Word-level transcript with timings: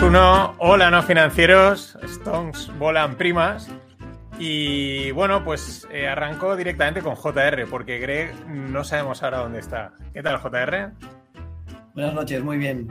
3, 0.00 0.12
2, 0.12 0.18
1. 0.18 0.54
Hola, 0.60 0.90
no 0.90 1.02
financieros. 1.02 1.98
Stones 2.02 2.72
volan 2.78 3.16
primas. 3.16 3.68
Y 4.38 5.10
bueno, 5.10 5.44
pues 5.44 5.86
eh, 5.92 6.08
arrancó 6.08 6.56
directamente 6.56 7.02
con 7.02 7.16
JR, 7.16 7.66
porque 7.68 7.98
Greg 7.98 8.32
no 8.48 8.82
sabemos 8.82 9.22
ahora 9.22 9.40
dónde 9.40 9.58
está. 9.58 9.92
¿Qué 10.14 10.22
tal, 10.22 10.38
JR? 10.38 10.92
Buenas 11.92 12.14
noches, 12.14 12.42
muy 12.42 12.56
bien. 12.56 12.90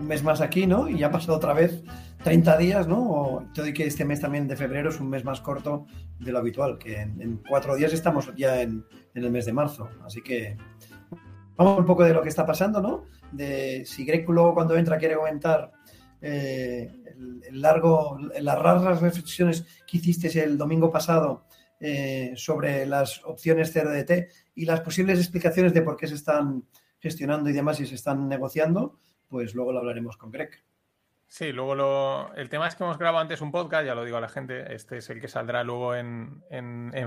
Un 0.00 0.06
mes 0.06 0.22
más 0.22 0.40
aquí, 0.40 0.66
¿no? 0.66 0.88
Y 0.88 0.96
ya 0.96 1.08
ha 1.08 1.10
pasado 1.10 1.36
otra 1.36 1.52
vez 1.52 1.82
30 2.24 2.56
días, 2.56 2.88
¿no? 2.88 3.02
O 3.02 3.42
todo 3.54 3.66
y 3.66 3.74
que 3.74 3.86
este 3.86 4.06
mes 4.06 4.22
también 4.22 4.48
de 4.48 4.56
febrero 4.56 4.88
es 4.88 4.98
un 4.98 5.10
mes 5.10 5.24
más 5.24 5.42
corto 5.42 5.86
de 6.18 6.32
lo 6.32 6.38
habitual, 6.38 6.78
que 6.78 7.02
en, 7.02 7.42
cuatro 7.46 7.76
días 7.76 7.92
estamos 7.92 8.34
ya 8.34 8.62
en, 8.62 8.82
en 9.14 9.24
el 9.24 9.30
mes 9.30 9.44
de 9.44 9.52
marzo. 9.52 9.90
Así 10.06 10.22
que 10.22 10.56
vamos 11.56 11.78
un 11.80 11.84
poco 11.84 12.02
de 12.04 12.14
lo 12.14 12.22
que 12.22 12.30
está 12.30 12.46
pasando, 12.46 12.80
¿no? 12.80 13.04
De 13.30 13.84
si 13.84 14.06
Greg 14.06 14.26
luego 14.26 14.54
cuando 14.54 14.74
entra 14.74 14.96
quiere 14.96 15.16
comentar 15.16 15.70
eh, 16.20 16.90
el, 17.48 17.60
largo, 17.60 18.18
las 18.40 18.58
raras 18.58 19.00
reflexiones 19.00 19.64
que 19.86 19.98
hiciste 19.98 20.42
el 20.42 20.56
domingo 20.56 20.90
pasado 20.90 21.46
eh, 21.78 22.32
sobre 22.36 22.86
las 22.86 23.22
opciones 23.24 23.72
CRDT 23.72 24.32
y 24.54 24.64
las 24.64 24.80
posibles 24.80 25.18
explicaciones 25.18 25.74
de 25.74 25.82
por 25.82 25.96
qué 25.96 26.06
se 26.06 26.14
están 26.14 26.64
gestionando 26.98 27.50
y 27.50 27.52
demás 27.52 27.80
y 27.80 27.86
se 27.86 27.94
están 27.94 28.28
negociando, 28.28 28.98
pues 29.28 29.54
luego 29.54 29.72
lo 29.72 29.80
hablaremos 29.80 30.16
con 30.16 30.30
Greg. 30.30 30.64
Sí, 31.28 31.52
luego 31.52 31.74
lo, 31.74 32.34
el 32.34 32.48
tema 32.48 32.68
es 32.68 32.76
que 32.76 32.84
hemos 32.84 32.98
grabado 32.98 33.20
antes 33.20 33.40
un 33.40 33.50
podcast, 33.50 33.84
ya 33.84 33.96
lo 33.96 34.04
digo 34.04 34.16
a 34.16 34.20
la 34.20 34.28
gente, 34.28 34.72
este 34.72 34.98
es 34.98 35.10
el 35.10 35.20
que 35.20 35.28
saldrá 35.28 35.64
luego 35.64 35.94
en, 35.94 36.40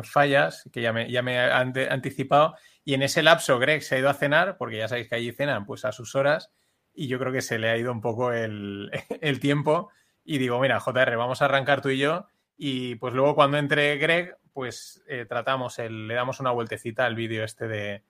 fallas, 0.04 0.70
que 0.74 0.82
ya 0.82 0.92
me, 0.92 1.10
ya 1.10 1.22
me 1.22 1.36
he 1.36 1.90
anticipado, 1.90 2.56
y 2.84 2.94
en 2.94 3.02
ese 3.02 3.24
lapso 3.24 3.58
Greg 3.60 3.82
se 3.82 3.96
ha 3.96 4.00
ido 4.00 4.10
a 4.10 4.14
cenar, 4.14 4.58
porque 4.58 4.78
ya 4.78 4.90
sabéis 4.90 5.08
que 5.08 5.16
allí 5.16 5.32
cenan 5.32 5.66
pues 5.66 5.86
a 5.86 5.94
sus 5.94 6.16
horas, 6.16 6.52
y 7.00 7.08
yo 7.08 7.18
creo 7.18 7.32
que 7.32 7.42
se 7.42 7.60
le 7.60 7.70
ha 7.70 7.78
ido 7.78 7.94
un 7.94 8.02
poco 8.02 8.34
el, 8.34 8.92
tiempo. 9.40 9.90
Y 10.26 10.38
digo, 10.38 10.60
mira, 10.60 10.82
JR, 10.82 11.16
vamos 11.16 11.42
a 11.42 11.46
arrancar 11.46 11.82
tú 11.82 11.88
y 11.88 11.98
yo. 11.98 12.28
Y 12.58 12.96
pues 12.96 13.14
luego 13.14 13.36
cuando 13.36 13.58
entre 13.58 13.96
Greg, 13.96 14.36
pues 14.52 15.02
eh, 15.08 15.26
tratamos, 15.26 15.80
el, 15.80 16.10
le 16.10 16.16
damos 16.16 16.42
una 16.42 16.52
vueltecita 16.52 17.06
al 17.06 17.16
vídeo 17.16 17.46
este 17.46 17.70
de 17.70 18.04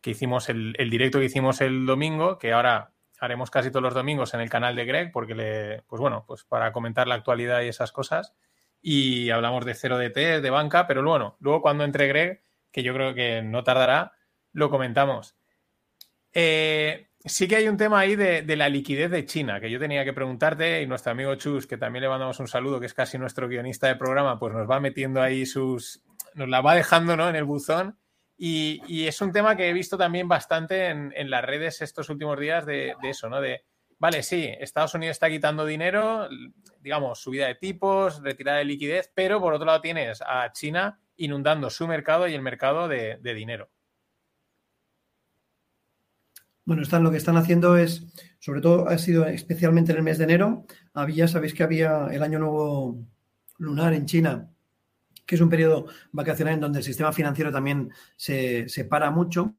que 0.00 0.12
hicimos, 0.12 0.48
el, 0.48 0.72
directo 0.72 1.18
que 1.18 1.26
hicimos 1.26 1.60
el 1.60 1.84
domingo, 1.84 2.38
que 2.38 2.54
ahora 2.54 2.92
haremos 3.20 3.50
casi 3.50 3.68
todos 3.68 3.82
los 3.82 3.92
domingos 3.92 4.32
en 4.32 4.40
el 4.40 4.48
canal 4.48 4.74
de 4.74 4.86
Greg, 4.86 5.12
porque 5.12 5.34
le, 5.34 5.82
pues 5.82 6.00
bueno, 6.00 6.24
pues 6.26 6.44
para 6.44 6.72
comentar 6.72 7.06
la 7.06 7.16
actualidad 7.16 7.60
y 7.60 7.68
esas 7.68 7.92
cosas. 7.92 8.32
Y 8.80 9.28
hablamos 9.28 9.66
de 9.66 9.74
cero 9.74 9.98
DT, 9.98 10.40
de 10.40 10.50
banca, 10.50 10.86
pero 10.86 11.02
bueno, 11.02 11.36
luego 11.40 11.60
cuando 11.60 11.84
entre 11.84 12.08
Greg, 12.08 12.42
que 12.72 12.82
yo 12.82 12.94
creo 12.94 13.12
que 13.12 13.42
no 13.42 13.64
tardará, 13.64 14.14
lo 14.54 14.70
comentamos. 14.70 15.36
Eh, 16.32 17.09
sí 17.24 17.48
que 17.48 17.56
hay 17.56 17.68
un 17.68 17.76
tema 17.76 18.00
ahí 18.00 18.16
de, 18.16 18.56
la 18.56 18.68
liquidez 18.68 19.10
de 19.10 19.24
China, 19.24 19.60
que 19.60 19.70
yo 19.70 19.78
tenía 19.78 20.04
que 20.04 20.12
preguntarte, 20.12 20.82
y 20.82 20.86
nuestro 20.86 21.12
amigo 21.12 21.34
Chus, 21.34 21.66
que 21.66 21.76
también 21.76 22.02
le 22.02 22.08
mandamos 22.08 22.40
un 22.40 22.48
saludo, 22.48 22.80
que 22.80 22.86
es 22.86 22.94
casi 22.94 23.18
nuestro 23.18 23.48
guionista 23.48 23.88
de 23.88 23.96
programa, 23.96 24.38
pues 24.38 24.54
nos 24.54 24.68
va 24.68 24.80
metiendo 24.80 25.20
ahí 25.20 25.46
sus. 25.46 26.02
nos 26.34 26.48
la 26.48 26.60
va 26.60 26.74
dejando 26.74 27.16
¿no? 27.16 27.28
en 27.28 27.36
el 27.36 27.44
buzón. 27.44 27.98
Y, 28.42 29.06
es 29.06 29.20
un 29.20 29.32
tema 29.32 29.54
que 29.54 29.68
he 29.68 29.72
visto 29.74 29.98
también 29.98 30.26
bastante 30.26 30.88
en, 30.88 31.30
las 31.30 31.44
redes 31.44 31.82
estos 31.82 32.08
últimos 32.08 32.40
días 32.40 32.64
de, 32.64 32.94
eso, 33.02 33.28
¿no? 33.28 33.38
De, 33.38 33.66
vale, 33.98 34.22
sí, 34.22 34.50
Estados 34.58 34.94
Unidos 34.94 35.16
está 35.16 35.28
quitando 35.28 35.66
dinero, 35.66 36.26
digamos, 36.80 37.20
subida 37.20 37.48
de 37.48 37.56
tipos, 37.56 38.22
retirada 38.22 38.58
de 38.58 38.64
liquidez, 38.64 39.12
pero 39.14 39.40
por 39.40 39.52
otro 39.52 39.66
lado 39.66 39.82
tienes 39.82 40.22
a 40.26 40.50
China 40.52 41.02
inundando 41.16 41.68
su 41.68 41.86
mercado 41.86 42.26
y 42.28 42.34
el 42.34 42.40
mercado 42.40 42.88
de 42.88 43.18
dinero. 43.34 43.68
Bueno, 46.70 46.84
están, 46.84 47.02
lo 47.02 47.10
que 47.10 47.16
están 47.16 47.36
haciendo 47.36 47.76
es, 47.76 48.06
sobre 48.38 48.60
todo 48.60 48.88
ha 48.88 48.96
sido 48.96 49.26
especialmente 49.26 49.90
en 49.90 49.98
el 49.98 50.04
mes 50.04 50.18
de 50.18 50.24
enero, 50.24 50.66
había, 50.94 51.26
sabéis 51.26 51.52
que 51.52 51.64
había 51.64 52.06
el 52.12 52.22
año 52.22 52.38
nuevo 52.38 53.08
lunar 53.58 53.92
en 53.92 54.06
China, 54.06 54.48
que 55.26 55.34
es 55.34 55.40
un 55.40 55.48
periodo 55.48 55.86
vacacional 56.12 56.54
en 56.54 56.60
donde 56.60 56.78
el 56.78 56.84
sistema 56.84 57.12
financiero 57.12 57.50
también 57.50 57.90
se, 58.14 58.68
se 58.68 58.84
para 58.84 59.10
mucho. 59.10 59.56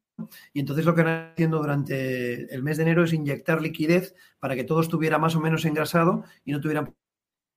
Y 0.53 0.61
entonces 0.61 0.85
lo 0.85 0.95
que 0.95 1.01
están 1.01 1.33
haciendo 1.33 1.57
durante 1.57 2.55
el 2.55 2.63
mes 2.63 2.77
de 2.77 2.83
enero 2.83 3.03
es 3.03 3.11
inyectar 3.11 3.61
liquidez 3.61 4.15
para 4.39 4.55
que 4.55 4.63
todo 4.63 4.79
estuviera 4.79 5.17
más 5.17 5.35
o 5.35 5.41
menos 5.41 5.65
engrasado 5.65 6.23
y 6.45 6.53
no 6.53 6.61
tuvieran 6.61 6.95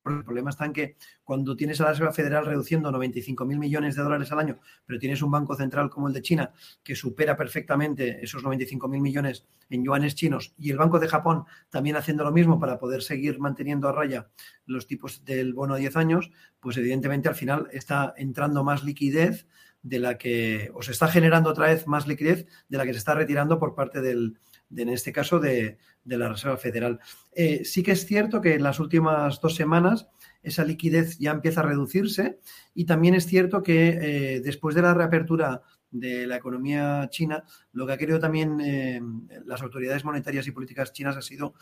el 0.06 0.24
problema 0.24 0.50
está 0.50 0.66
en 0.66 0.72
que 0.72 0.96
cuando 1.22 1.56
tienes 1.56 1.80
a 1.80 1.84
la 1.84 1.90
Reserva 1.90 2.12
Federal 2.12 2.44
reduciendo 2.44 2.90
95 2.90 3.44
mil 3.44 3.58
millones 3.58 3.96
de 3.96 4.02
dólares 4.02 4.30
al 4.32 4.38
año, 4.38 4.58
pero 4.84 4.98
tienes 4.98 5.22
un 5.22 5.30
banco 5.30 5.54
central 5.56 5.88
como 5.88 6.08
el 6.08 6.14
de 6.14 6.22
China 6.22 6.52
que 6.82 6.94
supera 6.94 7.36
perfectamente 7.36 8.22
esos 8.22 8.42
95 8.42 8.86
mil 8.88 9.00
millones 9.00 9.46
en 9.70 9.84
yuanes 9.84 10.14
chinos 10.14 10.54
y 10.58 10.70
el 10.70 10.76
Banco 10.76 10.98
de 10.98 11.08
Japón 11.08 11.44
también 11.70 11.96
haciendo 11.96 12.24
lo 12.24 12.32
mismo 12.32 12.60
para 12.60 12.78
poder 12.78 13.02
seguir 13.02 13.38
manteniendo 13.38 13.88
a 13.88 13.92
raya 13.92 14.28
los 14.66 14.86
tipos 14.86 15.24
del 15.24 15.54
bono 15.54 15.74
a 15.74 15.78
10 15.78 15.96
años, 15.96 16.30
pues 16.60 16.76
evidentemente 16.76 17.28
al 17.28 17.34
final 17.34 17.68
está 17.72 18.14
entrando 18.16 18.62
más 18.62 18.84
liquidez 18.84 19.46
de 19.82 19.98
la 19.98 20.16
que, 20.16 20.70
o 20.74 20.82
se 20.82 20.92
está 20.92 21.08
generando 21.08 21.50
otra 21.50 21.66
vez 21.66 21.86
más 21.86 22.06
liquidez 22.06 22.46
de 22.68 22.78
la 22.78 22.84
que 22.84 22.92
se 22.92 22.98
está 22.98 23.14
retirando 23.14 23.58
por 23.58 23.74
parte 23.74 24.00
del, 24.00 24.38
en 24.76 24.88
este 24.88 25.12
caso 25.12 25.40
de, 25.40 25.78
la 26.04 26.28
Reserva 26.28 26.56
Federal. 26.56 27.00
Eh, 27.32 27.64
sí 27.64 27.82
que 27.82 27.92
es 27.92 28.06
cierto 28.06 28.40
que 28.40 28.54
en 28.54 28.62
las 28.62 28.80
últimas 28.80 29.40
dos 29.40 29.54
semanas 29.54 30.08
esa 30.42 30.64
liquidez 30.64 31.18
ya 31.18 31.30
empieza 31.30 31.60
a 31.60 31.64
reducirse 31.64 32.38
y 32.74 32.84
también 32.84 33.14
es 33.14 33.26
cierto 33.26 33.62
que 33.62 33.88
eh, 33.88 34.40
después 34.40 34.74
de 34.74 34.82
la 34.82 34.92
reapertura 34.92 35.62
de 35.90 36.26
la 36.26 36.36
economía 36.36 37.08
china, 37.08 37.44
lo 37.72 37.86
que 37.86 37.92
ha 37.92 37.96
querido 37.96 38.18
también 38.18 38.60
eh, 38.60 39.00
las 39.46 39.62
autoridades 39.62 40.04
monetarias 40.04 40.46
y 40.46 40.50
políticas 40.50 40.92
chinas 40.92 41.16
ha 41.16 41.22
sido 41.22 41.54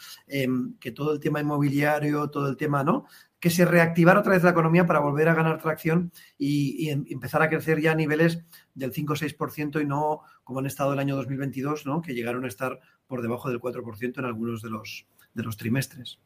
que 0.81 0.93
todo 0.93 1.13
el 1.13 1.21
tema 1.21 1.41
inmobiliario, 1.41 2.31
todo 2.31 2.49
el 2.49 2.57
tema, 2.57 2.83
¿no? 2.83 3.05
Que 3.43 3.51
se 3.51 3.65
reactivara 3.65 4.21
otra 4.21 4.35
vez 4.35 4.45
la 4.45 4.51
economía 4.51 4.87
para 4.87 5.01
volver 5.01 5.29
a 5.29 5.35
ganar 5.35 5.61
tracción 5.61 6.13
y, 6.39 6.91
em, 6.91 7.05
empezar 7.09 7.43
a 7.43 7.49
crecer 7.49 7.81
ya 7.81 7.91
a 7.91 7.97
niveles 7.97 8.45
del 8.73 8.93
5 8.93 9.15
o 9.15 9.17
6% 9.17 9.81
y 9.81 9.85
no 9.85 10.21
como 10.45 10.61
han 10.61 10.67
estado 10.67 10.93
el 10.93 11.01
año 11.01 11.17
2022, 11.17 11.85
¿no? 11.85 12.03
Que 12.03 12.15
llegaron 12.15 12.45
a 12.45 12.49
estar 12.49 12.79
por 13.09 13.21
debajo 13.21 13.51
del 13.51 13.59
4% 13.59 14.21
en 14.21 14.27
algunos 14.27 14.63
de 14.63 14.71
los, 14.71 15.07
de 15.35 15.43
los 15.43 15.57
trimestres. 15.57 16.21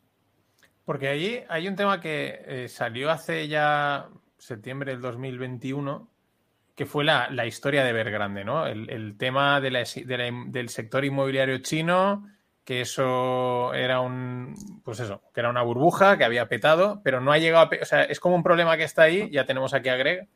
Porque 0.85 1.09
ahí 1.09 1.43
hay 1.49 1.69
un 1.69 1.75
tema 1.75 2.01
que 2.01 2.39
eh, 2.47 2.69
salió 2.69 3.11
hace 3.11 3.49
ya 3.49 4.11
septiembre 4.37 4.93
del 4.93 5.01
2021, 5.01 6.11
que 6.75 6.85
fue 6.85 7.03
la, 7.03 7.47
historia 7.47 7.83
de 7.83 7.91
Evergrande, 7.91 8.45
¿no? 8.45 8.67
El, 8.67 9.17
tema 9.17 9.61
del 9.63 10.69
sector 10.69 11.05
inmobiliario 11.05 11.59
chino, 11.59 12.29
que 12.67 12.81
eso 12.81 13.73
era 13.75 14.01
un, 14.01 14.83
pues 14.85 14.99
eso, 14.99 15.23
que 15.33 15.39
era 15.39 15.51
una 15.51 15.63
burbuja 15.63 16.19
que 16.19 16.25
había 16.25 16.49
petado, 16.49 17.01
pero 17.05 17.21
no 17.21 17.31
ha 17.31 17.39
llegado 17.39 17.71
a, 17.71 17.83
o 17.83 17.85
sea, 17.85 18.03
es 18.03 18.19
como 18.19 18.35
un 18.35 18.43
problema 18.43 18.77
que 18.77 18.83
está 18.83 19.03
ahí, 19.03 19.31
ya 19.31 19.47
tenemos 19.47 19.73
aquí 19.73 19.89
a 19.89 19.95
Greg. 19.95 20.27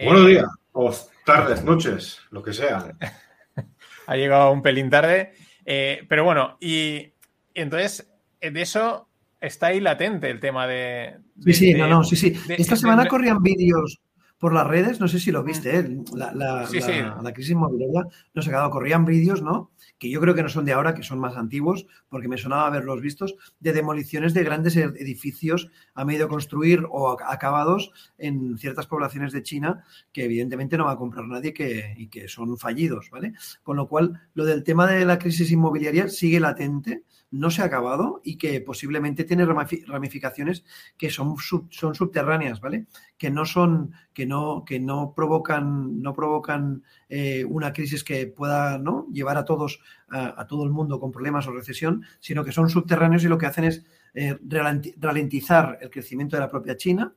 Buenos 0.00 0.28
días, 0.28 0.46
o 0.70 0.94
tardes, 1.26 1.64
noches, 1.64 2.20
lo 2.30 2.44
que 2.44 2.52
sea. 2.52 2.94
ha 4.06 4.16
llegado 4.16 4.52
un 4.52 4.62
pelín 4.62 4.88
tarde. 4.88 5.32
Eh, 5.66 6.06
pero 6.08 6.22
bueno, 6.22 6.56
y, 6.60 7.12
entonces 7.54 8.08
de 8.40 8.62
eso 8.62 9.08
está 9.40 9.66
ahí 9.66 9.80
latente 9.80 10.30
el 10.30 10.38
tema 10.38 10.68
de. 10.68 11.16
sí, 11.44 11.54
sí, 11.54 11.74
no, 11.74 11.88
no, 11.88 12.04
sí, 12.04 12.14
sí. 12.14 12.38
Esta 12.50 12.76
semana 12.76 13.08
corrían 13.08 13.42
vídeos 13.42 14.00
por 14.38 14.52
las 14.52 14.66
redes, 14.66 15.00
no 15.00 15.08
sé 15.08 15.18
si 15.18 15.32
lo 15.32 15.42
viste, 15.42 15.78
¿eh? 15.78 15.98
la, 16.14 16.32
la, 16.32 16.66
crisis 17.32 17.50
inmobiliaria 17.50 18.06
nos 18.34 18.46
ha 18.46 18.50
quedado, 18.50 18.70
corrían 18.70 19.04
vídeos, 19.04 19.42
¿no? 19.42 19.72
Que 19.98 20.08
yo 20.08 20.20
creo 20.20 20.34
que 20.34 20.44
no 20.44 20.48
son 20.48 20.64
de 20.64 20.72
ahora, 20.72 20.94
que 20.94 21.02
son 21.02 21.18
más 21.18 21.36
antiguos, 21.36 21.86
porque 22.08 22.28
me 22.28 22.38
sonaba 22.38 22.68
haberlos 22.68 23.00
vistos, 23.00 23.34
de 23.58 23.72
demoliciones 23.72 24.34
de 24.34 24.44
grandes 24.44 24.76
edificios 24.76 25.70
a 25.94 26.04
medio 26.04 26.28
construir 26.28 26.84
o 26.88 27.10
acabados 27.20 27.90
en 28.16 28.56
ciertas 28.58 28.86
poblaciones 28.86 29.32
de 29.32 29.42
China, 29.42 29.84
que 30.12 30.24
evidentemente 30.24 30.78
no 30.78 30.84
va 30.84 30.92
a 30.92 30.98
comprar 30.98 31.26
nadie 31.26 31.52
que, 31.52 31.94
y 31.96 32.06
que 32.06 32.28
son 32.28 32.56
fallidos, 32.58 33.10
¿vale? 33.10 33.32
Con 33.64 33.76
lo 33.76 33.88
cual, 33.88 34.20
lo 34.34 34.44
del 34.44 34.62
tema 34.62 34.86
de 34.86 35.04
la 35.04 35.18
crisis 35.18 35.50
inmobiliaria 35.50 36.08
sigue 36.08 36.38
latente 36.38 37.02
no 37.30 37.50
se 37.50 37.62
ha 37.62 37.66
acabado 37.66 38.20
y 38.24 38.38
que 38.38 38.60
posiblemente 38.60 39.24
tiene 39.24 39.44
ramificaciones 39.44 40.64
que 40.96 41.10
son, 41.10 41.36
son 41.70 41.94
subterráneas, 41.94 42.60
¿vale? 42.60 42.86
Que 43.16 43.30
no 43.30 43.44
son, 43.44 43.92
que 44.14 44.26
no, 44.26 44.64
que 44.64 44.80
no 44.80 45.12
provocan, 45.14 46.00
no 46.00 46.14
provocan 46.14 46.82
eh, 47.08 47.44
una 47.44 47.72
crisis 47.72 48.02
que 48.04 48.26
pueda 48.26 48.78
¿no? 48.78 49.06
llevar 49.12 49.36
a 49.36 49.44
todos, 49.44 49.80
a, 50.08 50.46
todo 50.46 50.64
el 50.64 50.70
mundo 50.70 51.00
con 51.00 51.12
problemas 51.12 51.46
o 51.46 51.52
recesión, 51.52 52.02
sino 52.20 52.44
que 52.44 52.52
son 52.52 52.70
subterráneos 52.70 53.24
y 53.24 53.28
lo 53.28 53.38
que 53.38 53.46
hacen 53.46 53.64
es 53.64 53.84
eh, 54.14 54.38
ralentizar 54.98 55.78
el 55.80 55.90
crecimiento 55.90 56.36
de 56.36 56.40
la 56.40 56.50
propia 56.50 56.76
China, 56.76 57.14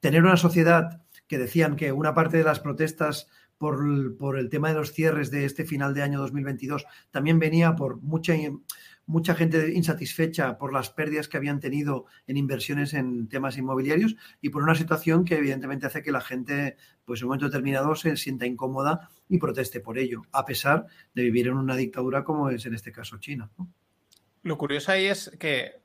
tener 0.00 0.22
una 0.22 0.36
sociedad 0.36 1.02
que 1.26 1.38
decían 1.38 1.76
que 1.76 1.90
una 1.90 2.12
parte 2.12 2.36
de 2.36 2.44
las 2.44 2.60
protestas 2.60 3.28
por, 3.56 4.16
por, 4.18 4.38
el 4.38 4.50
tema 4.50 4.68
de 4.68 4.74
los 4.74 4.92
cierres 4.92 5.30
de 5.30 5.44
este 5.46 5.64
final 5.64 5.94
de 5.94 6.02
año 6.02 6.18
2022 6.18 6.84
también 7.10 7.38
venía 7.38 7.74
por 7.76 8.00
mucha 8.02 8.34
mucha 9.06 9.34
gente 9.34 9.72
insatisfecha 9.74 10.56
por 10.58 10.72
las 10.72 10.90
pérdidas 10.90 11.28
que 11.28 11.36
habían 11.36 11.60
tenido 11.60 12.06
en 12.26 12.36
inversiones 12.36 12.94
en 12.94 13.28
temas 13.28 13.58
inmobiliarios 13.58 14.16
y 14.40 14.48
por 14.48 14.62
una 14.62 14.74
situación 14.74 15.24
que 15.24 15.36
evidentemente 15.36 15.86
hace 15.86 16.02
que 16.02 16.12
la 16.12 16.20
gente, 16.20 16.76
pues 17.04 17.20
en 17.20 17.26
un 17.26 17.28
momento 17.30 17.46
determinado, 17.46 17.94
se 17.94 18.16
sienta 18.16 18.46
incómoda 18.46 19.10
y 19.28 19.38
proteste 19.38 19.80
por 19.80 19.98
ello, 19.98 20.22
a 20.32 20.44
pesar 20.44 20.86
de 21.14 21.22
vivir 21.22 21.48
en 21.48 21.54
una 21.54 21.76
dictadura 21.76 22.24
como 22.24 22.48
es 22.50 22.64
en 22.66 22.74
este 22.74 22.92
caso 22.92 23.18
China. 23.18 23.50
Lo 24.42 24.58
curioso 24.58 24.92
ahí 24.92 25.06
es 25.06 25.34
que 25.38 25.82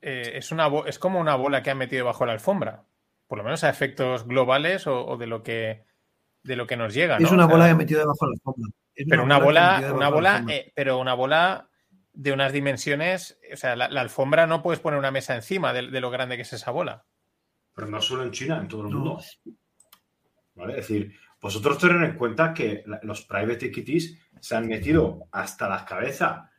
eh, 0.00 0.32
es, 0.34 0.52
una, 0.52 0.68
es 0.86 0.98
como 0.98 1.20
una 1.20 1.34
bola 1.36 1.62
que 1.62 1.70
han 1.70 1.78
metido 1.78 2.04
bajo 2.04 2.26
la 2.26 2.32
alfombra, 2.32 2.84
por 3.26 3.38
lo 3.38 3.44
menos 3.44 3.64
a 3.64 3.70
efectos 3.70 4.26
globales 4.26 4.86
o, 4.86 5.16
de 5.16 5.26
lo 5.26 5.42
que 5.42 5.84
de 6.42 6.56
lo 6.56 6.66
que 6.66 6.76
nos 6.76 6.92
llega. 6.92 7.18
Es 7.18 7.30
una 7.30 7.46
bola 7.46 7.66
que 7.66 7.70
han 7.70 7.76
metido 7.76 8.00
debajo 8.00 8.26
de 8.26 8.30
la 8.30 8.34
alfombra. 8.34 8.70
pero 9.08 9.22
una 9.22 9.38
bola, 9.38 9.92
una 9.94 10.08
bola, 10.08 10.44
eh, 10.48 10.72
pero 10.74 10.98
una 10.98 11.14
bola 11.14 11.70
de 12.12 12.32
unas 12.32 12.52
dimensiones, 12.52 13.38
o 13.52 13.56
sea, 13.56 13.74
la, 13.76 13.86
alfombra 13.86 14.46
no 14.46 14.62
puedes 14.62 14.80
poner 14.80 14.98
una 14.98 15.10
mesa 15.10 15.34
encima 15.34 15.72
de, 15.72 15.82
lo 15.82 16.10
grande 16.10 16.36
que 16.36 16.42
es 16.42 16.52
esa 16.52 16.70
bola. 16.70 17.04
Pero 17.74 17.88
no 17.88 18.00
solo 18.00 18.22
en 18.22 18.32
China, 18.32 18.58
en 18.58 18.68
todo 18.68 18.82
el 18.82 18.94
mundo. 18.94 19.20
¿Vale? 20.54 20.78
Es 20.78 20.88
decir, 20.88 21.14
vosotros 21.40 21.78
tened 21.78 22.02
en 22.02 22.16
cuenta 22.16 22.52
que 22.52 22.84
los 23.02 23.22
private 23.22 23.66
equities 23.66 24.18
se 24.40 24.54
han 24.54 24.68
metido 24.68 25.28
hasta 25.32 25.68
la 25.68 25.84
cabeza 25.84 26.50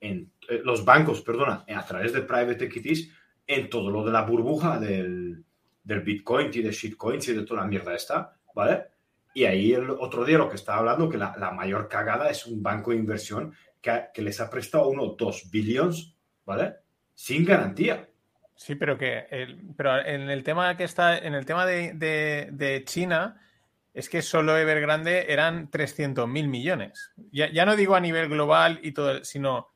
en 0.00 0.32
eh, 0.48 0.60
los 0.64 0.84
bancos, 0.84 1.20
perdona, 1.20 1.64
a 1.68 1.86
través 1.86 2.12
de 2.12 2.22
private 2.22 2.64
equities 2.64 3.10
en 3.46 3.68
todo 3.68 3.90
lo 3.90 4.04
de 4.04 4.12
la 4.12 4.22
burbuja 4.22 4.78
del, 4.78 5.44
del 5.84 6.00
Bitcoin 6.00 6.50
y 6.54 6.62
de 6.62 6.72
shitcoins 6.72 7.28
y 7.28 7.34
de 7.34 7.44
toda 7.44 7.62
la 7.62 7.66
mierda 7.66 7.94
esta, 7.94 8.36
¿vale? 8.54 8.86
Y 9.34 9.44
ahí 9.44 9.72
el 9.72 9.90
otro 9.90 10.24
día 10.24 10.38
lo 10.38 10.48
que 10.48 10.56
estaba 10.56 10.78
hablando, 10.78 11.08
que 11.08 11.18
la, 11.18 11.34
la 11.38 11.52
mayor 11.52 11.88
cagada 11.88 12.30
es 12.30 12.46
un 12.46 12.62
banco 12.62 12.90
de 12.90 12.98
inversión 12.98 13.54
que, 13.82 14.22
les 14.22 14.40
ha 14.40 14.48
prestado 14.48 14.88
uno, 14.88 15.14
dos 15.18 15.50
billones, 15.50 16.14
¿vale? 16.46 16.76
Sin 17.14 17.44
garantía. 17.44 18.08
Sí, 18.54 18.76
pero 18.76 18.96
que 18.96 19.26
pero 19.76 19.98
en 19.98 20.30
el 20.30 20.44
tema 20.44 20.76
que 20.76 20.84
está, 20.84 21.18
en 21.18 21.34
el 21.34 21.44
tema 21.44 21.66
de, 21.66 22.82
China, 22.86 23.40
es 23.92 24.08
que 24.08 24.22
solo 24.22 24.56
Evergrande 24.56 25.32
eran 25.32 25.68
300 25.68 26.28
mil 26.28 26.48
millones. 26.48 27.12
Ya, 27.32 27.66
no 27.66 27.76
digo 27.76 27.96
a 27.96 28.00
nivel 28.00 28.28
global 28.28 28.78
y 28.82 28.92
todo, 28.92 29.24
sino 29.24 29.68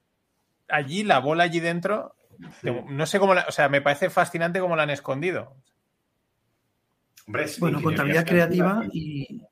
allí, 0.69 1.03
la 1.03 1.19
bola 1.19 1.45
allí 1.45 1.61
dentro, 1.61 2.15
no 2.63 3.07
sé 3.07 3.19
cómo, 3.19 3.33
o 3.33 3.53
sea, 3.53 3.69
me 3.69 3.81
parece 3.81 4.11
fascinante 4.11 4.61
cómo 4.61 4.77
la 4.77 4.85
han 4.85 4.91
escondido. 4.91 5.57
bueno, 7.59 7.83
contabilidad 7.83 8.27
creativa 8.27 8.85
y, 8.93 9.43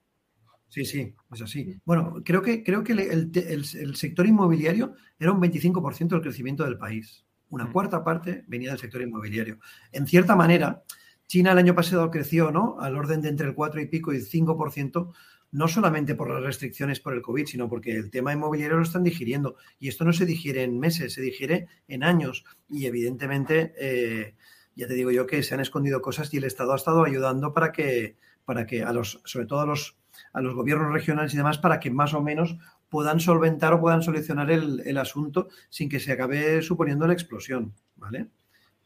Sí, 0.75 0.85
sí, 0.85 1.15
es 1.32 1.41
así. 1.41 1.81
Bueno, 1.85 2.21
creo 2.25 2.43
que, 2.43 2.65
creo 2.65 2.82
que 2.82 2.94
el, 2.94 3.94
sector 3.94 4.26
inmobiliario 4.26 4.97
era 5.21 5.31
un 5.31 5.41
25% 5.41 6.09
del 6.09 6.21
crecimiento 6.21 6.65
del 6.65 6.79
país. 6.79 7.25
Una 7.50 7.67
mm. 7.67 7.73
cuarta 7.73 8.03
parte 8.03 8.43
venía 8.49 8.71
del 8.71 8.81
sector 8.81 9.00
inmobiliario. 9.00 9.61
En 9.93 10.09
cierta 10.09 10.35
manera, 10.35 10.82
China 11.29 11.53
el 11.53 11.59
año 11.59 11.76
pasado 11.76 12.11
creció, 12.11 12.50
¿no? 12.50 12.81
Al 12.81 12.97
orden 12.97 13.21
de 13.23 13.29
entre 13.29 13.47
el 13.47 13.55
4 13.55 13.82
y 13.82 13.87
pico 13.87 14.12
y 14.12 14.17
el 14.17 14.29
5%, 14.29 15.12
no 15.53 15.69
solamente 15.69 16.17
por 16.17 16.29
las 16.29 16.43
restricciones 16.43 16.99
por 16.99 17.15
el 17.15 17.23
COVID, 17.23 17.47
sino 17.47 17.69
porque 17.69 17.93
el 17.93 18.11
tema 18.11 18.32
inmobiliario 18.32 18.77
lo 18.77 18.82
están 18.82 19.05
digiriendo. 19.05 19.55
Y 19.79 19.87
esto 19.87 20.05
no 20.05 20.12
se 20.12 20.27
digiere 20.27 20.65
en 20.65 20.81
meses, 20.81 21.12
se 21.12 21.23
digiere 21.23 21.69
en 21.87 22.03
años. 22.03 22.44
Y 22.69 22.87
evidentemente, 22.87 23.75
eh, 23.79 24.35
ya 24.75 24.88
te 24.88 24.94
digo 24.94 25.12
yo 25.12 25.25
que 25.29 25.44
se 25.44 25.55
han 25.55 25.61
escondido 25.61 26.03
cosas 26.03 26.35
y 26.35 26.38
el 26.38 26.44
Estado 26.44 26.73
ha 26.73 26.77
estado 26.77 27.05
ayudando 27.05 27.55
para 27.55 27.70
que, 27.70 28.17
para 28.44 28.67
que 28.67 28.82
a 28.82 28.93
los, 28.93 29.20
sobre 29.25 29.47
todo 29.47 29.61
a 29.61 29.67
los 29.67 29.97
a 30.32 30.40
los 30.40 30.55
gobiernos 30.55 30.93
regionales 30.93 31.34
y 31.34 31.37
demás 31.37 31.58
para 31.58 31.81
que 31.81 31.90
más 31.90 32.14
o 32.14 32.22
menos 32.22 32.56
puedan 32.88 33.20
solventar 33.20 33.72
o 33.72 33.81
puedan 33.81 34.02
solucionar 34.02 34.50
el, 34.50 34.99
asunto 34.99 35.49
sin 35.69 35.88
que 35.88 36.00
se 36.00 36.12
acabe 36.12 36.62
suponiendo 36.62 37.06
la 37.06 37.12
explosión, 37.12 37.75
¿vale? 37.96 38.28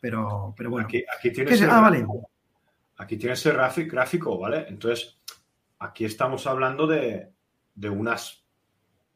Pero, 0.01 0.55
pero 0.57 0.71
bueno. 0.71 0.87
Aquí, 0.87 1.05
aquí 1.17 1.31
tienes, 1.31 1.61
el, 1.61 1.71
ah, 1.71 1.93
aquí 2.97 3.17
tienes 3.17 3.45
el 3.45 3.57
gráfico, 3.89 4.39
¿vale? 4.39 4.67
Entonces, 4.69 5.19
aquí 5.79 6.05
estamos 6.05 6.47
hablando 6.47 6.87
de, 6.87 7.33
unas, 7.91 8.45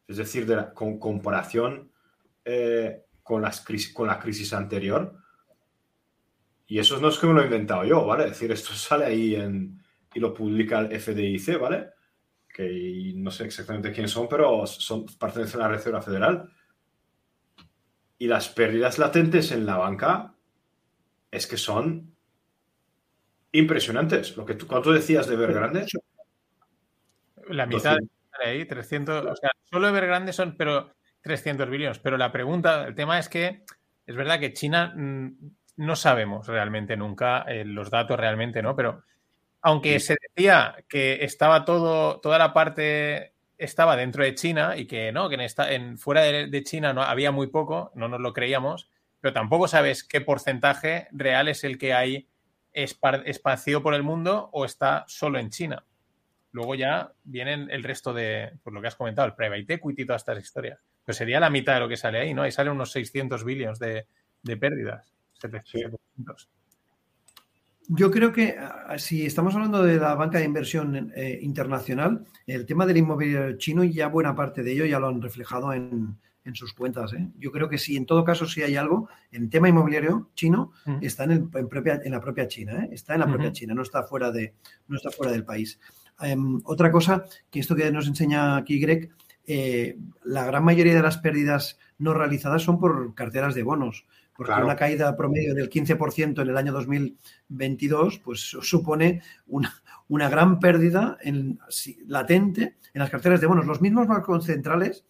es 0.08 0.17
decir, 0.17 0.47
de 0.47 0.56
la, 0.56 0.73
con 0.73 0.99
comparación 0.99 1.91
eh, 2.44 3.05
con, 3.23 3.43
las 3.43 3.65
con 3.94 4.06
la 4.06 4.19
crisis 4.19 4.53
anterior. 4.53 5.17
Y 6.67 6.79
eso 6.79 6.99
no 6.99 7.08
es 7.08 7.19
que 7.19 7.26
me 7.26 7.35
lo 7.35 7.43
he 7.43 7.44
inventado 7.44 7.85
yo, 7.85 8.05
¿vale? 8.05 8.25
Es 8.25 8.31
decir, 8.31 8.50
esto 8.53 8.73
sale 8.73 9.05
ahí 9.05 9.35
en, 9.35 9.82
y 10.15 10.20
lo 10.20 10.32
publica 10.35 10.81
el 10.81 11.00
FDIC, 11.00 11.58
¿vale? 11.58 11.91
Que 12.53 13.13
no 13.17 13.31
sé 13.31 13.45
exactamente 13.45 13.93
quiénes 13.93 14.11
son, 14.11 14.29
pero 14.29 14.67
son, 14.67 15.07
pertenecen 15.19 15.61
a 15.61 15.65
la 15.65 15.71
Reserva 15.71 16.03
Federal. 16.03 16.51
Y 18.19 18.27
las 18.27 18.49
pérdidas 18.49 18.99
latentes 18.99 19.51
en 19.53 19.67
la 19.67 19.79
banca 19.79 20.35
es 21.31 21.47
que 21.47 21.57
son 21.57 22.15
impresionantes. 23.53 24.37
Lo 24.37 24.45
que 24.45 24.55
tú, 24.55 24.67
¿Cuánto 24.67 24.93
decías 24.93 25.27
de 25.27 25.35
Evergrande? 25.35 25.87
La 27.49 27.67
mitad 27.67 27.97
de 27.97 28.49
ahí, 28.49 28.65
300, 28.67 29.27
o 29.27 29.37
sea, 29.37 29.51
solo 29.65 29.89
Evergrande 29.89 30.33
son 30.33 30.57
pero 30.57 30.95
300 31.23 31.69
billones. 31.69 31.99
Pero 31.99 32.17
la 32.17 32.33
pregunta, 32.33 32.87
el 32.87 32.95
tema 32.95 33.19
es 33.19 33.29
que 33.29 33.65
es 34.07 34.17
verdad 34.17 34.39
que 34.39 34.53
China 34.53 34.93
mm, 34.95 35.37
no 35.77 35.97
sabemos 35.97 36.47
realmente 36.47 36.97
nunca 36.97 37.43
eh, 37.43 37.65
los 37.65 37.91
datos 37.91 38.19
realmente, 38.19 38.63
¿no? 38.63 38.77
Pero 38.77 39.05
aunque 39.62 40.00
se 40.00 40.17
decía 40.20 40.76
que 40.88 41.25
estaba 41.25 41.64
todo, 41.64 42.20
toda 42.20 42.38
la 42.38 42.53
parte 42.53 43.32
estaba 43.56 43.97
dentro 43.97 44.25
de 44.25 44.35
China 44.35 44.76
y 44.76 44.87
que 44.87 45.12
no, 45.12 45.29
que 45.29 45.37
en, 45.70 45.99
fuera 45.99 46.23
de, 46.23 46.62
China 46.64 46.93
no, 46.93 47.03
había 47.03 47.31
muy 47.31 47.47
poco, 47.47 47.93
no 47.94 48.09
nos 48.09 48.20
lo 48.20 48.32
creíamos, 48.32 48.91
pero 49.20 49.32
tampoco 49.32 49.69
sabes 49.69 50.03
qué 50.03 50.20
porcentaje 50.20 51.06
real 51.12 51.49
es 51.49 51.62
el 51.62 51.79
que 51.79 51.93
hay 51.93 52.29
espacio 52.73 53.82
por 53.82 53.94
el 53.94 54.03
mundo 54.03 54.50
o 54.53 54.64
está 54.64 55.05
solo 55.06 55.38
en 55.38 55.50
China. 55.50 55.85
Luego 56.50 56.75
ya 56.75 57.12
vienen 57.23 57.70
el 57.70 57.85
resto 57.85 58.12
de, 58.12 58.58
por 58.62 58.73
lo 58.73 58.82
que 58.82 58.88
has 58.88 58.97
comentado, 58.97 59.29
el 59.29 59.35
private 59.35 59.75
equity 59.75 60.03
y 60.03 60.06
todas 60.06 60.23
estas 60.23 60.43
historias. 60.43 60.81
Pues 61.05 61.17
sería 61.17 61.41
la 61.41 61.50
mitad 61.50 61.75
de 61.75 61.81
lo 61.81 61.88
que 61.88 61.97
sale 61.97 62.19
ahí, 62.19 62.35
¿no? 62.35 62.43
Ahí 62.43 62.53
salen 62.53 62.73
unos 62.73 62.93
600 62.93 63.44
billones 63.44 63.79
de, 63.79 64.06
pérdidas. 64.56 65.15
700. 65.35 66.50
Yo 67.88 68.11
creo 68.11 68.32
que 68.32 68.56
si 68.99 69.26
estamos 69.26 69.55
hablando 69.55 69.82
de 69.82 69.96
la 69.96 70.14
banca 70.14 70.38
de 70.38 70.44
inversión 70.44 71.12
eh, 71.17 71.38
internacional, 71.43 72.25
el 72.46 72.64
tema 72.64 72.87
del 72.87 72.99
inmobiliario 72.99 73.58
chino 73.58 73.82
ya 73.84 74.08
buena 74.08 74.34
parte 74.34 74.62
de 74.62 74.73
ello 74.73 74.87
ya 74.87 75.00
lo 75.00 75.08
han 75.08 75.20
reflejado 75.20 75.73
en, 75.73 76.17
sus 76.55 76.74
cuentas. 76.74 77.12
¿eh? 77.12 77.29
Yo 77.39 77.53
creo 77.53 77.69
que 77.69 77.79
sí, 77.79 77.96
en 77.96 78.06
todo 78.06 78.24
caso, 78.24 78.46
si 78.46 78.62
hay 78.62 78.77
algo, 78.77 79.08
en 79.31 79.51
tema 79.51 79.69
inmobiliario 79.69 80.31
chino 80.34 80.72
está 81.01 81.24
en, 81.24 81.51
propia, 81.51 82.01
en, 82.05 82.12
la 82.12 82.20
propia 82.20 82.48
China, 82.48 82.84
¿eh? 82.84 82.89
está 82.93 83.15
en 83.15 83.20
la 83.20 83.27
propia 83.27 83.53
China, 83.53 83.74
no 83.74 83.82
está 83.82 84.05
fuera, 84.05 84.31
de, 84.31 84.55
no 84.89 84.96
está 84.96 85.10
fuera 85.10 85.32
del 85.32 85.44
país. 85.44 85.79
Em, 86.20 86.60
otra 86.65 86.91
cosa, 86.91 87.24
que 87.51 87.60
esto 87.60 87.74
que 87.77 87.91
nos 87.91 88.06
enseña 88.06 88.56
aquí 88.56 88.81
Greg, 88.81 89.10
la 90.24 90.44
gran 90.46 90.65
mayoría 90.65 90.94
de 90.94 91.03
las 91.03 91.19
pérdidas 91.19 91.79
no 91.98 92.15
realizadas 92.15 92.62
son 92.62 92.79
por 92.79 93.15
carteras 93.15 93.55
de 93.55 93.62
bonos 93.62 94.06
porque 94.44 94.63
una 94.63 94.77
caída 94.77 95.17
promedio 95.17 95.55
del 95.55 95.70
15% 95.70 96.43
en 96.43 96.49
el 96.49 96.56
año 96.56 96.72
2022 96.72 98.19
pues 98.19 98.41
supone 98.41 99.22
una, 99.46 99.72
una 100.08 100.29
gran 100.29 100.58
pérdida 100.58 101.19
en, 101.20 101.58
latente 102.06 102.77
en 102.93 103.01
las 103.01 103.11
carteras 103.11 103.41
de 103.41 103.46
bonos. 103.46 103.67
Los 103.67 103.81
mismos 103.81 104.06
bancos 104.06 104.44
centrales 104.44 105.05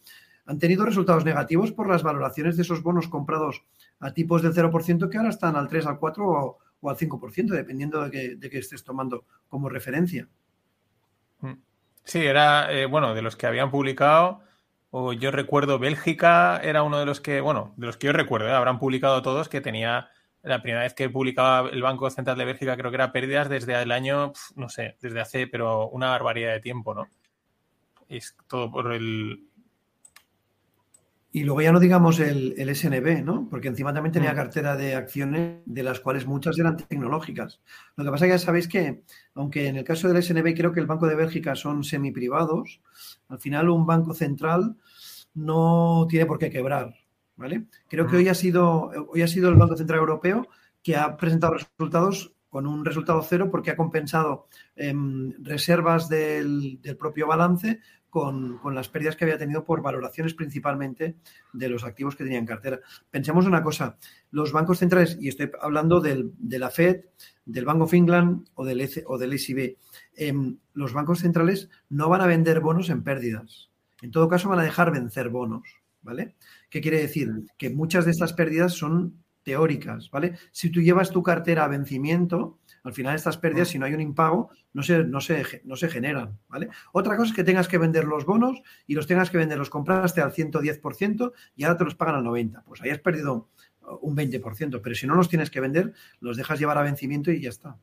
han 0.46 0.58
tenido 0.58 0.84
resultados 0.84 1.24
negativos 1.24 1.72
por 1.72 1.88
las 1.88 2.02
valoraciones 2.02 2.56
de 2.56 2.62
esos 2.62 2.82
bonos 2.82 3.08
comprados 3.08 3.64
a 4.00 4.12
tipos 4.12 4.42
del 4.42 4.54
0% 4.54 5.08
que 5.08 5.16
ahora 5.16 5.30
están 5.30 5.56
al 5.56 5.68
3, 5.68 5.86
al 5.86 5.98
4 5.98 6.24
o, 6.24 6.58
al 6.88 6.96
5%, 6.96 7.46
dependiendo 7.48 8.02
de 8.04 8.10
que, 8.10 8.36
de 8.36 8.50
que, 8.50 8.58
estés 8.58 8.82
tomando 8.82 9.24
como 9.48 9.68
referencia. 9.68 10.28
Mm. 11.40 11.52
Sí, 12.04 12.18
era, 12.18 12.72
eh, 12.72 12.86
bueno, 12.86 13.14
de 13.14 13.22
los 13.22 13.36
que 13.36 13.46
habían 13.46 13.70
publicado, 13.70 14.40
o 14.94 15.14
yo 15.14 15.30
recuerdo 15.30 15.78
Bélgica 15.78 16.60
era 16.62 16.82
uno 16.82 16.98
de 16.98 17.06
los 17.06 17.20
que, 17.22 17.40
bueno, 17.40 17.72
de 17.78 17.86
los 17.86 17.96
que 17.96 18.08
yo 18.08 18.12
recuerdo, 18.12 18.48
¿eh? 18.48 18.52
habrán 18.52 18.78
publicado 18.78 19.22
todos 19.22 19.48
que 19.48 19.62
tenía 19.62 20.10
la 20.42 20.60
primera 20.60 20.82
vez 20.82 20.92
que 20.92 21.08
publicaba 21.08 21.70
el 21.70 21.80
Banco 21.80 22.10
Central 22.10 22.36
de 22.36 22.44
Bélgica 22.44 22.76
creo 22.76 22.90
que 22.90 22.96
era 22.96 23.10
pérdidas 23.10 23.48
desde 23.48 23.80
el 23.80 23.90
año, 23.90 24.34
no 24.54 24.68
sé, 24.68 24.98
desde 25.00 25.20
hace, 25.20 25.46
pero 25.46 25.88
una 25.88 26.10
barbaridad 26.10 26.52
de 26.52 26.60
tiempo, 26.60 26.94
¿no? 26.94 27.08
Es 28.06 28.36
todo 28.46 28.70
por 28.70 28.92
el... 28.92 29.48
Y 31.34 31.44
luego 31.44 31.62
ya 31.62 31.72
no 31.72 31.80
digamos 31.80 32.20
el, 32.20 32.54
SNB, 32.74 33.24
¿no? 33.24 33.48
Porque 33.48 33.68
encima 33.68 33.94
también 33.94 34.12
tenía 34.12 34.34
mm. 34.34 34.36
cartera 34.36 34.76
de 34.76 34.94
acciones 34.94 35.62
de 35.64 35.82
las 35.82 35.98
cuales 36.00 36.26
muchas 36.26 36.58
eran 36.58 36.76
tecnológicas. 36.76 37.62
Lo 37.96 38.04
que 38.04 38.10
pasa 38.10 38.26
es 38.26 38.28
que 38.28 38.38
ya 38.38 38.44
sabéis 38.44 38.68
que, 38.68 39.02
aunque 39.34 39.66
en 39.66 39.76
el 39.76 39.84
caso 39.84 40.08
del 40.08 40.22
SNB 40.22 40.54
creo 40.54 40.72
que 40.72 40.80
el 40.80 40.86
Banco 40.86 41.06
de 41.06 41.14
Bélgica 41.14 41.54
son 41.54 41.84
semiprivados, 41.84 42.82
al 43.28 43.40
final 43.40 43.70
un 43.70 43.86
banco 43.86 44.12
central 44.12 44.76
no 45.32 46.06
tiene 46.06 46.26
por 46.26 46.38
qué 46.38 46.50
quebrar, 46.50 46.94
¿vale? 47.36 47.64
Creo 47.88 48.06
que 48.06 48.16
hoy 48.16 48.28
ha 48.28 48.34
sido, 48.34 48.90
hoy 49.08 49.22
ha 49.22 49.28
sido 49.28 49.48
el 49.48 49.56
Banco 49.56 49.76
Central 49.76 50.00
Europeo 50.00 50.46
que 50.82 50.96
ha 50.96 51.16
presentado 51.16 51.54
resultados 51.54 52.34
con 52.52 52.66
un 52.66 52.84
resultado 52.84 53.22
cero 53.22 53.48
porque 53.50 53.70
ha 53.70 53.76
compensado 53.76 54.46
em, 54.76 55.32
reservas 55.42 56.10
del, 56.10 56.78
propio 56.98 57.26
balance 57.26 57.80
con, 58.12 58.60
las 58.74 58.90
pérdidas 58.90 59.16
que 59.16 59.24
había 59.24 59.38
tenido 59.38 59.64
por 59.64 59.80
valoraciones 59.80 60.34
principalmente 60.34 61.16
de 61.54 61.68
los 61.70 61.82
activos 61.82 62.14
que 62.14 62.24
tenía 62.24 62.38
en 62.38 62.44
cartera. 62.44 62.78
Pensemos 63.10 63.46
una 63.46 63.62
cosa, 63.62 63.96
los 64.30 64.52
bancos 64.52 64.80
centrales, 64.80 65.16
y 65.18 65.28
estoy 65.28 65.50
hablando 65.62 65.98
del, 65.98 66.30
de 66.36 66.58
la 66.58 66.68
Fed, 66.68 67.06
del 67.46 67.64
Bank 67.64 67.80
of 67.80 67.94
England 67.94 68.48
o 68.52 68.66
del, 68.66 68.82
EC, 68.82 69.04
o 69.06 69.16
del 69.16 69.32
ECB, 69.32 69.78
em, 70.14 70.58
los 70.74 70.92
bancos 70.92 71.20
centrales 71.20 71.70
no 71.88 72.10
van 72.10 72.20
a 72.20 72.26
vender 72.26 72.60
bonos 72.60 72.90
en 72.90 73.02
pérdidas. 73.02 73.70
En 74.02 74.10
todo 74.10 74.28
caso, 74.28 74.50
van 74.50 74.58
a 74.58 74.64
dejar 74.64 74.92
vencer 74.92 75.30
bonos. 75.30 75.62
¿Vale? 76.02 76.34
¿Qué 76.68 76.82
quiere 76.82 77.00
decir? 77.00 77.30
Que 77.56 77.70
muchas 77.70 78.04
de 78.04 78.10
estas 78.10 78.34
pérdidas 78.34 78.74
son 78.74 79.22
teóricas, 79.42 80.10
¿vale? 80.10 80.36
Si 80.50 80.68
tú 80.68 80.82
llevas 80.82 81.12
tu 81.12 81.22
cartera 81.22 81.64
a 81.64 81.68
vencimiento, 81.68 82.58
al 82.84 82.92
final 82.92 83.14
estas 83.14 83.38
pérdidas, 83.38 83.68
si 83.68 83.78
no 83.78 83.86
hay 83.86 83.94
un 83.94 84.00
impago, 84.00 84.50
no 84.72 84.82
se, 84.82 85.04
no 85.04 85.20
se, 85.20 85.62
no 85.64 85.76
se 85.76 85.88
generan, 85.88 86.38
¿vale? 86.48 86.68
Otra 86.92 87.16
cosa 87.16 87.30
es 87.30 87.36
que 87.36 87.44
tengas 87.44 87.68
que 87.68 87.78
vender 87.78 88.04
los 88.04 88.24
bonos 88.24 88.62
y 88.86 88.94
los 88.94 89.06
tengas 89.06 89.30
que 89.30 89.38
vender, 89.38 89.58
los 89.58 89.70
compraste 89.70 90.20
al 90.20 90.32
110% 90.32 91.32
y 91.56 91.64
ahora 91.64 91.78
te 91.78 91.84
los 91.84 91.94
pagan 91.94 92.16
al 92.16 92.24
90%. 92.24 92.64
Pues 92.64 92.82
ahí 92.82 92.90
has 92.90 92.98
perdido 92.98 93.48
un 94.00 94.16
20%, 94.16 94.80
pero 94.82 94.94
si 94.94 95.06
no 95.06 95.14
los 95.14 95.28
tienes 95.28 95.50
que 95.50 95.60
vender, 95.60 95.92
los 96.20 96.36
dejas 96.36 96.58
llevar 96.58 96.78
a 96.78 96.82
vencimiento 96.82 97.30
y 97.30 97.40
ya 97.40 97.50
está. 97.50 97.76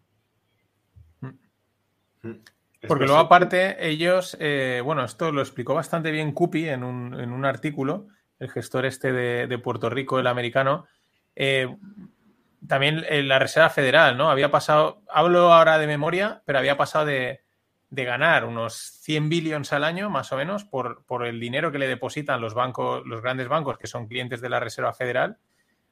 Porque 2.87 3.05
luego 3.05 3.19
aparte 3.19 3.87
ellos, 3.87 4.37
eh, 4.39 4.81
bueno, 4.83 5.03
esto 5.03 5.31
lo 5.31 5.41
explicó 5.41 5.73
bastante 5.73 6.11
bien 6.11 6.31
Cupi 6.31 6.67
en 6.67 6.83
un, 6.83 7.19
en 7.19 7.31
un 7.31 7.45
artículo, 7.45 8.07
el 8.39 8.49
gestor 8.49 8.85
este 8.85 9.11
de, 9.11 9.59
Puerto 9.59 9.89
Rico, 9.89 10.19
el 10.19 10.27
americano, 10.27 10.85
eh, 11.35 11.75
también 12.67 13.05
la 13.27 13.39
Reserva 13.39 13.69
Federal, 13.69 14.17
¿no? 14.17 14.29
Había 14.29 14.51
pasado, 14.51 15.01
hablo 15.09 15.53
ahora 15.53 15.77
de 15.77 15.87
memoria, 15.87 16.41
pero 16.45 16.59
había 16.59 16.77
pasado 16.77 17.05
de, 17.05 17.41
ganar 17.89 18.45
unos 18.45 18.75
100 19.01 19.29
billones 19.29 19.73
al 19.73 19.83
año, 19.83 20.09
más 20.09 20.31
o 20.31 20.37
menos, 20.37 20.63
por, 20.63 21.03
por, 21.05 21.25
el 21.25 21.39
dinero 21.39 21.71
que 21.71 21.79
le 21.79 21.87
depositan 21.87 22.41
los 22.41 22.53
bancos, 22.53 23.05
los 23.05 23.21
grandes 23.21 23.47
bancos 23.47 23.77
que 23.77 23.87
son 23.87 24.07
clientes 24.07 24.41
de 24.41 24.49
la 24.49 24.59
Reserva 24.59 24.93
Federal. 24.93 25.37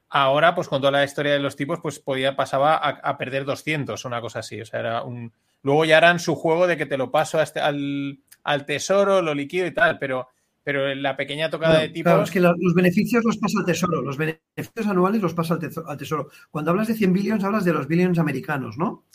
Ahora, 0.10 0.56
pues 0.56 0.70
con 0.70 0.80
toda 0.80 0.92
la 0.92 1.04
historia 1.04 1.34
de 1.34 1.40
los 1.40 1.56
tipos, 1.56 1.80
pues 1.82 2.00
podía, 2.00 2.36
pasaba 2.36 2.76
a, 2.78 3.18
perder 3.18 3.44
200, 3.46 4.06
una 4.06 4.22
cosa 4.22 4.40
así. 4.40 4.62
O 4.62 4.66
sea, 4.66 4.80
era 4.80 5.04
un... 5.04 5.34
Luego 5.64 5.86
ya 5.86 5.98
harán 5.98 6.20
su 6.20 6.36
juego 6.36 6.68
de 6.68 6.78
que 6.78 6.86
te 6.86 6.98
lo 6.98 7.12
paso 7.12 7.42
este, 7.42 7.60
al, 7.60 8.20
al 8.44 8.66
tesoro, 8.66 9.22
lo 9.22 9.34
liquido 9.34 9.66
y 9.66 9.74
tal, 9.74 10.00
pero 10.00 10.30
pero 10.68 10.92
en 10.92 11.02
la 11.02 11.16
pequeña 11.16 11.50
tocada 11.50 11.80
de 11.80 11.88
tipos. 11.88 12.12
Claro, 12.12 12.24
es 12.24 12.32
que 12.32 12.42
los 12.42 12.74
beneficios 12.76 13.24
los 13.24 13.38
pasa 13.38 13.60
al 13.60 13.66
tesoro, 13.66 14.02
los 14.02 14.18
beneficios 14.18 14.86
anuales 14.86 15.22
los 15.22 15.34
pasa 15.34 15.58
al 15.86 15.98
tesoro. 15.98 16.30
Cuando 16.52 16.72
hablas 16.72 16.90
de 16.90 16.94
100 16.94 17.14
billones, 17.14 17.44
hablas 17.46 17.64
de 17.64 17.72
los 17.72 17.88
billones 17.88 18.20
americanos, 18.20 18.78
¿no? 18.78 19.06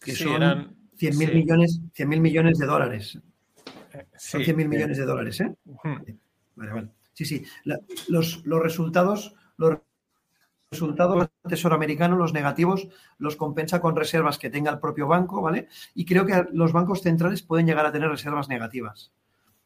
Que 0.00 0.12
son 0.12 0.74
100 0.96 1.18
mil 1.18 1.34
millones, 1.34 1.78
100 1.92 2.08
millones 2.08 2.56
de 2.56 2.64
dólares. 2.64 3.18
Eh, 3.92 4.06
son 4.16 4.44
100 4.44 4.56
mil 4.56 4.66
millones 4.66 4.96
de 4.96 5.04
dólares, 5.04 5.38
¿eh? 5.42 5.54
Vale, 6.56 6.72
vale. 6.72 6.88
Sí, 7.12 7.26
sí. 7.26 7.44
los, 8.08 8.46
los 8.46 8.62
resultados, 8.62 9.34
los 9.58 9.80
resultados 10.70 11.18
del 11.18 11.50
Tesoro 11.50 11.74
americano, 11.74 12.16
los 12.16 12.32
negativos, 12.32 12.88
los 13.18 13.36
compensa 13.36 13.82
con 13.82 13.94
reservas 13.94 14.38
que 14.38 14.48
tenga 14.48 14.70
el 14.70 14.78
propio 14.78 15.06
banco, 15.06 15.42
¿vale? 15.42 15.68
Y 15.94 16.06
creo 16.06 16.24
que 16.24 16.46
los 16.54 16.72
bancos 16.72 17.02
centrales 17.02 17.42
pueden 17.42 17.66
llegar 17.66 17.84
a 17.84 17.92
tener 17.92 18.08
reservas 18.08 18.48
negativas 18.48 19.12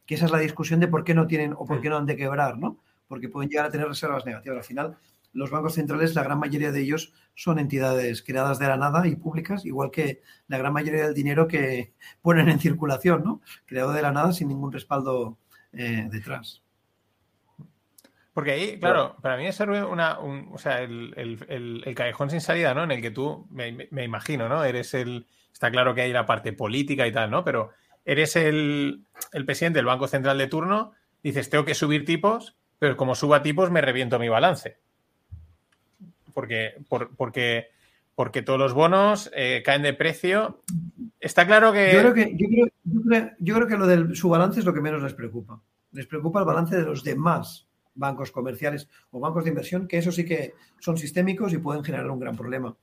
que 0.09 0.15
esa 0.15 0.25
es 0.25 0.31
la 0.31 0.39
discusión 0.39 0.79
de 0.79 0.87
por 0.87 1.03
qué 1.03 1.13
no 1.13 1.27
tienen 1.27 1.53
o 1.55 1.67
por 1.67 1.81
qué 1.81 1.89
no 1.89 1.95
han 1.95 2.07
de 2.07 2.15
quebrar, 2.15 2.57
¿no? 2.57 2.79
Porque 3.07 3.29
pueden 3.29 3.47
llegar 3.47 3.67
a 3.67 3.69
tener 3.69 3.87
reservas 3.87 4.25
negativas. 4.25 4.57
Al 4.57 4.63
final, 4.63 4.97
los 5.33 5.51
bancos 5.51 5.75
centrales, 5.75 6.15
la 6.15 6.23
gran 6.23 6.39
mayoría 6.39 6.71
de 6.71 6.81
ellos 6.81 7.13
son 7.35 7.59
entidades 7.59 8.23
creadas 8.23 8.57
de 8.57 8.67
la 8.67 8.75
nada 8.75 9.07
y 9.07 9.15
públicas, 9.15 9.67
igual 9.67 9.91
que 9.91 10.23
la 10.47 10.57
gran 10.57 10.73
mayoría 10.73 11.03
del 11.03 11.13
dinero 11.13 11.47
que 11.47 11.93
ponen 12.23 12.49
en 12.49 12.59
circulación, 12.59 13.23
¿no? 13.23 13.41
Creado 13.67 13.93
de 13.93 14.01
la 14.01 14.11
nada 14.11 14.31
sin 14.31 14.47
ningún 14.47 14.71
respaldo 14.71 15.37
eh, 15.73 16.07
detrás. 16.09 16.63
Porque 18.33 18.53
ahí, 18.53 18.79
claro, 18.79 19.15
para 19.21 19.37
mí 19.37 19.45
es 19.45 19.59
una, 19.59 20.17
o 20.17 20.57
sea, 20.57 20.81
el, 20.81 21.93
callejón 21.95 22.31
sin 22.31 22.41
salida, 22.41 22.73
¿no? 22.73 22.83
En 22.83 22.89
el 22.89 23.01
que 23.03 23.11
tú, 23.11 23.45
me, 23.51 23.87
me, 23.91 24.03
imagino, 24.05 24.49
¿no? 24.49 24.63
Eres 24.63 24.95
el, 24.95 25.27
está 25.53 25.69
claro 25.69 25.93
que 25.93 26.01
hay 26.01 26.11
la 26.11 26.25
parte 26.25 26.51
política 26.51 27.05
y 27.05 27.11
tal, 27.11 27.29
¿no? 27.29 27.43
Pero 27.43 27.69
eres 28.05 28.35
el, 28.35 29.05
presidente 29.45 29.79
del 29.79 29.85
Banco 29.85 30.07
Central 30.07 30.37
de 30.37 30.47
turno, 30.47 30.93
dices, 31.23 31.49
tengo 31.49 31.65
que 31.65 31.75
subir 31.75 32.05
tipos, 32.05 32.55
pero 32.79 32.97
como 32.97 33.15
suba 33.15 33.41
tipos 33.41 33.71
me 33.71 33.81
reviento 33.81 34.19
mi 34.19 34.29
balance. 34.29 34.77
Porque, 36.33 36.75
porque, 37.17 37.69
porque 38.15 38.41
todos 38.41 38.59
los 38.59 38.73
bonos 38.73 39.29
eh, 39.35 39.61
caen 39.65 39.81
de 39.81 39.93
precio. 39.93 40.63
Está 41.19 41.45
claro 41.45 41.73
que... 41.73 41.93
Yo 41.93 41.99
creo 41.99 42.13
que, 42.13 42.35
yo 43.39 43.55
creo, 43.55 43.67
que 43.67 43.77
lo 43.77 43.87
del 43.87 44.15
su 44.15 44.29
balance 44.29 44.59
es 44.59 44.65
lo 44.65 44.73
que 44.73 44.81
menos 44.81 45.01
les 45.01 45.13
preocupa. 45.13 45.61
Les 45.91 46.07
preocupa 46.07 46.39
el 46.39 46.45
balance 46.45 46.77
de 46.77 46.83
los 46.83 47.03
demás 47.03 47.67
bancos 47.95 48.31
comerciales 48.31 48.87
o 49.11 49.19
bancos 49.19 49.43
de 49.43 49.49
inversión, 49.49 49.87
que 49.87 49.97
eso 49.97 50.11
sí 50.11 50.25
que 50.25 50.53
son 50.79 50.97
sistémicos 50.97 51.51
y 51.53 51.57
pueden 51.57 51.83
generar 51.83 52.09
un 52.09 52.19
gran 52.19 52.35
problema 52.35 52.75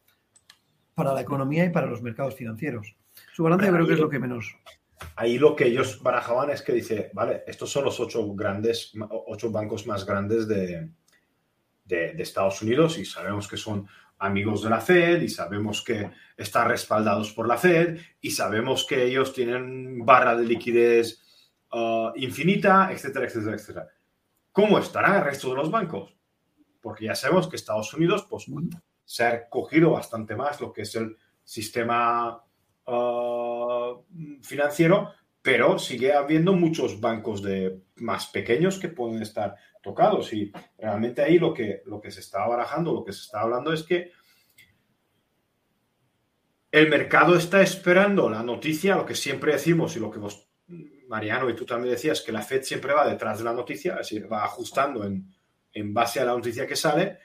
para 0.95 1.13
la 1.13 1.21
economía 1.21 1.65
y 1.65 1.71
para 1.71 1.87
los 1.87 2.03
mercados 2.03 2.35
financieros. 2.35 2.97
Su 3.33 3.43
balance 3.43 3.67
yo 3.67 3.73
creo 3.73 3.87
que 3.87 3.95
es 3.95 4.01
lo 4.01 4.11
que 4.11 4.19
menos 4.19 4.57
ahí 5.17 5.39
lo 5.39 5.55
que 5.55 5.67
ellos 5.67 6.03
barajaban 6.03 6.51
es 6.51 6.63
que 6.63 6.73
dice, 6.73 7.11
vale, 7.13 7.45
estos 7.47 7.71
son 7.71 7.85
los 7.85 8.01
ocho 8.01 8.35
grandes, 8.35 8.93
ocho 9.11 9.51
bancos 9.51 9.87
más 9.87 10.05
grandes 10.05 10.49
de, 10.49 10.91
Estados 11.89 12.63
Unidos 12.63 12.99
y 12.99 13.05
sabemos 13.05 13.47
que 13.47 13.57
son 13.57 13.87
amigos 14.19 14.63
de 14.63 14.71
la 14.71 14.81
Fed 14.81 15.23
y 15.23 15.29
sabemos 15.29 15.83
que 15.83 16.11
están 16.37 16.69
respaldados 16.69 17.33
por 17.33 17.47
la 17.47 17.57
Fed 17.57 18.01
y 18.21 18.31
sabemos 18.31 18.85
que 18.85 19.05
ellos 19.05 19.33
tienen 19.33 20.05
barra 20.05 20.37
de 20.37 20.47
liquidez 20.47 21.23
uh, 21.73 22.11
infinita, 22.17 22.91
etcétera, 22.91 23.27
etcétera, 23.27 23.57
etcétera. 23.57 23.89
¿Cómo 24.51 24.79
estará 24.79 25.19
el 25.19 25.25
resto 25.25 25.51
de 25.51 25.57
los 25.57 25.71
bancos? 25.71 26.17
Porque 26.81 27.05
ya 27.05 27.15
sabemos 27.15 27.47
que 27.47 27.57
Estados 27.57 27.93
Unidos 27.95 28.27
pues, 28.29 28.47
se 29.05 29.25
ha 29.25 29.49
cogido 29.49 29.91
bastante 29.93 30.35
más 30.35 30.61
lo 30.61 30.73
que 30.73 30.83
es 30.83 30.95
el 30.97 31.17
sistema 31.45 32.43
Uh, 32.87 34.05
financiero, 34.43 35.13
pero 35.43 35.79
sigue 35.79 36.13
habiendo 36.13 36.53
muchos 36.53 37.01
bancos 37.01 37.43
de 37.43 37.81
más 37.97 38.29
pequeños 38.29 38.79
que 38.79 38.89
pueden 38.89 39.23
estar 39.23 39.57
tocados. 39.83 40.33
Y 40.33 40.53
realmente 40.79 41.23
ahí 41.23 41.39
lo 41.39 41.53
que, 41.53 41.83
lo 41.87 42.01
que 42.01 42.11
se 42.11 42.21
está 42.21 42.47
barajando, 42.47 42.93
lo 42.93 43.05
que 43.05 43.13
se 43.13 43.23
está 43.23 43.41
hablando 43.41 43.73
es 43.73 43.83
que 43.83 44.13
el 46.71 46.89
mercado 46.89 47.37
está 47.37 47.61
esperando 47.63 48.29
la 48.29 48.43
noticia, 48.43 48.97
lo 48.97 49.07
que 49.07 49.15
siempre 49.15 49.53
decimos 49.53 49.97
y 49.97 50.01
lo 50.01 50.11
que 50.11 50.19
vos, 50.19 50.49
Mariano, 51.09 51.49
y 51.49 51.57
tú 51.57 51.65
también 51.65 51.95
decías, 51.95 52.21
que 52.21 52.33
la 52.33 52.43
Fed 52.43 52.63
siempre 52.63 52.93
va 52.93 53.09
detrás 53.09 53.39
de 53.39 53.45
la 53.45 53.53
noticia, 53.53 53.93
es 53.93 54.11
decir, 54.11 54.31
va 54.31 54.45
ajustando 54.45 55.05
en, 55.05 55.95
base 55.95 56.21
a 56.21 56.25
la 56.25 56.33
noticia 56.33 56.67
que 56.67 56.77
sale. 56.77 57.19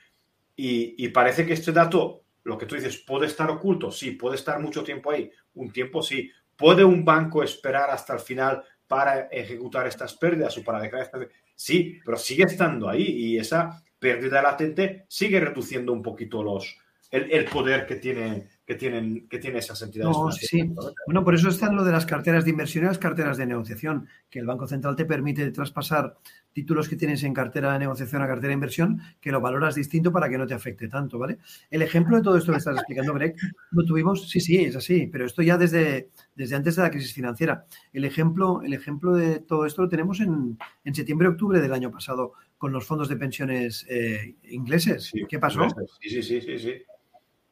Y, 0.56 1.04
y, 1.04 1.10
parece 1.10 1.46
que 1.46 1.54
este 1.54 1.72
dato, 1.72 2.24
lo 2.44 2.58
que 2.58 2.66
tú 2.66 2.76
dices, 2.76 2.98
puede 2.98 3.28
estar 3.28 3.50
oculto, 3.50 3.92
sí, 3.92 4.12
puede 4.12 4.36
estar 4.36 4.60
mucho 4.60 4.84
tiempo 4.84 5.12
ahí, 5.12 5.32
un 5.56 5.72
tiempo 5.72 6.02
sí. 6.02 6.32
¿Puede 6.56 6.84
un 6.84 7.04
banco 7.04 7.44
esperar 7.44 7.90
hasta 7.90 8.14
el 8.14 8.20
final 8.20 8.64
para 8.88 9.28
ejecutar 9.32 9.88
estas 9.88 10.14
pérdidas 10.16 10.58
o 10.58 10.64
para 10.64 10.82
dejar 10.82 11.02
estas... 11.02 11.28
Sí, 11.56 12.00
pero 12.06 12.18
sigue 12.18 12.44
estando 12.44 12.90
ahí 12.90 13.04
y 13.04 13.38
esa 13.38 13.82
pérdida 14.00 14.42
latente 14.42 15.06
sigue 15.08 15.40
reduciendo 15.40 15.94
un 15.94 16.02
poquito 16.02 16.44
los, 16.44 16.76
el, 17.12 17.46
poder 17.46 17.86
que 17.86 17.98
tiene, 17.98 18.48
que 18.72 18.78
tienen, 18.78 19.28
que 19.28 19.38
tiene 19.38 19.60
esas 19.60 19.82
entidades. 19.82 20.16
No, 20.16 20.32
sí, 20.32 20.64
Bueno, 21.06 21.26
por 21.26 21.36
eso 21.36 21.50
está 21.50 21.70
lo 21.74 21.84
de 21.84 21.92
las 21.92 22.06
carteras 22.06 22.46
de 22.46 22.52
inversión 22.52 22.86
y 22.86 22.88
las 22.88 23.00
carteras 23.00 23.38
de 23.38 23.46
negociación, 23.46 24.08
que 24.30 24.40
el 24.40 24.46
Banco 24.46 24.66
Central 24.66 24.96
te 24.96 25.04
permite 25.04 25.52
traspasar 25.52 26.16
títulos 26.54 26.88
que 26.88 26.96
tienes 26.96 27.22
en 27.24 27.34
cartera 27.34 27.74
de 27.74 27.80
negociación 27.80 28.22
a 28.22 28.28
cartera 28.28 28.48
de 28.48 28.54
inversión, 28.54 29.02
que 29.20 29.30
lo 29.30 29.42
valoras 29.42 29.76
distinto 29.76 30.14
para 30.14 30.30
que 30.30 30.38
no 30.38 30.48
te 30.48 30.54
afecte 30.54 30.88
tanto, 30.88 31.20
¿vale? 31.20 31.40
El 31.70 31.82
ejemplo 31.82 32.16
de 32.16 32.24
todo 32.24 32.38
esto 32.38 32.54
que 32.54 32.60
estás 32.60 32.78
explicando, 32.78 33.14
Greg, 33.14 33.36
lo 33.72 33.84
tuvimos, 33.84 34.30
sí, 34.30 34.40
sí, 34.40 34.64
es 34.64 34.78
así, 34.78 35.08
pero 35.08 35.26
esto 35.26 35.42
ya 35.42 35.58
desde, 35.58 36.08
desde 36.34 36.56
antes 36.56 36.78
de 36.78 36.84
la 36.84 36.92
crisis 36.92 37.12
financiera. 37.12 37.66
El 37.92 38.06
ejemplo, 38.06 38.62
el 38.62 38.72
ejemplo 38.72 39.16
de 39.16 39.40
todo 39.40 39.66
esto 39.66 39.82
lo 39.82 39.90
tenemos 39.90 40.22
en, 40.22 40.58
en 40.86 40.96
septiembre-octubre 40.96 41.60
del 41.60 41.74
año 41.74 41.92
pasado 41.92 42.36
con 42.58 42.72
los 42.72 42.86
fondos 42.86 43.10
de 43.10 43.18
pensiones 43.18 43.86
eh, 43.90 44.36
ingleses. 44.44 45.12
¿Qué 45.28 45.40
pasó? 45.40 45.68
Sí, 46.00 46.24
sí, 46.24 46.40
sí, 46.40 46.58
sí. 46.58 46.74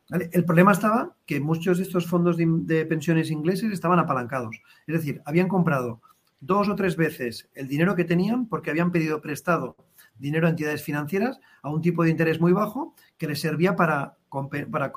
El 0.10 0.44
problema 0.44 0.72
estaba 0.72 1.16
que 1.28 1.40
muchos 1.40 1.78
de 1.78 1.84
estos 1.84 2.08
fondos 2.08 2.36
de, 2.38 2.86
pensiones 2.86 3.30
ingleses 3.30 3.72
estaban 3.72 4.00
apalancados. 4.00 4.60
Es 4.88 4.96
decir, 4.96 5.22
habían 5.24 5.48
comprado 5.48 6.02
dos 6.40 6.68
o 6.68 6.76
tres 6.76 6.96
veces 6.96 7.50
el 7.54 7.68
dinero 7.68 7.96
que 7.96 8.06
tenían 8.06 8.48
porque 8.48 8.72
habían 8.72 8.92
pedido 8.92 9.22
prestado 9.22 9.76
dinero 10.18 10.48
a 10.48 10.50
entidades 10.50 10.84
financieras 10.84 11.40
a 11.62 11.70
un 11.70 11.82
tipo 11.82 12.04
de 12.04 12.10
interés 12.10 12.40
muy 12.42 12.54
bajo 12.54 12.96
que 13.18 13.28
les 13.28 13.40
servía 13.40 13.76
para, 13.76 14.18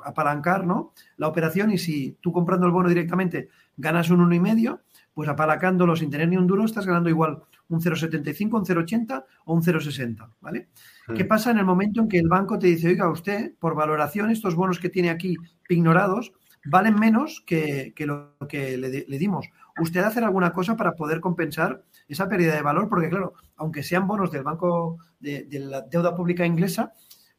apalancar 0.04 0.66
¿no? 0.66 0.92
la 1.16 1.28
operación 1.28 1.72
y 1.72 1.78
si 1.78 2.16
tú 2.20 2.32
comprando 2.32 2.66
el 2.66 2.72
bono 2.72 2.88
directamente 2.88 3.48
ganas 3.76 4.10
un 4.10 4.20
uno 4.20 4.34
y 4.34 4.40
medio, 4.40 4.80
pues 5.14 5.28
apalancándolo 5.28 5.96
sin 5.96 6.10
tener 6.10 6.28
ni 6.28 6.36
un 6.36 6.46
duro 6.46 6.64
estás 6.64 6.86
ganando 6.86 7.10
igual 7.10 7.42
un 7.74 7.80
0,75, 7.80 8.58
un 8.58 8.64
0,80 8.64 9.24
o 9.46 9.54
un 9.54 9.62
0,60, 9.62 10.30
¿vale? 10.40 10.68
Hmm. 11.06 11.14
¿Qué 11.14 11.24
pasa 11.24 11.50
en 11.50 11.58
el 11.58 11.64
momento 11.64 12.00
en 12.00 12.08
que 12.08 12.18
el 12.18 12.28
banco 12.28 12.58
te 12.58 12.66
dice, 12.68 12.88
oiga, 12.88 13.10
usted, 13.10 13.54
por 13.58 13.74
valoración, 13.74 14.30
estos 14.30 14.54
bonos 14.54 14.78
que 14.78 14.88
tiene 14.88 15.10
aquí 15.10 15.36
ignorados 15.68 16.32
valen 16.64 16.94
menos 16.94 17.42
que, 17.46 17.92
lo 17.98 18.36
que 18.48 18.76
le, 18.76 19.18
dimos? 19.18 19.48
¿Usted 19.80 20.02
hacer 20.02 20.22
alguna 20.22 20.52
cosa 20.52 20.76
para 20.76 20.92
poder 20.92 21.20
compensar 21.20 21.82
esa 22.08 22.28
pérdida 22.28 22.54
de 22.54 22.62
valor? 22.62 22.88
Porque, 22.88 23.08
claro, 23.08 23.34
aunque 23.56 23.82
sean 23.82 24.06
bonos 24.06 24.30
del 24.30 24.42
Banco 24.42 24.98
de, 25.18 25.46
la 25.50 25.82
Deuda 25.82 26.14
Pública 26.14 26.46
Inglesa, 26.46 26.92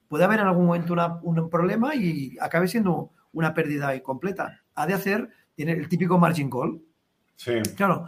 puede 0.07 0.25
haber 0.25 0.39
en 0.39 0.47
algún 0.47 0.65
momento 0.65 0.95
un 1.23 1.49
problema 1.49 1.95
y 1.95 2.35
acabe 2.41 2.67
siendo 2.67 3.11
una 3.31 3.53
pérdida 3.53 3.97
completa. 4.01 4.61
Ha 4.75 4.87
de 4.87 4.93
hacer, 4.93 5.29
tiene 5.55 5.73
el 5.73 5.87
típico 5.87 6.17
margin 6.17 6.49
call. 6.49 6.81
Sí. 7.35 7.53
Claro, 7.75 8.05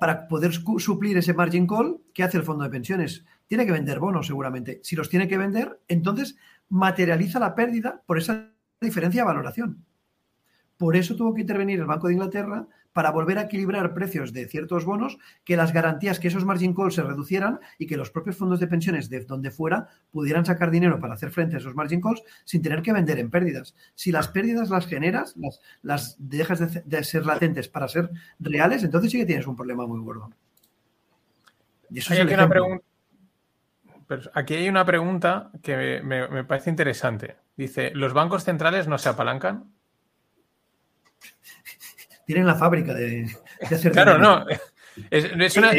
para 0.00 0.28
poder 0.28 0.52
suplir 0.52 1.16
ese 1.16 1.34
margin 1.34 1.66
call, 1.66 2.00
¿qué 2.12 2.22
hace 2.22 2.36
el 2.36 2.44
fondo 2.44 2.64
de 2.64 2.70
pensiones? 2.70 3.24
Tiene 3.46 3.66
que 3.66 3.72
vender 3.72 4.00
bonos 4.00 4.26
seguramente. 4.26 4.80
Si 4.82 4.96
los 4.96 5.08
tiene 5.08 5.28
que 5.28 5.38
vender, 5.38 5.80
entonces 5.88 6.36
materializa 6.68 7.38
la 7.38 7.54
pérdida 7.54 8.02
por 8.06 8.18
esa 8.18 8.50
diferencia 8.80 9.22
de 9.22 9.26
valoración. 9.26 9.84
Por 10.76 10.96
eso 10.96 11.16
tuvo 11.16 11.34
que 11.34 11.42
intervenir 11.42 11.78
el 11.78 11.86
Banco 11.86 12.08
de 12.08 12.14
Inglaterra 12.14 12.66
para 12.92 13.10
volver 13.10 13.38
a 13.38 13.42
equilibrar 13.42 13.94
precios 13.94 14.32
de 14.32 14.46
ciertos 14.46 14.84
bonos, 14.84 15.18
que 15.44 15.56
las 15.56 15.72
garantías, 15.72 16.18
que 16.18 16.28
esos 16.28 16.44
margin 16.44 16.74
calls 16.74 16.94
se 16.94 17.02
reducieran 17.02 17.60
y 17.78 17.86
que 17.86 17.96
los 17.96 18.10
propios 18.10 18.36
fondos 18.36 18.60
de 18.60 18.66
pensiones 18.66 19.08
de 19.08 19.20
donde 19.24 19.50
fuera 19.50 19.88
pudieran 20.10 20.44
sacar 20.44 20.70
dinero 20.70 21.00
para 21.00 21.14
hacer 21.14 21.30
frente 21.30 21.56
a 21.56 21.58
esos 21.58 21.74
margin 21.74 22.00
calls 22.00 22.22
sin 22.44 22.62
tener 22.62 22.82
que 22.82 22.92
vender 22.92 23.18
en 23.18 23.30
pérdidas. 23.30 23.74
Si 23.94 24.12
las 24.12 24.28
pérdidas 24.28 24.70
las 24.70 24.86
generas, 24.86 25.34
las, 25.36 25.60
las 25.82 26.16
dejas 26.18 26.84
de, 26.84 27.04
ser 27.04 27.26
latentes 27.26 27.68
para 27.68 27.88
ser 27.88 28.10
reales, 28.38 28.84
entonces 28.84 29.10
sí 29.10 29.18
que 29.18 29.26
tienes 29.26 29.46
un 29.46 29.56
problema 29.56 29.86
muy 29.86 30.00
gordo. 30.00 30.30
Y 31.90 31.98
eso 31.98 32.14
es 32.14 32.20
una 32.20 32.48
pregunta. 32.48 32.84
Aquí 34.34 34.54
hay 34.54 34.68
una 34.68 34.84
pregunta 34.84 35.50
que 35.62 36.02
me 36.02 36.44
parece 36.44 36.68
interesante. 36.68 37.36
Dice, 37.56 37.92
¿los 37.94 38.12
bancos 38.12 38.44
centrales 38.44 38.88
no 38.88 38.98
se 38.98 39.08
apalancan? 39.08 39.72
Tienen 42.32 42.46
la 42.46 42.54
fábrica 42.54 42.94
de, 42.94 43.30
hacer. 43.60 43.92
Claro, 43.92 44.16
no. 44.16 44.46
Es, 45.10 45.56
una, 45.56 45.70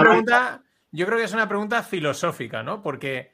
pregunta, 0.00 0.62
yo 0.90 1.06
creo 1.06 1.18
que 1.18 1.24
es 1.24 1.32
una 1.32 1.48
pregunta 1.48 1.84
filosófica, 1.84 2.64
¿no? 2.64 2.82
Porque 2.82 3.32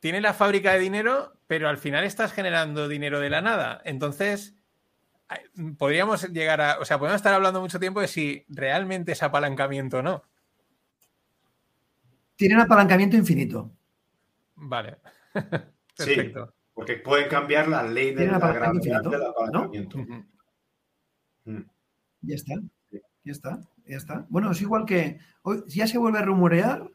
tiene 0.00 0.20
la 0.20 0.34
fábrica 0.34 0.74
de 0.74 0.80
dinero, 0.80 1.32
pero 1.46 1.68
al 1.68 1.78
final 1.78 2.04
estás 2.04 2.32
generando 2.32 2.88
dinero 2.88 3.20
de 3.20 3.30
la 3.30 3.40
nada. 3.40 3.80
Entonces, 3.86 4.54
podríamos 5.78 6.30
llegar 6.30 6.60
a, 6.60 6.78
o 6.78 6.84
sea, 6.84 6.98
podemos 6.98 7.16
estar 7.16 7.32
hablando 7.32 7.62
mucho 7.62 7.80
tiempo 7.80 8.02
de 8.02 8.08
si 8.08 8.44
realmente 8.48 9.12
es 9.12 9.22
apalancamiento 9.22 9.98
o 9.98 10.02
no. 10.02 10.22
Tienen 12.36 12.60
apalancamiento 12.60 13.16
infinito. 13.16 13.70
Vale. 14.56 14.98
Perfecto. 15.96 16.54
porque 16.74 16.96
pueden 16.96 17.28
cambiar 17.28 17.68
la 17.68 17.82
ley 17.82 18.14
de 18.14 18.26
la 18.26 18.38
gravedad 18.38 19.02
del 19.02 19.22
apalancamiento. 19.22 19.98
Ya 22.22 22.34
está, 22.34 22.54
ya 22.90 23.32
está, 23.32 23.60
ya 23.86 23.96
está. 23.96 24.26
Bueno, 24.28 24.50
es 24.50 24.60
igual 24.60 24.84
que 24.84 25.18
hoy 25.42 25.62
ya 25.66 25.86
se 25.86 25.98
vuelve 25.98 26.18
a 26.18 26.22
rumorear 26.22 26.90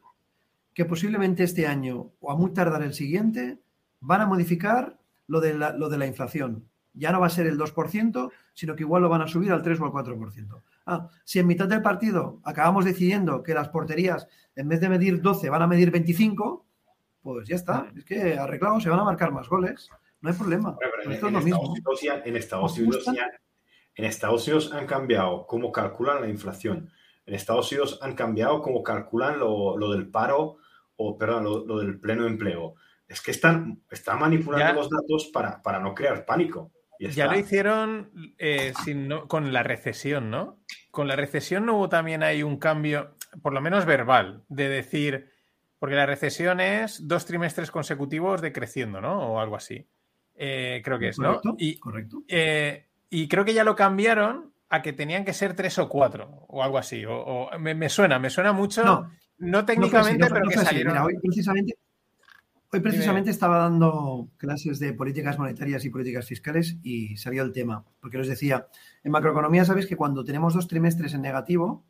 que 0.74 0.86
posiblemente 0.86 1.44
este 1.44 1.68
año 1.68 2.12
o 2.20 2.32
a 2.32 2.36
muy 2.36 2.52
tardar 2.52 2.84
el 2.84 2.94
siguiente 2.94 3.60
van 4.02 4.22
a 4.22 4.26
modificar 4.28 5.00
lo 5.28 5.40
de 5.40 5.54
la, 5.54 5.72
lo 5.72 5.90
de 5.90 5.98
la 5.98 6.06
inflación. 6.06 6.68
Ya 6.94 7.12
no 7.12 7.20
va 7.20 7.28
a 7.28 7.32
ser 7.32 7.48
el 7.48 7.58
2%, 7.58 8.32
sino 8.54 8.76
que 8.76 8.84
igual 8.84 9.02
lo 9.02 9.10
van 9.10 9.22
a 9.22 9.28
subir 9.28 9.52
al 9.52 9.62
3 9.62 9.80
o 9.80 9.86
al 9.86 9.92
4%. 9.92 10.62
Ah, 10.86 11.10
si 11.24 11.40
en 11.40 11.48
mitad 11.48 11.68
del 11.68 11.82
partido 11.82 12.40
acabamos 12.44 12.86
decidiendo 12.86 13.42
que 13.42 13.54
las 13.54 13.70
porterías, 13.70 14.28
en 14.56 14.68
vez 14.68 14.80
de 14.80 14.90
medir 14.90 15.22
12, 15.22 15.50
van 15.50 15.62
a 15.62 15.68
medir 15.68 15.92
25, 15.92 16.66
pues 17.22 17.48
ya 17.48 17.56
está. 17.56 17.92
Es 17.96 18.06
que 18.06 18.38
arreglados 18.38 18.84
se 18.84 18.90
van 18.90 19.00
a 19.00 19.04
marcar 19.04 19.32
más 19.32 19.50
goles. 19.50 19.90
No 20.22 20.30
hay 20.30 20.36
problema. 20.36 20.78
en, 21.04 21.12
Estados 21.12 21.44
Unidos 21.44 22.02
en 22.24 22.36
Estados 22.36 22.78
Unidos 22.78 23.06
han 23.98 24.86
cambiado 24.86 25.46
cómo 25.48 25.72
calculan 25.72 26.22
la 26.22 26.30
inflación. 26.30 26.92
En 27.26 27.34
Estados 27.34 27.72
Unidos 27.72 28.00
han 28.02 28.16
cambiado 28.16 28.62
cómo 28.62 28.84
calculan 28.84 29.40
lo, 29.40 29.92
del 29.92 30.08
paro 30.08 30.58
o, 30.98 31.18
perdón, 31.18 31.44
lo, 31.68 31.80
del 31.80 32.00
pleno 32.00 32.28
empleo. 32.28 32.76
Es 33.08 33.22
que 33.22 33.32
están, 33.32 33.82
están 33.90 34.20
manipulando 34.20 34.74
los 34.74 34.90
datos 34.90 35.30
para, 35.34 35.62
para, 35.62 35.80
no 35.80 35.94
crear 35.94 36.26
pánico. 36.26 36.72
ya 37.00 37.28
lo 37.28 37.38
hicieron 37.38 38.12
eh, 38.38 38.74
con 39.28 39.54
la 39.54 39.64
recesión, 39.64 40.30
¿no? 40.30 40.60
Con 40.92 41.08
la 41.08 41.16
recesión 41.16 41.66
no 41.66 41.78
hubo 41.78 41.90
también 41.90 42.24
hay 42.24 42.44
un 42.44 42.58
cambio, 42.58 43.16
por 43.42 43.54
lo 43.54 43.62
menos 43.62 43.86
verbal, 43.86 44.44
de 44.48 44.70
decir, 44.70 45.30
porque 45.80 45.96
la 45.96 46.06
recesión 46.06 46.60
es 46.60 47.08
dos 47.08 47.26
trimestres 47.26 47.70
consecutivos 47.70 48.42
decreciendo, 48.42 49.02
¿no? 49.02 49.34
O 49.34 49.40
algo 49.40 49.56
así. 49.56 49.88
Eh, 50.36 50.82
creo 50.84 51.00
que 51.00 51.10
es, 51.10 51.20
¿no? 51.20 51.42
Y, 51.58 51.78
correcto. 51.78 52.24
Eh, 52.28 52.88
y 53.16 53.30
creo 53.30 53.46
que 53.46 53.54
ya 53.54 53.64
lo 53.64 53.78
cambiaron 53.78 54.52
a 54.68 54.82
que 54.82 54.92
tenían 54.92 55.24
que 55.24 55.32
ser 55.32 55.56
tres 55.56 55.80
o 55.80 55.88
cuatro 55.88 56.46
o 56.50 56.62
algo 56.62 56.78
así. 56.78 57.06
O, 57.08 57.50
me, 57.58 57.88
suena, 57.88 58.20
me 58.20 58.30
suena 58.30 58.52
mucho. 58.52 59.08
No, 59.38 59.66
técnicamente, 59.66 60.28
pero 60.28 60.50
que 60.50 60.58
salieron. 60.58 60.98
hoy 60.98 61.18
precisamente, 61.22 61.78
hoy 62.74 62.80
precisamente 62.82 63.32
estaba 63.32 63.60
dando 63.60 64.28
clases 64.36 64.80
de 64.80 64.92
políticas 64.92 65.40
monetarias 65.40 65.86
y 65.86 65.90
políticas 65.90 66.28
fiscales 66.28 66.76
y 66.84 67.16
salió 67.16 67.44
el 67.44 67.54
tema. 67.54 67.86
Porque 68.02 68.18
les 68.18 68.28
decía, 68.28 68.68
en 69.02 69.14
macroeconomía 69.14 69.64
sabéis 69.64 69.88
que 69.88 69.96
cuando 69.96 70.26
tenemos 70.26 70.54
dos 70.54 70.68
trimestres 70.68 71.14
en 71.14 71.22
negativo, 71.22 71.86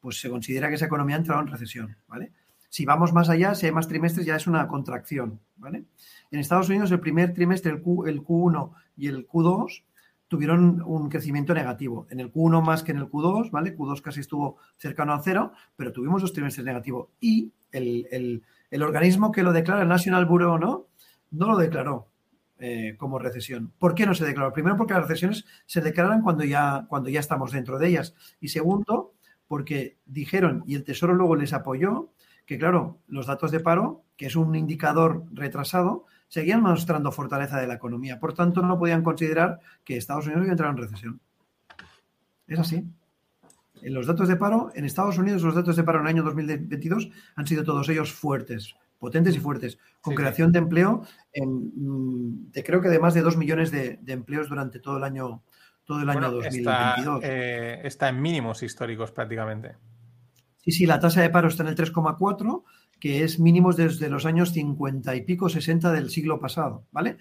pues 0.00 0.20
se 0.20 0.28
considera 0.28 0.68
que 0.68 0.74
esa 0.74 0.86
economía 0.86 1.14
ha 1.14 1.20
entrado 1.20 1.42
en 1.42 1.46
recesión, 1.46 1.96
¿vale? 2.08 2.32
Si 2.70 2.84
vamos 2.84 3.12
más 3.12 3.28
allá, 3.28 3.54
si 3.54 3.66
hay 3.66 3.72
más 3.72 3.86
trimestres, 3.86 4.26
ya 4.26 4.34
es 4.34 4.48
una 4.48 4.66
contracción, 4.66 5.38
¿vale? 5.54 5.84
En 6.32 6.40
Estados 6.40 6.68
Unidos, 6.68 6.90
el 6.90 6.98
primer 6.98 7.32
trimestre, 7.32 7.70
el, 7.70 7.80
Q, 7.80 8.06
el 8.06 8.20
Q1 8.20 8.72
y 8.96 9.06
el 9.06 9.28
Q2, 9.28 9.84
tuvieron 10.28 10.82
un 10.84 11.08
crecimiento 11.08 11.54
negativo. 11.54 12.06
En 12.10 12.20
el 12.20 12.32
Q1 12.32 12.62
más 12.62 12.82
que 12.82 12.92
en 12.92 12.98
el 12.98 13.08
Q2, 13.08 13.50
¿vale? 13.50 13.76
Q2 13.76 14.00
casi 14.00 14.20
estuvo 14.20 14.56
cercano 14.76 15.12
a 15.12 15.22
cero, 15.22 15.52
pero 15.76 15.92
tuvimos 15.92 16.22
dos 16.22 16.32
trimestres 16.32 16.64
negativos. 16.64 17.08
Y 17.20 17.52
el, 17.72 18.42
organismo 18.82 19.32
que 19.32 19.42
lo 19.42 19.52
declara, 19.52 19.82
el 19.82 19.88
National 19.88 20.26
Bureau, 20.26 20.58
¿no? 20.58 20.86
No 21.30 21.48
lo 21.48 21.56
declaró 21.56 22.08
eh, 22.58 22.94
como 22.98 23.18
recesión. 23.18 23.72
¿Por 23.78 23.94
qué 23.94 24.06
no 24.06 24.14
se 24.14 24.24
declaró? 24.24 24.52
Primero, 24.52 24.76
porque 24.76 24.94
las 24.94 25.02
recesiones 25.02 25.44
se 25.66 25.80
declaran 25.80 26.22
cuando 26.22 26.44
ya, 26.44 26.86
cuando 26.88 27.08
ya 27.08 27.20
estamos 27.20 27.52
dentro 27.52 27.78
de 27.78 27.88
ellas. 27.88 28.14
Y 28.40 28.48
segundo, 28.48 29.14
porque 29.46 29.98
dijeron, 30.06 30.64
y 30.66 30.74
el 30.74 30.84
Tesoro 30.84 31.14
luego 31.14 31.36
les 31.36 31.52
apoyó, 31.52 32.10
que 32.46 32.58
claro, 32.58 33.00
los 33.08 33.26
datos 33.26 33.50
de 33.50 33.60
paro, 33.60 34.04
que 34.16 34.26
es 34.26 34.36
un 34.36 34.54
indicador 34.54 35.24
retrasado, 35.32 36.06
seguían 36.28 36.62
mostrando 36.62 37.12
fortaleza 37.12 37.60
de 37.60 37.66
la 37.66 37.74
economía. 37.74 38.18
Por 38.18 38.34
tanto, 38.34 38.62
no 38.62 38.78
podían 38.78 39.02
considerar 39.02 39.60
que 39.84 39.96
Estados 39.96 40.26
Unidos 40.26 40.42
iba 40.44 40.50
a 40.50 40.52
entrar 40.52 40.70
en 40.70 40.76
recesión. 40.76 41.20
Es 42.46 42.58
así. 42.58 42.84
En 43.82 43.94
los 43.94 44.06
datos 44.06 44.28
de 44.28 44.36
paro, 44.36 44.70
en 44.74 44.84
Estados 44.84 45.18
Unidos, 45.18 45.42
los 45.42 45.54
datos 45.54 45.76
de 45.76 45.84
paro 45.84 45.98
en 45.98 46.06
el 46.06 46.10
año 46.10 46.22
2022 46.22 47.10
han 47.34 47.46
sido 47.46 47.62
todos 47.62 47.88
ellos 47.88 48.12
fuertes, 48.12 48.74
potentes 48.98 49.36
y 49.36 49.40
fuertes, 49.40 49.78
con 50.00 50.14
creación 50.14 50.50
de 50.52 50.58
empleo, 50.58 51.02
en, 51.32 52.50
de, 52.50 52.64
creo 52.64 52.80
que 52.80 52.88
de 52.88 52.98
más 52.98 53.14
de 53.14 53.22
2 53.22 53.36
millones 53.36 53.70
de, 53.70 54.00
empleos 54.06 54.48
durante 54.48 54.80
todo 54.80 54.96
el 54.96 55.04
año, 55.04 55.42
todo 55.84 56.00
el 56.00 56.08
año 56.08 56.30
2022. 56.30 57.20
Eh, 57.22 57.80
está 57.84 58.08
en 58.08 58.20
mínimos 58.20 58.62
históricos 58.62 59.12
prácticamente. 59.12 59.76
Sí, 60.62 60.72
sí, 60.72 60.86
la 60.86 60.98
tasa 60.98 61.20
de 61.20 61.30
paro 61.30 61.48
está 61.48 61.62
en 61.62 61.68
el 61.68 61.76
3,4 61.76 62.64
que 62.98 63.24
es 63.24 63.38
mínimos 63.38 63.76
desde 63.76 64.08
los 64.08 64.26
años 64.26 64.52
50 64.52 65.14
y 65.14 65.22
pico, 65.22 65.48
60 65.48 65.92
del 65.92 66.10
siglo 66.10 66.40
pasado, 66.40 66.86
¿vale? 66.92 67.18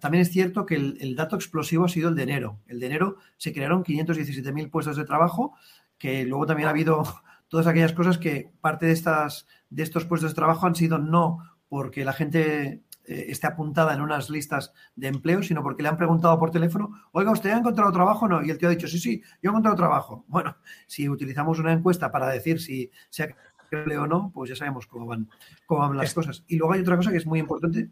También 0.00 0.22
es 0.22 0.30
cierto 0.30 0.66
que 0.66 0.74
el, 0.74 1.14
dato 1.16 1.36
explosivo 1.36 1.84
ha 1.84 1.88
sido 1.88 2.08
el 2.08 2.16
de 2.16 2.22
enero. 2.24 2.60
El 2.66 2.80
de 2.80 2.86
enero 2.86 3.16
se 3.36 3.52
crearon 3.52 3.84
517.000 3.84 4.70
puestos 4.70 4.96
de 4.96 5.04
trabajo, 5.04 5.54
que 5.98 6.24
luego 6.24 6.46
también 6.46 6.66
ha 6.68 6.70
habido 6.70 7.04
todas 7.48 7.66
aquellas 7.66 7.92
cosas 7.92 8.18
que 8.18 8.50
parte 8.60 8.86
de, 8.86 8.92
estas, 8.92 9.46
de 9.70 9.82
estos 9.82 10.04
puestos 10.04 10.30
de 10.30 10.34
trabajo 10.34 10.66
han 10.66 10.74
sido 10.74 10.98
no 10.98 11.38
porque 11.68 12.04
la 12.04 12.12
gente 12.12 12.84
eh, 13.04 13.26
esté 13.28 13.46
apuntada 13.46 13.94
en 13.94 14.00
unas 14.00 14.30
listas 14.30 14.72
de 14.96 15.08
empleo, 15.08 15.42
sino 15.42 15.62
porque 15.62 15.82
le 15.82 15.88
han 15.88 15.96
preguntado 15.96 16.38
por 16.38 16.50
teléfono, 16.50 16.90
oiga, 17.12 17.30
¿usted 17.30 17.50
ha 17.50 17.58
encontrado 17.58 17.92
trabajo 17.92 18.24
o 18.24 18.28
no? 18.28 18.44
Y 18.44 18.50
el 18.50 18.58
tío 18.58 18.68
ha 18.68 18.72
dicho, 18.72 18.88
sí, 18.88 18.98
sí, 18.98 19.22
yo 19.42 19.50
he 19.50 19.52
encontrado 19.52 19.76
trabajo. 19.76 20.24
Bueno, 20.36 20.56
si 20.86 21.08
utilizamos 21.08 21.58
una 21.58 21.72
encuesta 21.72 22.10
para 22.10 22.28
decir 22.28 22.60
si 22.60 22.90
se 23.10 23.22
ha 23.24 23.36
creo 23.68 24.04
o 24.04 24.06
no, 24.06 24.30
pues 24.34 24.50
ya 24.50 24.56
sabemos 24.56 24.86
cómo 24.86 25.06
van, 25.06 25.28
cómo 25.66 25.80
van 25.80 25.96
las 25.96 26.14
cosas. 26.14 26.44
Y 26.46 26.56
luego 26.56 26.74
hay 26.74 26.80
otra 26.80 26.96
cosa 26.96 27.10
que 27.10 27.18
es 27.18 27.26
muy 27.26 27.38
importante. 27.38 27.88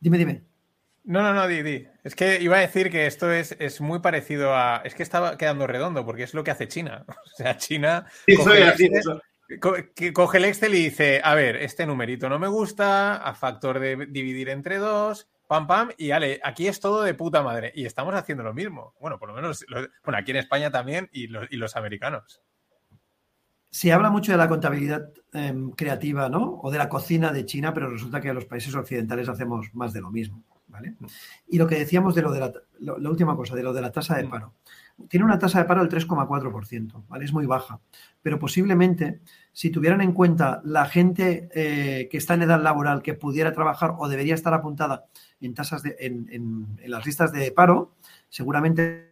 Dime, 0.00 0.18
dime. 0.18 0.42
No, 1.06 1.22
no, 1.22 1.32
no, 1.32 1.46
di, 1.46 1.62
di. 1.62 1.86
Es 2.02 2.16
que 2.16 2.40
iba 2.42 2.56
a 2.56 2.60
decir 2.60 2.90
que 2.90 3.06
esto 3.06 3.30
es, 3.30 3.54
es, 3.60 3.80
muy 3.80 4.00
parecido 4.00 4.56
a. 4.56 4.82
Es 4.84 4.96
que 4.96 5.04
estaba 5.04 5.38
quedando 5.38 5.68
redondo, 5.68 6.04
porque 6.04 6.24
es 6.24 6.34
lo 6.34 6.42
que 6.42 6.50
hace 6.50 6.66
China. 6.66 7.04
O 7.24 7.36
sea, 7.36 7.56
China. 7.56 8.06
coge, 8.36 8.62
el 8.62 8.68
Excel, 8.70 10.12
coge 10.12 10.38
el 10.38 10.44
Excel 10.46 10.74
y 10.74 10.84
dice: 10.84 11.20
A 11.22 11.36
ver, 11.36 11.56
este 11.56 11.86
numerito 11.86 12.28
no 12.28 12.40
me 12.40 12.48
gusta, 12.48 13.16
a 13.16 13.34
factor 13.36 13.78
de 13.78 14.06
dividir 14.06 14.48
entre 14.48 14.78
dos, 14.78 15.28
pam, 15.46 15.68
pam, 15.68 15.90
y 15.96 16.10
ale, 16.10 16.40
aquí 16.42 16.66
es 16.66 16.80
todo 16.80 17.04
de 17.04 17.14
puta 17.14 17.40
madre. 17.40 17.70
Y 17.76 17.86
estamos 17.86 18.12
haciendo 18.16 18.42
lo 18.42 18.52
mismo. 18.52 18.94
Bueno, 18.98 19.20
por 19.20 19.28
lo 19.28 19.34
menos. 19.36 19.64
bueno, 20.04 20.18
aquí 20.18 20.32
en 20.32 20.38
España 20.38 20.72
también 20.72 21.08
y 21.12 21.28
los, 21.28 21.46
y 21.52 21.56
los 21.56 21.76
americanos 21.76 22.42
se 23.70 23.92
habla 23.92 24.10
mucho 24.10 24.32
de 24.32 24.38
la 24.38 24.48
contabilidad 24.48 25.10
em, 25.32 25.70
creativa, 25.70 26.28
¿no? 26.28 26.60
O 26.62 26.70
de 26.70 26.78
la 26.78 26.88
cocina 26.88 27.32
de 27.32 27.44
China, 27.44 27.74
pero 27.74 27.90
resulta 27.90 28.20
que 28.20 28.32
los 28.32 28.46
países 28.46 28.74
occidentales 28.74 29.28
hacemos 29.28 29.74
más 29.74 29.92
de 29.92 30.00
lo 30.00 30.10
mismo, 30.10 30.42
¿vale? 30.68 30.94
Y 31.48 31.58
lo 31.58 31.66
que 31.66 31.78
decíamos 31.78 32.14
de 32.14 32.22
lo 32.22 32.32
de 32.32 32.40
la, 32.80 33.10
última 33.10 33.36
cosa, 33.36 33.54
de 33.54 33.62
lo 33.62 33.72
de 33.72 33.82
la 33.82 33.92
tasa 33.92 34.16
de 34.16 34.24
mm. 34.24 34.30
paro. 34.30 34.54
Tiene 35.08 35.26
una 35.26 35.38
tasa 35.38 35.58
de 35.58 35.66
paro 35.66 35.84
del 35.84 35.90
3,4%, 35.90 37.04
¿vale? 37.08 37.24
Es 37.24 37.32
muy 37.32 37.44
baja. 37.44 37.80
pero 38.22 38.38
posiblemente 38.38 39.20
si 39.52 39.70
tuvieran 39.70 40.00
en 40.00 40.12
cuenta 40.12 40.62
la 40.64 40.86
gente 40.86 41.48
eh, 41.54 42.08
que 42.10 42.16
está 42.16 42.34
en 42.34 42.42
edad 42.42 42.62
laboral 42.62 43.02
que 43.02 43.14
pudiera 43.14 43.52
trabajar 43.52 43.94
o 43.98 44.08
debería 44.08 44.34
estar 44.34 44.54
apuntada 44.54 45.04
en 45.40 45.52
tasas 45.52 45.82
de, 45.82 45.96
en, 45.98 46.28
en 46.30 46.90
las 46.90 47.04
listas 47.04 47.30
de 47.30 47.52
paro, 47.52 47.94
seguramente 48.30 49.05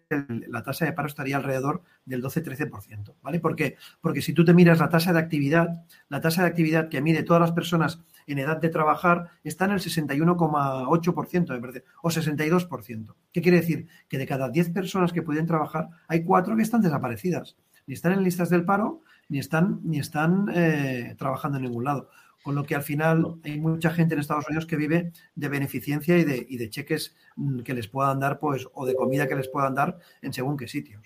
la 0.49 0.63
tasa 0.63 0.85
de 0.85 0.93
paro 0.93 1.09
estaría 1.09 1.37
alrededor 1.37 1.83
del 2.05 2.23
12-13%, 2.23 3.15
¿vale? 3.23 3.41
¿Por 3.41 3.57
qué? 3.57 3.77
Porque 4.01 4.23
si 4.23 4.33
tú 4.33 4.45
te 4.45 4.55
miras 4.55 4.79
la 4.79 4.89
tasa 4.89 5.13
de 5.13 5.19
actividad, 5.19 5.85
la 6.09 6.21
tasa 6.21 6.43
de 6.43 6.49
actividad 6.49 6.89
que 6.89 7.01
mide 7.01 7.23
todas 7.23 7.41
las 7.41 7.53
personas 7.53 8.01
en 8.27 8.39
edad 8.39 8.59
de 8.59 8.69
trabajar 8.69 9.31
está 9.43 9.67
en 9.67 9.73
el 9.73 9.81
61,8%, 9.81 11.49
me 11.51 11.61
parece, 11.61 11.85
o 12.03 12.09
62%. 12.09 13.15
¿Qué 13.33 13.43
quiere 13.43 13.61
decir? 13.61 13.89
Que 14.09 14.19
de 14.19 14.27
cada 14.27 14.49
10 14.49 14.71
personas 14.71 15.13
que 15.13 15.23
pueden 15.23 15.47
trabajar, 15.47 15.89
hay 16.09 16.25
4 16.25 16.57
que 16.57 16.63
están 16.63 16.81
desaparecidas. 16.81 17.57
Ni 17.87 17.95
están 17.95 18.13
en 18.13 18.23
listas 18.23 18.49
del 18.49 18.65
paro, 18.65 19.03
ni 19.29 19.39
están, 19.39 19.81
ni 19.85 19.99
están 19.99 20.47
eh, 20.55 21.15
trabajando 21.19 21.59
en 21.59 21.65
ningún 21.65 21.85
lado. 21.85 22.09
Con 22.45 22.55
lo 22.55 22.65
que 22.65 22.75
al 22.75 22.83
final 22.83 23.41
hay 23.43 23.59
mucha 23.59 23.91
gente 23.91 24.15
en 24.15 24.21
Estados 24.21 24.47
Unidos 24.49 24.67
que 24.67 24.77
vive 24.77 25.13
de 25.35 25.49
beneficencia 25.49 26.19
y 26.19 26.25
de, 26.25 26.47
y 26.47 26.59
de 26.59 26.71
cheques 26.71 27.17
mm, 27.37 27.63
que 27.63 27.73
les 27.75 27.89
puedan 27.89 28.21
dar, 28.21 28.39
pues, 28.39 28.69
o 28.75 28.85
de 28.85 28.95
comida 28.95 29.27
que 29.27 29.35
les 29.35 29.49
puedan 29.49 29.75
dar 29.75 29.99
en 30.21 30.33
según 30.33 30.57
qué 30.57 30.69
sitios. 30.69 31.03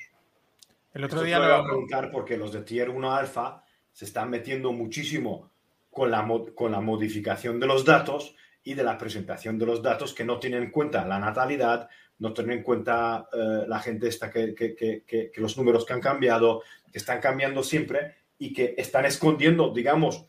El 0.93 1.05
otro 1.05 1.23
día 1.23 1.39
lo 1.39 1.45
voy 1.45 1.61
a 1.61 1.65
preguntar 1.65 2.11
porque 2.11 2.37
los 2.37 2.53
de 2.53 2.63
Tier 2.63 2.91
1 2.91 3.15
Alpha 3.15 3.63
se 3.93 4.05
están 4.05 4.31
metiendo 4.31 4.73
muchísimo 4.73 5.53
con 5.91 6.11
la, 6.11 6.27
con 6.57 6.73
la 6.73 6.81
modificación 6.81 7.61
de 7.61 7.67
los 7.69 7.85
datos 7.85 8.35
y 8.65 8.75
de 8.75 8.83
la 8.83 8.99
presentación 8.99 9.59
de 9.59 9.67
los 9.67 9.81
datos 9.81 10.13
que 10.13 10.25
no 10.25 10.39
tienen 10.39 10.65
en 10.65 10.71
cuenta 10.71 11.07
la 11.07 11.19
natalidad, 11.19 11.89
no 12.19 12.33
tienen 12.33 12.59
en 12.59 12.65
cuenta 12.65 13.29
eh, 13.33 13.65
la 13.67 13.79
gente 13.79 14.09
esta 14.09 14.31
que, 14.31 14.55
que, 14.55 14.75
que, 14.75 15.05
que, 15.07 15.41
los 15.41 15.57
números 15.57 15.87
que 15.87 15.93
han 15.93 16.01
cambiado, 16.01 16.63
que 16.91 16.99
están 16.99 17.21
cambiando 17.21 17.63
siempre 17.63 18.17
y 18.39 18.53
que 18.53 18.75
están 18.77 19.05
escondiendo, 19.05 19.73
digamos, 19.73 20.27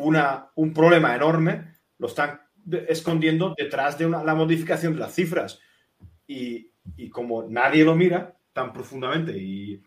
una, 0.00 0.50
un 0.54 0.72
problema 0.72 1.14
enorme, 1.14 1.74
lo 1.98 2.06
están 2.06 2.40
escondiendo 2.88 3.54
detrás 3.56 3.98
de 3.98 4.06
una, 4.06 4.22
la 4.24 4.34
modificación 4.34 4.94
de 4.94 5.00
las 5.00 5.14
cifras. 5.14 5.60
Y, 6.26 6.72
y, 6.96 7.08
como 7.08 7.44
nadie 7.44 7.84
lo 7.84 7.94
mira 7.94 8.36
tan 8.52 8.72
profundamente 8.72 9.36
y, 9.36 9.82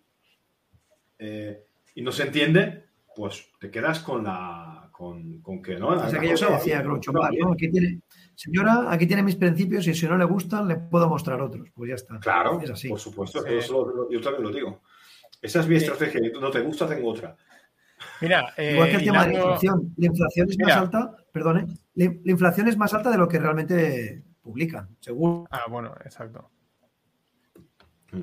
eh, 1.19 1.65
y 1.95 2.02
no 2.02 2.12
se 2.12 2.24
entiende, 2.24 2.86
pues 3.15 3.52
te 3.60 3.69
quedas 3.69 4.00
con 4.00 4.24
la 4.24 4.89
con, 4.91 5.41
con 5.41 5.62
que 5.62 5.78
no. 5.78 5.89
O 5.89 6.10
sea, 6.10 6.19
que 6.19 6.36
yo 6.36 6.52
decía 6.52 6.82
Groucho 6.82 7.12
¿no? 7.12 7.24
Aquí 7.24 7.71
tiene, 7.71 8.02
señora, 8.36 8.91
aquí 8.91 9.08
tiene 9.08 9.24
mis 9.24 9.36
principios 9.36 9.88
y 9.88 9.95
si 9.95 10.08
no 10.08 10.15
le 10.15 10.26
gustan, 10.26 10.67
le 10.67 10.76
puedo 10.76 11.10
mostrar 11.10 11.41
otros. 11.41 11.69
Pues 11.74 11.89
ya 11.89 11.95
está. 11.95 12.19
Claro, 12.19 12.62
es 12.62 12.69
así. 12.69 12.89
por 12.89 13.00
supuesto. 13.00 13.41
Sí. 13.41 13.50
Eso, 13.54 14.08
yo 14.12 14.21
también 14.21 14.43
lo 14.43 14.52
digo. 14.52 14.82
Esa 15.41 15.62
es 15.62 15.67
mi 15.67 15.76
estrategia. 15.76 16.21
No 16.39 16.52
te 16.52 16.62
gusta, 16.62 16.88
tengo 16.88 17.10
otra. 17.10 17.36
Mira, 18.21 18.53
eh, 18.55 18.73
igual 18.73 18.89
que 18.89 18.95
el 18.95 19.03
tema 19.03 19.25
de 19.25 19.34
la 19.34 19.39
inflación. 19.39 19.93
La 19.97 20.05
inflación 20.05 20.49
es 20.49 20.57
Mira. 20.57 20.75
más 20.75 20.84
alta, 20.84 21.15
perdone, 21.31 21.65
la, 21.95 22.05
la, 22.05 22.31
inflación 22.31 22.67
es 22.67 22.77
más 22.77 22.93
alta 22.93 23.10
de 23.10 23.17
lo 23.17 23.27
que 23.27 23.39
realmente 23.39 24.23
publican, 24.41 24.95
seguro. 24.99 25.47
Ah, 25.49 25.65
bueno, 25.69 25.93
exacto. 26.03 26.51
Mm. 28.12 28.21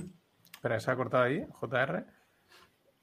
Espera, 0.54 0.80
¿se 0.80 0.90
ha 0.90 0.96
cortado 0.96 1.24
ahí, 1.24 1.44
JR? 1.52 2.04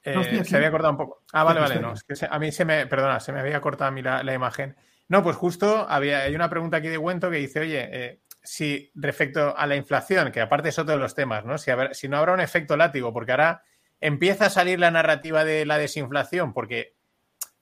Eh, 0.03 0.13
no, 0.13 0.43
se 0.43 0.55
había 0.55 0.71
cortado 0.71 0.91
un 0.91 0.97
poco. 0.97 1.23
Ah, 1.33 1.43
vale, 1.43 1.59
vale, 1.59 1.79
no. 1.79 1.93
Es 1.93 2.03
que 2.03 2.15
se, 2.15 2.27
a 2.29 2.37
mí 2.37 2.51
se 2.51 2.63
me, 2.63 2.85
perdona, 2.85 3.19
se 3.19 3.33
me 3.33 3.39
había 3.39 3.59
cortado 3.59 3.87
a 3.89 3.91
mí 3.91 4.01
la, 4.01 4.23
la, 4.23 4.33
imagen. 4.33 4.75
No, 5.07 5.23
pues 5.23 5.35
justo 5.35 5.87
había, 5.89 6.19
hay 6.19 6.35
una 6.35 6.49
pregunta 6.49 6.77
aquí 6.77 6.89
de 6.89 6.97
Güento 6.97 7.31
que 7.31 7.37
dice, 7.37 7.61
oye, 7.61 7.89
eh, 7.91 8.21
si 8.43 8.91
respecto 8.93 9.57
a 9.57 9.65
la 9.65 9.75
inflación, 9.75 10.31
que 10.31 10.41
aparte 10.41 10.69
es 10.69 10.77
otro 10.77 10.93
de 10.93 10.99
los 10.99 11.15
temas, 11.15 11.43
¿no? 11.43 11.57
Si, 11.57 11.71
si 11.93 12.07
no 12.07 12.17
habrá 12.17 12.33
un 12.33 12.39
efecto 12.39 12.77
látigo, 12.77 13.11
porque 13.11 13.31
ahora 13.31 13.63
empieza 14.05 14.45
a 14.45 14.49
salir 14.51 14.79
la 14.79 14.91
narrativa 14.91 15.43
de 15.43 15.65
la 15.65 15.79
desinflación 15.79 16.53
porque 16.53 16.93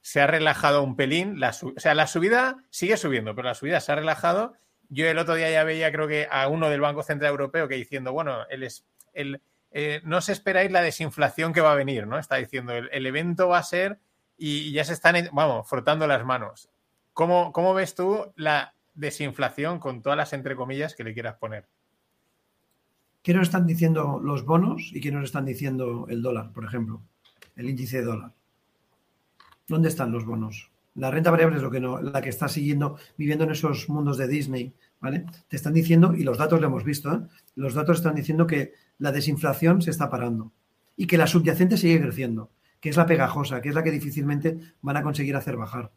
se 0.02 0.20
ha 0.20 0.28
relajado 0.28 0.84
un 0.84 0.98
pelín. 0.98 1.42
O 1.42 1.80
sea, 1.80 1.96
la 1.96 2.06
subida 2.06 2.58
sigue 2.70 2.98
subiendo, 2.98 3.34
pero 3.34 3.48
la 3.48 3.56
subida 3.56 3.80
se 3.80 3.94
ha 3.94 3.96
relajado. 3.96 4.54
Yo 4.90 5.08
el 5.08 5.18
otro 5.18 5.36
día 5.36 5.50
ya 5.50 5.64
veía, 5.64 5.92
creo 5.94 6.08
que 6.08 6.28
a 6.30 6.50
uno 6.50 6.70
del 6.70 6.82
Banco 6.82 7.02
Central 7.02 7.32
Europeo 7.32 7.70
que 7.70 7.76
diciendo, 7.76 8.12
bueno, 8.12 8.46
el, 8.50 8.68
el, 9.14 9.42
eh, 9.72 10.02
no 10.04 10.18
os 10.18 10.28
esperáis 10.28 10.70
la 10.70 10.82
desinflación 10.82 11.54
que 11.54 11.62
va 11.62 11.72
a 11.72 11.76
venir, 11.76 12.08
¿no? 12.08 12.20
Está 12.20 12.36
diciendo, 12.36 12.74
el, 12.74 12.90
el 12.92 13.06
evento 13.06 13.48
va 13.48 13.60
a 13.60 13.64
ser 13.64 14.00
y, 14.38 14.68
y, 14.68 14.72
ya 14.74 14.84
se 14.84 14.94
están, 14.94 15.16
vamos, 15.32 15.70
frotando 15.70 16.08
las 16.08 16.26
manos. 16.26 16.70
¿Cómo, 17.14 17.54
¿Cómo 17.54 17.74
ves 17.74 17.96
tú 17.96 18.34
la 18.36 18.76
desinflación 18.96 19.80
con 19.80 20.02
todas 20.02 20.18
las 20.18 20.34
entre 20.34 20.58
comillas 20.58 20.94
que 20.94 21.06
le 21.06 21.14
quieras 21.14 21.36
poner? 21.38 21.70
¿Qué 23.24 23.34
nos 23.34 23.44
están 23.44 23.66
diciendo 23.66 24.20
los 24.22 24.44
bonos 24.44 24.92
y 24.94 25.00
qué 25.00 25.10
nos 25.10 25.24
están 25.24 25.46
diciendo 25.46 26.08
el 26.10 26.22
dólar, 26.22 26.52
por 26.52 26.66
ejemplo? 26.66 27.02
El 27.56 27.70
índice 27.70 28.00
de 28.00 28.04
dólar. 28.04 28.34
¿Dónde 29.66 29.88
están 29.88 30.12
los 30.12 30.26
bonos? 30.26 30.70
La 30.96 31.10
renta 31.10 31.32
variable 31.32 31.56
es 31.56 31.64
lo 31.64 31.72
que 31.72 31.80
no, 31.80 32.02
la 32.02 32.22
que 32.22 32.28
está 32.28 32.50
siguiendo, 32.50 32.98
viviendo 33.18 33.46
en 33.46 33.52
esos 33.52 33.88
mundos 33.88 34.18
de 34.18 34.28
Disney, 34.28 34.74
¿vale? 35.00 35.26
Te 35.48 35.56
están 35.56 35.74
diciendo, 35.74 36.14
y 36.14 36.24
los 36.24 36.38
datos 36.38 36.60
lo 36.60 36.68
hemos 36.68 36.84
visto, 36.84 37.14
¿eh? 37.14 37.22
los 37.56 37.74
datos 37.74 38.00
están 38.00 38.14
diciendo 38.14 38.46
que 38.46 38.74
la 39.00 39.14
desinflación 39.14 39.82
se 39.82 39.92
está 39.92 40.10
parando 40.10 40.52
y 40.98 41.08
que 41.08 41.18
la 41.18 41.26
subyacente 41.26 41.78
sigue 41.78 42.02
creciendo, 42.02 42.52
que 42.82 42.90
es 42.90 42.98
la 42.98 43.06
pegajosa, 43.06 43.62
que 43.62 43.70
es 43.70 43.76
la 43.76 43.84
que 43.84 43.92
difícilmente 43.92 44.60
van 44.82 44.98
a 44.98 45.02
conseguir 45.02 45.38
hacer 45.38 45.56
bajar. 45.56 45.94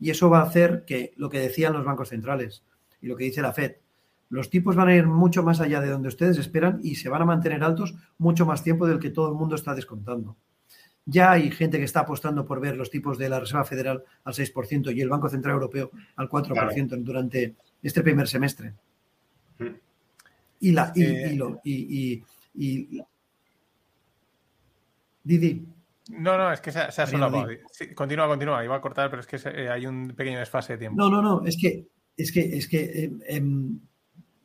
Y 0.00 0.08
eso 0.08 0.30
va 0.30 0.40
a 0.40 0.44
hacer 0.44 0.84
que 0.86 1.12
lo 1.18 1.28
que 1.28 1.40
decían 1.40 1.74
los 1.74 1.84
bancos 1.84 2.08
centrales 2.08 2.64
y 3.02 3.06
lo 3.06 3.16
que 3.16 3.24
dice 3.24 3.42
la 3.42 3.52
Fed, 3.52 3.76
los 4.28 4.50
tipos 4.50 4.76
van 4.76 4.88
a 4.88 4.96
ir 4.96 5.06
mucho 5.06 5.42
más 5.42 5.60
allá 5.60 5.80
de 5.80 5.90
donde 5.90 6.08
ustedes 6.08 6.38
esperan 6.38 6.80
y 6.82 6.96
se 6.96 7.08
van 7.08 7.22
a 7.22 7.26
mantener 7.26 7.62
altos 7.62 7.94
mucho 8.18 8.46
más 8.46 8.62
tiempo 8.62 8.86
del 8.86 8.98
que 8.98 9.10
todo 9.10 9.28
el 9.28 9.34
mundo 9.34 9.54
está 9.54 9.74
descontando. 9.74 10.36
Ya 11.06 11.32
hay 11.32 11.50
gente 11.50 11.78
que 11.78 11.84
está 11.84 12.00
apostando 12.00 12.46
por 12.46 12.60
ver 12.60 12.76
los 12.76 12.90
tipos 12.90 13.18
de 13.18 13.28
la 13.28 13.38
Reserva 13.38 13.64
Federal 13.64 14.04
al 14.24 14.32
6% 14.32 14.94
y 14.94 15.00
el 15.00 15.08
Banco 15.08 15.28
Central 15.28 15.54
Europeo 15.54 15.90
al 16.16 16.28
4% 16.28 16.48
claro. 16.48 17.02
durante 17.02 17.56
este 17.82 18.02
primer 18.02 18.26
semestre. 18.26 18.72
Y 20.60 20.72
la 20.72 20.92
y, 20.94 21.02
eh, 21.02 21.32
y, 21.32 21.36
lo, 21.36 21.60
y, 21.62 22.24
y, 22.54 23.04
Didi. 25.24 25.66
No, 26.10 26.36
no, 26.36 26.52
es 26.52 26.60
que 26.60 26.70
se, 26.70 26.80
ha, 26.80 26.90
se 26.90 27.02
ha 27.02 27.06
sonado. 27.06 27.46
Sí, 27.72 27.94
continúa, 27.94 28.26
continúa. 28.26 28.64
Iba 28.64 28.76
a 28.76 28.80
cortar, 28.80 29.08
pero 29.08 29.20
es 29.20 29.26
que 29.26 29.38
se, 29.38 29.48
eh, 29.50 29.70
hay 29.70 29.86
un 29.86 30.08
pequeño 30.08 30.38
desfase 30.38 30.74
de 30.74 30.78
tiempo. 30.80 30.98
No, 30.98 31.08
no, 31.08 31.22
no. 31.22 31.44
Es 31.46 31.56
que 31.60 31.86
es 32.16 32.30
que 32.30 32.56
es 32.56 32.68
que 32.68 32.82
eh, 32.84 33.12
eh, 33.26 33.42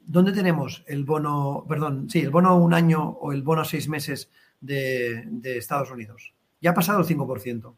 ¿dónde 0.10 0.32
tenemos 0.32 0.84
el 0.88 1.06
bono, 1.06 1.66
perdón, 1.70 2.10
sí, 2.10 2.20
el 2.20 2.32
bono 2.32 2.58
un 2.58 2.74
año 2.74 3.10
o 3.10 3.32
el 3.32 3.44
bono 3.44 3.64
seis 3.64 3.88
meses 3.88 4.32
de, 4.60 5.30
Estados 5.44 5.92
Unidos? 5.92 6.34
Ya 6.60 6.72
ha 6.72 6.74
pasado 6.74 7.00
el 7.00 7.06
5%. 7.06 7.76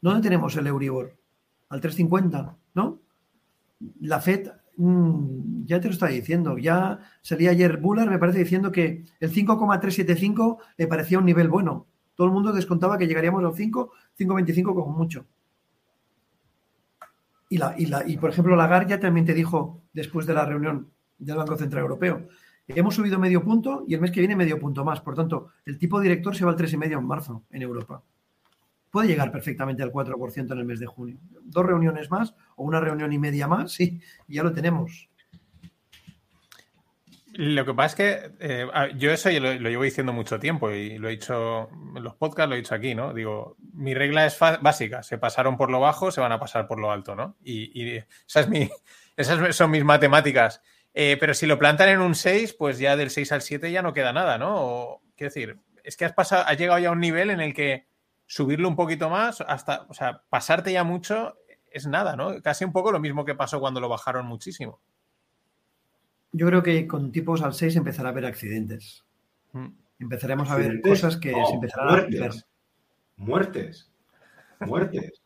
¿Dónde 0.00 0.20
tenemos 0.20 0.56
el 0.56 0.66
Euribor? 0.66 1.16
Al 1.68 1.80
3,50, 1.80 2.56
¿no? 2.74 2.98
La 4.00 4.20
FED, 4.20 4.50
mmm, 4.78 5.64
ya 5.64 5.80
te 5.80 5.86
lo 5.86 5.92
está 5.92 6.08
diciendo, 6.08 6.58
ya 6.58 6.98
salía 7.22 7.50
ayer 7.50 7.76
Bullard, 7.76 8.10
me 8.10 8.18
parece, 8.18 8.40
diciendo 8.40 8.72
que 8.72 9.04
el 9.20 9.30
5,375 9.30 10.58
le 10.76 10.86
parecía 10.88 11.18
un 11.20 11.24
nivel 11.24 11.48
bueno. 11.48 11.86
Todo 12.16 12.26
el 12.26 12.32
mundo 12.32 12.52
descontaba 12.52 12.98
que 12.98 13.06
llegaríamos 13.06 13.44
al 13.44 13.54
5, 13.54 13.92
5,25 14.18 14.74
como 14.74 14.90
mucho. 14.90 15.24
Y, 17.48 17.58
la, 17.58 17.74
y, 17.78 17.86
la, 17.86 18.06
y, 18.06 18.16
por 18.18 18.30
ejemplo, 18.30 18.56
Lagarde 18.56 18.90
ya 18.90 19.00
también 19.00 19.24
te 19.24 19.34
dijo 19.34 19.82
después 19.92 20.26
de 20.26 20.34
la 20.34 20.44
reunión 20.44 20.88
del 21.18 21.36
Banco 21.36 21.56
Central 21.56 21.82
Europeo. 21.82 22.28
Hemos 22.68 22.94
subido 22.94 23.18
medio 23.18 23.42
punto 23.42 23.84
y 23.88 23.94
el 23.94 24.00
mes 24.00 24.10
que 24.10 24.20
viene 24.20 24.36
medio 24.36 24.58
punto 24.58 24.84
más. 24.84 25.00
Por 25.00 25.14
tanto, 25.14 25.48
el 25.64 25.78
tipo 25.78 26.00
director 26.00 26.36
se 26.36 26.44
va 26.44 26.50
al 26.50 26.56
3,5 26.56 26.98
en 26.98 27.06
marzo 27.06 27.44
en 27.50 27.62
Europa. 27.62 28.02
Puede 28.90 29.08
llegar 29.08 29.32
perfectamente 29.32 29.82
al 29.82 29.92
4% 29.92 30.52
en 30.52 30.58
el 30.58 30.64
mes 30.64 30.80
de 30.80 30.86
junio. 30.86 31.18
Dos 31.42 31.64
reuniones 31.64 32.10
más 32.10 32.34
o 32.56 32.64
una 32.64 32.80
reunión 32.80 33.12
y 33.12 33.18
media 33.18 33.46
más, 33.46 33.72
sí, 33.72 34.00
ya 34.26 34.42
lo 34.42 34.52
tenemos. 34.52 35.08
Lo 37.40 37.64
que 37.64 37.72
pasa 37.72 37.86
es 37.86 37.94
que 37.94 38.32
eh, 38.40 38.66
yo 38.96 39.12
eso 39.12 39.30
lo, 39.30 39.52
llevo 39.54 39.84
diciendo 39.84 40.12
mucho 40.12 40.40
tiempo 40.40 40.72
y 40.72 40.98
lo 40.98 41.06
he 41.06 41.12
dicho 41.12 41.68
en 41.94 42.02
los 42.02 42.16
podcasts, 42.16 42.48
lo 42.48 42.56
he 42.56 42.58
dicho 42.58 42.74
aquí, 42.74 42.96
¿no? 42.96 43.14
Digo, 43.14 43.56
mi 43.74 43.94
regla 43.94 44.26
es 44.26 44.36
básica, 44.60 45.04
se 45.04 45.18
pasaron 45.18 45.56
por 45.56 45.70
lo 45.70 45.78
bajo, 45.78 46.10
se 46.10 46.20
van 46.20 46.32
a 46.32 46.40
pasar 46.40 46.66
por 46.66 46.80
lo 46.80 46.90
alto, 46.90 47.14
¿no? 47.14 47.36
Y, 47.44 48.02
esas 49.16 49.56
son 49.56 49.70
mis 49.70 49.84
matemáticas. 49.84 50.62
Eh, 51.00 51.16
pero 51.20 51.32
si 51.32 51.46
lo 51.46 51.60
plantan 51.60 51.90
en 51.90 52.00
un 52.00 52.16
6, 52.16 52.54
pues 52.54 52.80
ya 52.80 52.96
del 52.96 53.10
6 53.10 53.30
al 53.30 53.40
7 53.40 53.70
ya 53.70 53.82
no 53.82 53.92
queda 53.92 54.12
nada, 54.12 54.36
¿no? 54.36 54.56
O, 54.56 55.02
quiero 55.16 55.32
decir, 55.32 55.56
es 55.84 55.96
que 55.96 56.04
has, 56.04 56.12
pasado, 56.12 56.42
has 56.44 56.58
llegado 56.58 56.80
ya 56.80 56.88
a 56.88 56.90
un 56.90 56.98
nivel 56.98 57.30
en 57.30 57.38
el 57.38 57.54
que 57.54 57.86
subirlo 58.26 58.66
un 58.66 58.74
poquito 58.74 59.08
más, 59.08 59.40
hasta, 59.42 59.86
o 59.88 59.94
sea, 59.94 60.24
pasarte 60.28 60.72
ya 60.72 60.82
mucho 60.82 61.36
es 61.70 61.86
nada, 61.86 62.16
¿no? 62.16 62.42
Casi 62.42 62.64
un 62.64 62.72
poco 62.72 62.90
lo 62.90 62.98
mismo 62.98 63.24
que 63.24 63.36
pasó 63.36 63.60
cuando 63.60 63.78
lo 63.78 63.88
bajaron 63.88 64.26
muchísimo. 64.26 64.80
Yo 66.32 66.48
creo 66.48 66.64
que 66.64 66.88
con 66.88 67.12
tipos 67.12 67.42
al 67.42 67.54
6 67.54 67.76
empezará 67.76 68.08
a 68.08 68.10
haber 68.12 68.26
accidentes. 68.26 69.04
Mm. 69.52 69.68
Empezaremos 70.00 70.50
a 70.50 70.56
ver 70.56 70.80
cosas 70.80 71.16
que 71.16 71.30
se 71.30 71.54
empezarán 71.54 71.90
muertes, 71.90 72.20
a 72.20 72.24
ver. 72.24 72.32
Muertes. 73.18 73.92
Muertes. 74.58 75.22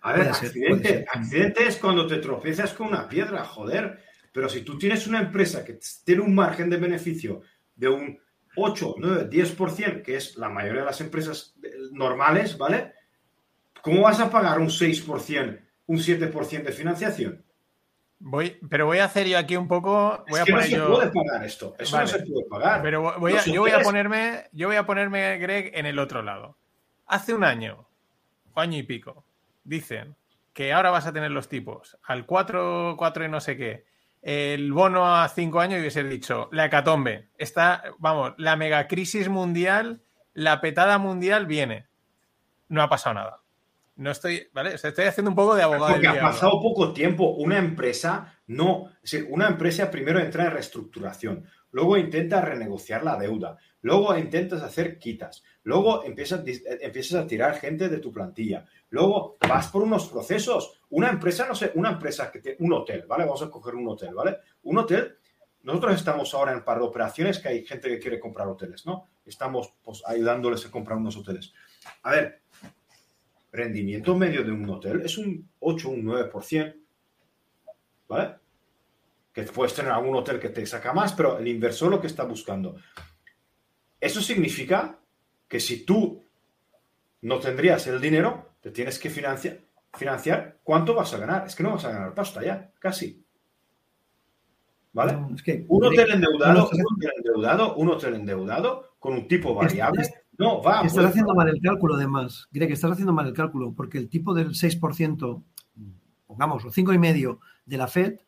A 0.00 0.14
ver, 0.14 0.34
ser, 0.34 0.46
accidente, 0.46 1.04
accidente 1.12 1.66
es 1.66 1.76
cuando 1.76 2.06
te 2.06 2.16
tropiezas 2.16 2.72
con 2.72 2.88
una 2.88 3.06
piedra, 3.10 3.44
joder. 3.44 4.10
Pero 4.32 4.48
si 4.48 4.62
tú 4.62 4.78
tienes 4.78 5.06
una 5.06 5.20
empresa 5.20 5.64
que 5.64 5.78
tiene 6.04 6.22
un 6.22 6.34
margen 6.34 6.70
de 6.70 6.78
beneficio 6.78 7.42
de 7.76 7.88
un 7.88 8.18
8, 8.56 8.94
9, 8.98 9.30
10%, 9.30 10.02
que 10.02 10.16
es 10.16 10.36
la 10.36 10.48
mayoría 10.48 10.80
de 10.80 10.86
las 10.86 11.00
empresas 11.00 11.54
normales, 11.92 12.56
¿vale? 12.58 12.94
¿Cómo 13.82 14.02
vas 14.02 14.20
a 14.20 14.30
pagar 14.30 14.58
un 14.58 14.68
6%, 14.68 15.60
un 15.86 15.98
7% 15.98 16.62
de 16.62 16.72
financiación? 16.72 17.44
Voy, 18.24 18.56
pero 18.70 18.86
voy 18.86 18.98
a 18.98 19.06
hacer 19.06 19.26
yo 19.26 19.36
aquí 19.36 19.56
un 19.56 19.66
poco. 19.66 20.24
Voy 20.28 20.38
es 20.38 20.44
que 20.44 20.52
no 20.52 20.62
se 20.62 20.80
puede 20.80 21.10
pagar 21.10 21.44
esto. 21.44 21.74
Eso 21.76 22.00
no 22.00 22.06
se 22.06 22.20
puede 22.20 22.44
pagar. 22.48 22.80
Pero 22.80 23.18
voy 23.18 23.32
a, 23.32 23.44
yo 23.44 23.62
voy 23.62 23.72
a 23.72 23.80
ponerme, 23.80 24.48
yo 24.52 24.68
voy 24.68 24.76
a 24.76 24.86
ponerme, 24.86 25.38
Greg, 25.38 25.72
en 25.74 25.86
el 25.86 25.98
otro 25.98 26.22
lado. 26.22 26.56
Hace 27.06 27.34
un 27.34 27.42
año, 27.42 27.88
año 28.54 28.78
y 28.78 28.84
pico, 28.84 29.24
dicen 29.64 30.14
que 30.52 30.72
ahora 30.72 30.90
vas 30.90 31.06
a 31.06 31.12
tener 31.12 31.32
los 31.32 31.48
tipos 31.48 31.98
al 32.04 32.24
4, 32.24 32.94
4 32.96 33.24
y 33.24 33.28
no 33.28 33.40
sé 33.40 33.56
qué. 33.56 33.84
El 34.22 34.72
bono 34.72 35.14
a 35.14 35.28
5 35.28 35.60
años 35.60 35.78
y 35.78 35.80
hubiese 35.80 36.04
dicho, 36.04 36.48
la 36.52 36.66
hecatombe. 36.66 37.28
Está, 37.36 37.82
vamos, 37.98 38.34
la 38.38 38.56
megacrisis 38.56 39.28
mundial, 39.28 40.00
la 40.32 40.60
petada 40.60 40.98
mundial 40.98 41.46
viene. 41.46 41.86
No 42.68 42.82
ha 42.82 42.88
pasado 42.88 43.14
nada. 43.14 43.40
No 43.96 44.10
estoy, 44.10 44.48
¿vale? 44.54 44.74
estoy 44.74 45.04
haciendo 45.04 45.30
un 45.30 45.36
poco 45.36 45.54
de 45.54 45.64
abogado. 45.64 45.92
Porque 45.92 46.08
ha 46.08 46.20
pasado 46.20 46.52
poco 46.62 46.92
tiempo. 46.92 47.34
Una 47.34 47.58
empresa 47.58 48.32
no, 48.52 48.90
una 49.28 49.48
empresa 49.48 49.90
primero 49.90 50.20
entra 50.20 50.44
en 50.44 50.52
reestructuración, 50.52 51.46
luego 51.70 51.96
intenta 51.96 52.40
renegociar 52.40 53.02
la 53.02 53.16
deuda, 53.16 53.56
luego 53.80 54.16
intentas 54.16 54.62
hacer 54.62 54.98
quitas, 54.98 55.42
luego 55.62 56.04
empiezas, 56.04 56.42
empiezas 56.80 57.24
a 57.24 57.26
tirar 57.26 57.58
gente 57.58 57.88
de 57.88 57.98
tu 57.98 58.12
plantilla, 58.12 58.66
luego 58.92 59.38
vas 59.48 59.68
por 59.68 59.82
unos 59.82 60.06
procesos. 60.08 60.80
Una 60.90 61.08
empresa, 61.08 61.46
no 61.48 61.54
sé, 61.54 61.72
una 61.74 61.90
empresa 61.90 62.30
que 62.30 62.40
tiene 62.40 62.58
un 62.60 62.72
hotel, 62.74 63.04
¿vale? 63.08 63.24
Vamos 63.24 63.42
a 63.42 63.50
coger 63.50 63.74
un 63.74 63.88
hotel, 63.88 64.14
¿vale? 64.14 64.36
Un 64.64 64.78
hotel, 64.78 65.16
nosotros 65.62 65.94
estamos 65.94 66.32
ahora 66.34 66.52
en 66.52 66.62
par 66.62 66.78
de 66.78 66.84
operaciones 66.84 67.38
que 67.38 67.48
hay 67.48 67.66
gente 67.66 67.88
que 67.88 67.98
quiere 67.98 68.20
comprar 68.20 68.48
hoteles, 68.48 68.84
¿no? 68.84 69.08
Estamos 69.24 69.74
pues, 69.82 70.02
ayudándoles 70.06 70.66
a 70.66 70.70
comprar 70.70 70.98
unos 70.98 71.16
hoteles. 71.16 71.52
A 72.02 72.10
ver, 72.10 72.42
rendimiento 73.50 74.14
medio 74.14 74.44
de 74.44 74.52
un 74.52 74.68
hotel 74.68 75.00
es 75.00 75.16
un 75.16 75.48
8, 75.60 75.88
un 75.88 76.04
9%. 76.04 76.76
¿Vale? 78.08 78.34
Que 79.32 79.44
puedes 79.44 79.74
tener 79.74 79.90
algún 79.90 80.14
hotel 80.16 80.38
que 80.38 80.50
te 80.50 80.66
saca 80.66 80.92
más, 80.92 81.14
pero 81.14 81.38
el 81.38 81.48
inversor 81.48 81.90
lo 81.90 82.00
que 82.00 82.08
está 82.08 82.24
buscando. 82.24 82.76
Eso 83.98 84.20
significa 84.20 84.98
que 85.48 85.60
si 85.60 85.86
tú 85.86 86.22
no 87.22 87.38
tendrías 87.38 87.86
el 87.86 87.98
dinero, 87.98 88.51
te 88.62 88.70
tienes 88.70 88.98
que 88.98 89.10
financiar, 89.10 89.60
financiar 89.92 90.60
¿cuánto 90.62 90.94
vas 90.94 91.12
a 91.12 91.18
ganar? 91.18 91.46
Es 91.46 91.54
que 91.54 91.62
no 91.62 91.72
vas 91.72 91.84
a 91.84 91.92
ganar 91.92 92.14
pasta 92.14 92.42
ya, 92.42 92.72
casi. 92.78 93.22
¿Vale? 94.94 95.14
un 95.68 95.84
hotel 95.84 96.12
endeudado, 96.12 96.70
un 96.70 96.80
hotel 96.80 97.10
endeudado, 97.16 97.74
un 97.76 97.88
hotel 97.88 98.14
endeudado 98.14 98.96
con 98.98 99.14
un 99.14 99.26
tipo 99.26 99.54
variable 99.54 100.06
no, 100.38 100.62
va. 100.62 100.82
Estás 100.82 101.06
haciendo 101.06 101.34
mal 101.34 101.48
el 101.48 101.60
cálculo, 101.60 101.94
además. 101.94 102.48
Greg, 102.50 102.72
estás 102.72 102.92
haciendo 102.92 103.12
mal 103.12 103.26
el 103.26 103.34
cálculo, 103.34 103.74
porque 103.74 103.98
el 103.98 104.08
tipo 104.08 104.34
del 104.34 104.50
6%, 104.50 105.42
pongamos, 106.26 106.64
o 106.64 106.70
5,5% 106.70 107.38
de 107.66 107.76
la 107.76 107.86
FED, 107.86 108.20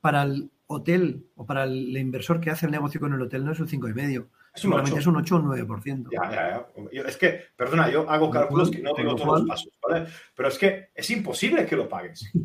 para 0.00 0.22
el 0.24 0.50
hotel 0.66 1.26
o 1.36 1.46
para 1.46 1.64
el 1.64 1.96
inversor 1.96 2.40
que 2.40 2.50
hace 2.50 2.66
el 2.66 2.72
negocio 2.72 3.00
con 3.00 3.12
el 3.12 3.22
hotel 3.22 3.44
no 3.44 3.52
es 3.52 3.60
un 3.60 3.68
5,5%. 3.68 4.28
Es 4.54 4.64
un 4.64 4.74
8. 4.74 4.98
es 4.98 5.06
un 5.06 5.16
8 5.16 5.34
o 5.34 5.38
un 5.38 5.46
9%. 5.46 6.08
Ya, 6.10 6.30
ya, 6.30 6.68
ya. 6.92 7.02
es 7.02 7.16
que, 7.16 7.40
perdona, 7.56 7.90
yo 7.90 8.08
hago 8.08 8.30
cálculos 8.30 8.70
que 8.70 8.82
no 8.82 8.92
tengo 8.92 9.16
todos 9.16 9.40
los 9.40 9.48
pasos, 9.48 9.72
¿vale? 9.80 10.06
Pero 10.34 10.48
es 10.48 10.58
que 10.58 10.90
es 10.94 11.10
imposible 11.10 11.66
que 11.66 11.76
lo 11.76 11.88
pagues. 11.88 12.30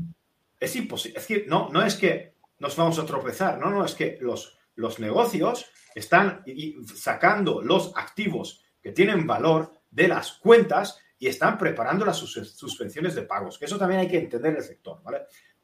Es 0.59 0.75
imposible. 0.75 1.19
Es 1.19 1.27
que 1.27 1.45
no, 1.45 1.69
no 1.71 1.83
es 1.83 1.93
que 1.93 2.33
nos 2.57 2.75
vamos 2.75 2.97
a 2.97 3.05
tropezar, 3.05 3.59
no, 3.59 3.69
no, 3.69 3.85
es 3.85 3.93
que 3.93 4.17
los, 4.21 4.57
los 4.73 4.97
negocios 4.97 5.69
están 5.93 6.43
sacando 6.95 7.61
los 7.61 7.91
activos 7.95 8.63
que 8.81 8.91
tienen 8.91 9.27
valor 9.27 9.71
de 9.91 10.07
las 10.07 10.33
cuentas 10.33 10.99
y 11.19 11.27
están 11.27 11.57
preparando 11.57 12.05
las 12.05 12.17
suspensiones 12.17 13.15
de 13.15 13.23
pagos, 13.23 13.57
que 13.57 13.65
eso 13.65 13.77
también 13.77 14.01
hay 14.01 14.07
que 14.07 14.17
entender 14.17 14.55
el 14.55 14.63
sector, 14.63 15.01
¿vale? 15.03 15.21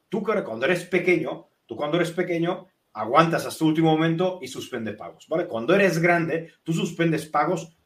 Tú 0.08 0.22
cuando 0.22 0.66
eres 0.66 0.84
pequeño, 0.84 1.48
tú 1.66 1.76
cuando 1.76 1.96
eres 1.96 2.10
pequeño 2.12 2.68
aguantas 2.94 3.44
hasta 3.44 3.64
el 3.64 3.68
último 3.68 3.90
momento 3.90 4.38
y 4.40 4.48
suspende 4.48 4.94
pagos, 4.94 5.26
¿vale? 5.28 5.46
Cuando 5.46 5.74
eres 5.74 5.98
grande, 5.98 6.54
tú 6.62 6.72
suspendes 6.72 7.26
pagos 7.26 7.76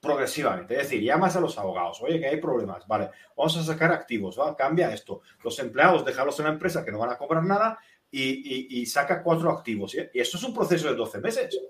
progresivamente, 0.00 0.74
es 0.74 0.82
decir, 0.82 1.02
llamas 1.02 1.34
a 1.36 1.40
los 1.40 1.58
abogados, 1.58 2.00
oye, 2.02 2.20
que 2.20 2.28
hay 2.28 2.36
problemas, 2.36 2.86
vale, 2.86 3.10
vamos 3.36 3.56
a 3.56 3.64
sacar 3.64 3.90
activos, 3.92 4.38
¿va? 4.38 4.54
cambia 4.54 4.92
esto, 4.92 5.22
los 5.42 5.58
empleados 5.58 6.04
déjalos 6.04 6.38
en 6.38 6.46
la 6.46 6.52
empresa 6.52 6.84
que 6.84 6.92
no 6.92 6.98
van 6.98 7.10
a 7.10 7.18
cobrar 7.18 7.44
nada 7.44 7.78
y, 8.10 8.86
saca 8.86 9.22
cuatro 9.22 9.50
activos, 9.50 9.94
¿eh? 9.94 10.10
y 10.14 10.20
esto 10.20 10.36
es 10.36 10.44
un 10.44 10.54
proceso 10.54 10.88
de 10.88 10.94
12 10.94 11.18
meses. 11.18 11.60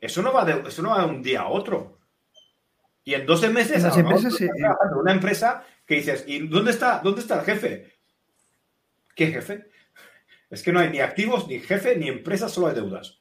Eso 0.00 0.22
no 0.22 0.32
va 0.32 0.44
de, 0.44 0.68
eso 0.68 0.80
no 0.80 0.90
va 0.90 1.00
de 1.00 1.10
un 1.10 1.22
día 1.22 1.42
a 1.42 1.48
otro. 1.48 1.98
Y 3.04 3.14
en 3.14 3.26
12 3.26 3.48
meses, 3.50 3.82
las 3.82 3.96
empresas, 3.96 4.38
una 4.96 5.12
empresa 5.12 5.64
que 5.84 5.96
dices, 5.96 6.24
¿y 6.26 6.46
dónde 6.46 6.70
está, 6.70 7.00
dónde 7.02 7.20
está 7.20 7.40
el 7.40 7.44
jefe? 7.44 7.98
¿Qué 9.14 9.26
jefe? 9.26 9.68
Es 10.50 10.62
que 10.62 10.72
no 10.72 10.80
hay 10.80 10.90
ni 10.90 11.00
activos, 11.00 11.46
ni 11.46 11.58
jefe, 11.58 11.96
ni 11.96 12.08
empresa, 12.08 12.48
solo 12.48 12.68
hay 12.68 12.74
deudas. 12.74 13.20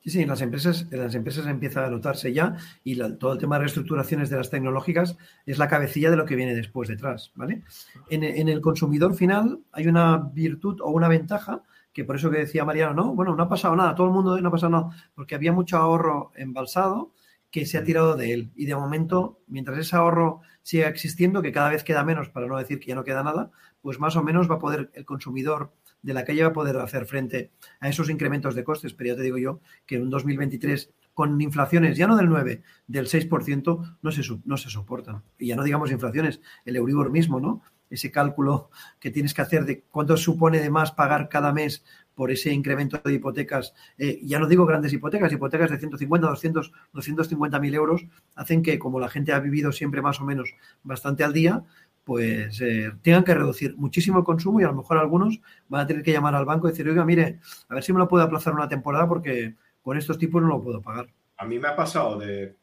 Sí, 0.00 0.10
sí, 0.10 0.20
en 0.20 0.28
las 0.28 0.42
empresas, 0.42 0.86
en 0.90 1.00
las 1.00 1.14
empresas 1.14 1.46
empieza 1.46 1.86
a 1.86 1.90
notarse 1.90 2.30
ya 2.32 2.56
y 2.84 2.94
todo 3.16 3.32
el 3.32 3.38
tema 3.38 3.56
de 3.56 3.60
reestructuraciones 3.60 4.28
de 4.28 4.36
las 4.36 4.50
tecnológicas 4.50 5.16
es 5.46 5.56
la 5.56 5.68
cabecilla 5.68 6.10
de 6.10 6.18
lo 6.18 6.26
que 6.26 6.36
viene 6.36 6.54
después 6.54 6.90
detrás, 6.90 7.32
¿vale? 7.34 7.62
En, 8.10 8.22
en 8.22 8.50
el 8.50 8.60
consumidor 8.60 9.14
final 9.14 9.60
hay 9.72 9.86
una 9.86 10.18
virtud 10.18 10.82
o 10.82 10.90
una 10.90 11.08
ventaja 11.08 11.62
que 11.94 12.04
por 12.04 12.16
eso 12.16 12.30
que 12.30 12.38
decía 12.38 12.66
Mariano, 12.66 12.92
no, 12.92 13.14
bueno, 13.14 13.34
no 13.34 13.44
ha 13.44 13.48
pasado 13.48 13.74
nada, 13.76 13.94
todo 13.94 14.08
el 14.08 14.12
mundo 14.12 14.38
no 14.38 14.48
ha 14.48 14.52
pasado 14.52 14.70
nada, 14.70 14.90
porque 15.14 15.36
había 15.36 15.52
mucho 15.52 15.78
ahorro 15.78 16.32
embalsado 16.34 17.12
que 17.54 17.66
se 17.66 17.78
ha 17.78 17.84
tirado 17.84 18.16
de 18.16 18.32
él. 18.32 18.50
Y 18.56 18.66
de 18.66 18.74
momento, 18.74 19.40
mientras 19.46 19.78
ese 19.78 19.94
ahorro 19.94 20.40
siga 20.64 20.88
existiendo, 20.88 21.40
que 21.40 21.52
cada 21.52 21.70
vez 21.70 21.84
queda 21.84 22.02
menos, 22.02 22.28
para 22.28 22.48
no 22.48 22.58
decir 22.58 22.80
que 22.80 22.88
ya 22.88 22.96
no 22.96 23.04
queda 23.04 23.22
nada, 23.22 23.52
pues 23.80 24.00
más 24.00 24.16
o 24.16 24.24
menos 24.24 24.50
va 24.50 24.56
a 24.56 24.58
poder 24.58 24.90
el 24.94 25.04
consumidor 25.04 25.72
de 26.02 26.14
la 26.14 26.24
calle 26.24 26.42
va 26.42 26.48
a 26.48 26.52
poder 26.52 26.76
hacer 26.78 27.06
frente 27.06 27.52
a 27.78 27.88
esos 27.88 28.10
incrementos 28.10 28.56
de 28.56 28.64
costes. 28.64 28.92
Pero 28.92 29.10
ya 29.10 29.16
te 29.16 29.22
digo 29.22 29.38
yo 29.38 29.60
que 29.86 29.94
en 29.94 30.02
un 30.02 30.10
2023 30.10 30.90
con 31.14 31.40
inflaciones 31.40 31.96
ya 31.96 32.08
no 32.08 32.16
del 32.16 32.28
9, 32.28 32.60
del 32.88 33.06
6%, 33.06 33.98
no 34.02 34.10
se, 34.10 34.22
no 34.44 34.56
se 34.56 34.68
soportan. 34.68 35.22
Y 35.38 35.46
ya 35.46 35.54
no 35.54 35.62
digamos 35.62 35.92
inflaciones, 35.92 36.40
el 36.64 36.74
Euribor 36.74 37.12
mismo, 37.12 37.38
¿no? 37.38 37.62
ese 37.90 38.10
cálculo 38.10 38.70
que 38.98 39.10
tienes 39.10 39.34
que 39.34 39.42
hacer 39.42 39.64
de 39.64 39.82
cuánto 39.82 40.16
supone 40.16 40.60
de 40.60 40.70
más 40.70 40.92
pagar 40.92 41.28
cada 41.28 41.52
mes 41.52 41.84
por 42.14 42.30
ese 42.30 42.52
incremento 42.52 43.00
de 43.04 43.12
hipotecas, 43.12 43.74
eh, 43.98 44.20
ya 44.22 44.38
no 44.38 44.46
digo 44.46 44.66
grandes 44.66 44.92
hipotecas, 44.92 45.32
hipotecas 45.32 45.70
de 45.70 45.78
150, 45.78 46.28
200, 46.28 46.72
250 46.92 47.60
mil 47.60 47.74
euros, 47.74 48.06
hacen 48.34 48.62
que 48.62 48.78
como 48.78 49.00
la 49.00 49.08
gente 49.08 49.32
ha 49.32 49.40
vivido 49.40 49.72
siempre 49.72 50.02
más 50.02 50.20
o 50.20 50.24
menos 50.24 50.54
bastante 50.82 51.24
al 51.24 51.32
día, 51.32 51.64
pues 52.04 52.60
eh, 52.60 52.92
tengan 53.02 53.24
que 53.24 53.34
reducir 53.34 53.76
muchísimo 53.76 54.18
el 54.18 54.24
consumo 54.24 54.60
y 54.60 54.64
a 54.64 54.68
lo 54.68 54.74
mejor 54.74 54.98
algunos 54.98 55.40
van 55.68 55.82
a 55.82 55.86
tener 55.86 56.02
que 56.02 56.12
llamar 56.12 56.34
al 56.34 56.44
banco 56.44 56.68
y 56.68 56.70
decir, 56.70 56.88
oiga, 56.88 57.04
mire, 57.04 57.40
a 57.68 57.74
ver 57.74 57.82
si 57.82 57.92
me 57.92 57.98
lo 57.98 58.08
puedo 58.08 58.22
aplazar 58.22 58.54
una 58.54 58.68
temporada 58.68 59.08
porque 59.08 59.54
con 59.82 59.96
estos 59.96 60.18
tipos 60.18 60.42
no 60.42 60.48
lo 60.48 60.62
puedo 60.62 60.82
pagar. 60.82 61.08
A 61.38 61.46
mí 61.46 61.58
me 61.58 61.68
ha 61.68 61.76
pasado 61.76 62.18
de... 62.18 62.56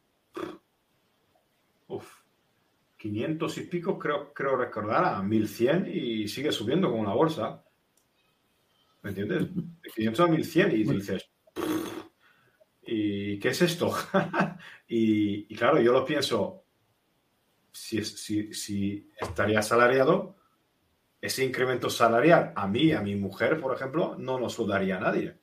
Uf 1.87 2.21
500 3.01 3.57
y 3.57 3.61
pico, 3.61 3.97
creo, 3.97 4.31
creo 4.31 4.55
recordar, 4.55 5.03
a 5.05 5.23
1100 5.23 5.87
y 5.91 6.27
sigue 6.27 6.51
subiendo 6.51 6.91
como 6.91 7.01
una 7.01 7.15
bolsa. 7.15 7.63
¿Me 9.01 9.09
entiendes? 9.09 9.47
De 9.55 9.89
500 9.95 10.19
a 10.19 10.27
1100 10.27 10.71
y 10.71 10.83
dices, 10.83 11.29
¿y 12.83 13.39
qué 13.39 13.49
es 13.49 13.61
esto? 13.61 13.93
y, 14.87 15.55
claro, 15.55 15.81
yo 15.81 15.91
lo 15.91 16.05
pienso, 16.05 16.63
si, 17.71 18.03
si, 18.03 18.53
si 18.53 19.09
estaría 19.19 19.59
asalariado, 19.59 20.35
ese 21.21 21.45
incremento 21.45 21.89
salarial 21.89 22.51
a 22.55 22.67
mí, 22.67 22.91
a 22.91 23.01
mi 23.01 23.15
mujer, 23.15 23.59
por 23.59 23.75
ejemplo, 23.75 24.15
no 24.17 24.39
nos 24.39 24.57
lo 24.57 24.65
daría 24.65 24.99
nadie. 24.99 25.37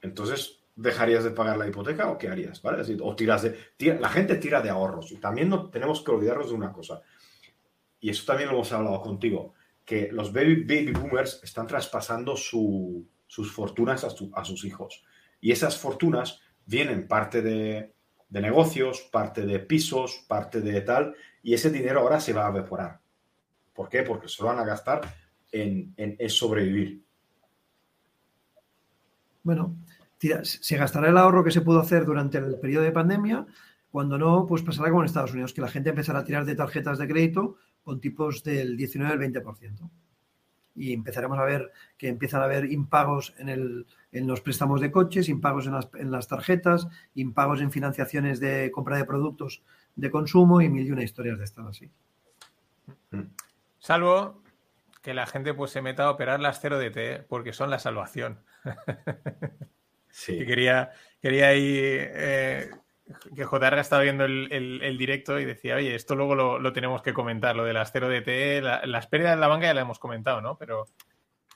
Entonces, 0.00 0.64
¿dejarías 0.74 1.24
de 1.24 1.30
pagar 1.30 1.56
la 1.56 1.68
hipoteca 1.68 2.10
o 2.10 2.18
qué 2.18 2.28
harías? 2.28 2.62
¿vale? 2.62 2.82
o 3.00 3.16
tiras 3.16 3.42
de. 3.42 3.98
la 4.00 4.08
gente 4.08 4.36
tira 4.36 4.60
de 4.60 4.70
ahorros. 4.70 5.10
Y 5.12 5.16
también 5.16 5.48
no 5.48 5.70
tenemos 5.70 6.02
que 6.02 6.10
olvidarnos 6.10 6.48
de 6.48 6.54
una 6.54 6.72
cosa. 6.72 7.02
Y 8.00 8.10
eso 8.10 8.24
también 8.24 8.48
lo 8.48 8.56
hemos 8.56 8.72
hablado 8.72 9.00
contigo. 9.00 9.54
Que 9.84 10.10
los 10.12 10.32
baby, 10.32 10.62
baby 10.62 10.92
boomers 10.92 11.40
están 11.42 11.66
traspasando 11.66 12.36
sus 12.36 13.52
fortunas 13.52 14.04
a, 14.04 14.44
sus 14.44 14.64
hijos. 14.64 15.04
Y 15.40 15.52
esas 15.52 15.78
fortunas 15.78 16.40
vienen 16.66 17.08
parte 17.08 17.42
de, 17.42 17.94
negocios, 18.30 19.08
parte 19.12 19.44
de 19.44 19.58
pisos, 19.58 20.24
parte 20.28 20.60
de 20.60 20.80
tal. 20.82 21.14
Y 21.42 21.54
ese 21.54 21.70
dinero 21.70 22.00
ahora 22.00 22.20
se 22.20 22.32
va 22.32 22.46
a 22.46 22.50
evaporar. 22.50 23.00
¿Por 23.74 23.88
qué? 23.88 24.02
Porque 24.02 24.28
se 24.28 24.42
lo 24.42 24.48
van 24.48 24.58
a 24.58 24.64
gastar 24.64 25.00
en, 25.50 25.94
en 25.96 26.30
sobrevivir. 26.30 27.02
Bueno, 29.42 29.76
se 30.42 30.76
gastará 30.76 31.08
el 31.08 31.18
ahorro 31.18 31.42
que 31.42 31.50
se 31.50 31.62
pudo 31.62 31.80
hacer 31.80 32.04
durante 32.04 32.38
el 32.38 32.58
periodo 32.58 32.84
de 32.84 32.92
pandemia, 32.92 33.46
cuando 33.90 34.16
no, 34.18 34.46
pues 34.46 34.62
pasará 34.62 34.88
como 34.88 35.02
en 35.02 35.06
Estados 35.06 35.32
Unidos, 35.32 35.52
que 35.52 35.60
la 35.60 35.68
gente 35.68 35.90
empezará 35.90 36.20
a 36.20 36.24
tirar 36.24 36.44
de 36.44 36.54
tarjetas 36.54 36.98
de 36.98 37.08
crédito 37.08 37.56
con 37.82 38.00
tipos 38.00 38.42
del 38.42 38.76
19 38.76 39.12
al 39.12 39.18
20%. 39.18 39.90
y 40.74 40.94
empezaremos 40.94 41.38
a 41.38 41.44
ver 41.44 41.70
que 41.98 42.08
empiezan 42.08 42.40
a 42.40 42.44
haber 42.44 42.72
impagos 42.72 43.34
en, 43.36 43.50
el, 43.50 43.86
en 44.10 44.26
los 44.26 44.40
préstamos 44.40 44.80
de 44.80 44.90
coches, 44.90 45.28
impagos 45.28 45.66
en 45.66 45.72
las, 45.72 45.88
en 45.94 46.10
las 46.10 46.28
tarjetas, 46.28 46.88
impagos 47.14 47.60
en 47.60 47.70
financiaciones 47.70 48.40
de 48.40 48.70
compra 48.70 48.96
de 48.96 49.04
productos 49.04 49.62
de 49.96 50.10
consumo 50.10 50.60
y 50.62 50.68
mil 50.68 50.86
y 50.86 50.90
una 50.90 51.02
historias 51.02 51.38
de 51.38 51.44
estas 51.44 51.66
así. 51.66 51.90
Salvo 53.78 54.42
que 55.02 55.14
la 55.14 55.26
gente 55.26 55.52
pues 55.52 55.72
se 55.72 55.82
meta 55.82 56.04
a 56.04 56.10
operar 56.10 56.40
las 56.40 56.62
0DT 56.62 57.26
porque 57.28 57.52
son 57.52 57.70
la 57.70 57.78
salvación. 57.78 58.38
Sí. 60.08 60.38
quería, 60.46 60.92
quería 61.20 61.48
ahí 61.48 61.78
eh, 61.78 62.70
que 63.34 63.44
JR 63.44 63.78
estaba 63.78 64.02
viendo 64.02 64.24
el, 64.24 64.96
directo 64.98 65.38
y 65.38 65.44
decía, 65.44 65.76
oye, 65.76 65.94
esto 65.94 66.14
luego 66.14 66.34
lo, 66.34 66.72
tenemos 66.72 67.02
que 67.02 67.12
comentar, 67.12 67.56
lo 67.56 67.64
de 67.64 67.72
las 67.72 67.92
0DT, 67.92 68.86
las 68.86 69.06
pérdidas 69.06 69.36
de 69.36 69.40
la 69.40 69.48
banca 69.48 69.66
ya 69.66 69.74
la 69.74 69.82
hemos 69.82 69.98
comentado, 69.98 70.40
¿no? 70.40 70.56
Pero, 70.56 70.86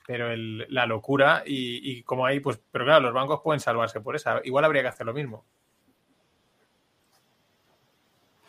pero 0.05 0.35
la 0.35 0.85
locura 0.85 1.43
y, 1.45 1.91
y, 1.91 2.03
como 2.03 2.25
ahí, 2.25 2.39
pues, 2.39 2.59
pero 2.71 2.85
claro, 2.85 3.01
los 3.01 3.13
bancos 3.13 3.41
pueden 3.43 3.59
salvarse 3.59 4.01
por 4.01 4.15
esa. 4.15 4.41
Igual 4.43 4.65
habría 4.65 4.81
que 4.81 4.89
hacer 4.89 5.05
lo 5.05 5.13
mismo. 5.13 5.45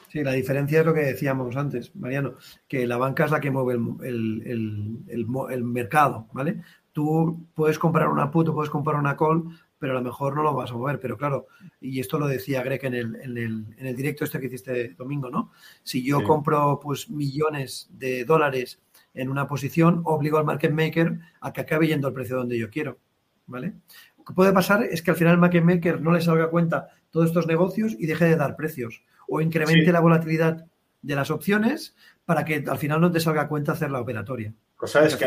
Sí, 0.09 0.25
la 0.25 0.33
diferencia 0.33 0.81
es 0.81 0.87
lo 0.87 0.95
que 0.95 1.01
decíamos 1.01 1.55
antes, 1.57 1.95
Mariano, 1.95 2.35
que 2.67 2.87
la 2.87 2.97
banca 2.97 3.27
es 3.27 3.31
la 3.31 3.41
que 3.41 3.51
mueve 3.51 3.75
el, 3.75 5.27
mercado, 5.65 6.27
¿vale? 6.33 6.63
Tú 6.93 7.47
puedes 7.55 7.79
comprar 7.79 8.09
una 8.09 8.31
put 8.31 8.51
puedes 8.53 8.71
comprar 8.71 8.97
una 8.97 9.17
call, 9.17 9.45
pero 9.79 9.93
a 9.93 9.97
lo 9.97 10.03
mejor 10.03 10.35
no 10.35 10.43
lo 10.43 10.55
vas 10.55 10.71
a 10.71 10.75
mover. 10.75 11.01
Pero 11.01 11.17
claro, 11.17 11.47
y 11.81 12.01
esto 12.01 12.19
lo 12.19 12.27
decía 12.27 12.63
Greg 12.63 12.85
en 12.85 12.95
el, 12.95 13.17
en 13.17 13.87
el, 13.87 13.97
directo 13.97 14.25
este 14.25 14.41
que 14.41 14.47
hiciste 14.47 14.95
domingo, 14.95 15.31
¿no? 15.31 15.53
Si 15.83 16.05
yo 16.05 16.23
compro 16.23 16.81
pues 16.83 17.09
millones 17.09 17.89
de 17.93 18.25
dólares 18.25 18.81
en 19.15 19.29
una 19.29 19.47
posición, 19.47 20.03
obligo 20.05 20.39
al 20.39 20.45
market 20.45 20.73
maker 20.73 21.19
a 21.41 21.53
que 21.53 21.61
acabe 21.61 21.87
yendo 21.87 22.09
al 22.09 22.15
precio 22.15 22.37
donde 22.37 22.59
yo 22.59 22.71
quiero, 22.71 22.99
¿vale? 23.47 23.75
Lo 24.17 24.25
que 24.25 24.35
puede 24.35 24.53
pasar 24.53 24.85
es 24.85 25.03
que 25.03 25.11
al 25.11 25.17
final 25.17 25.35
el 25.35 25.41
market 25.41 25.65
maker 25.65 26.01
no 26.01 26.13
le 26.13 26.21
salga 26.21 26.51
cuenta 26.51 26.89
todos 27.11 27.27
estos 27.27 27.47
negocios 27.47 27.97
y 27.99 28.07
deje 28.07 28.27
de 28.27 28.37
dar 28.37 28.57
precios 28.57 29.03
o 29.29 29.41
incremente 29.41 29.93
la 29.93 30.01
volatilidad 30.01 30.67
de 31.03 31.15
las 31.15 31.31
opciones 31.31 31.95
para 32.25 32.45
que 32.45 32.65
al 32.67 32.79
final 32.79 33.01
no 33.01 33.11
te 33.11 33.21
salga 33.21 33.49
cuenta 33.49 33.73
hacer 33.73 33.91
la 33.91 34.01
operatoria. 34.01 34.53
Cosa 34.77 35.05
es 35.05 35.17
que. 35.17 35.25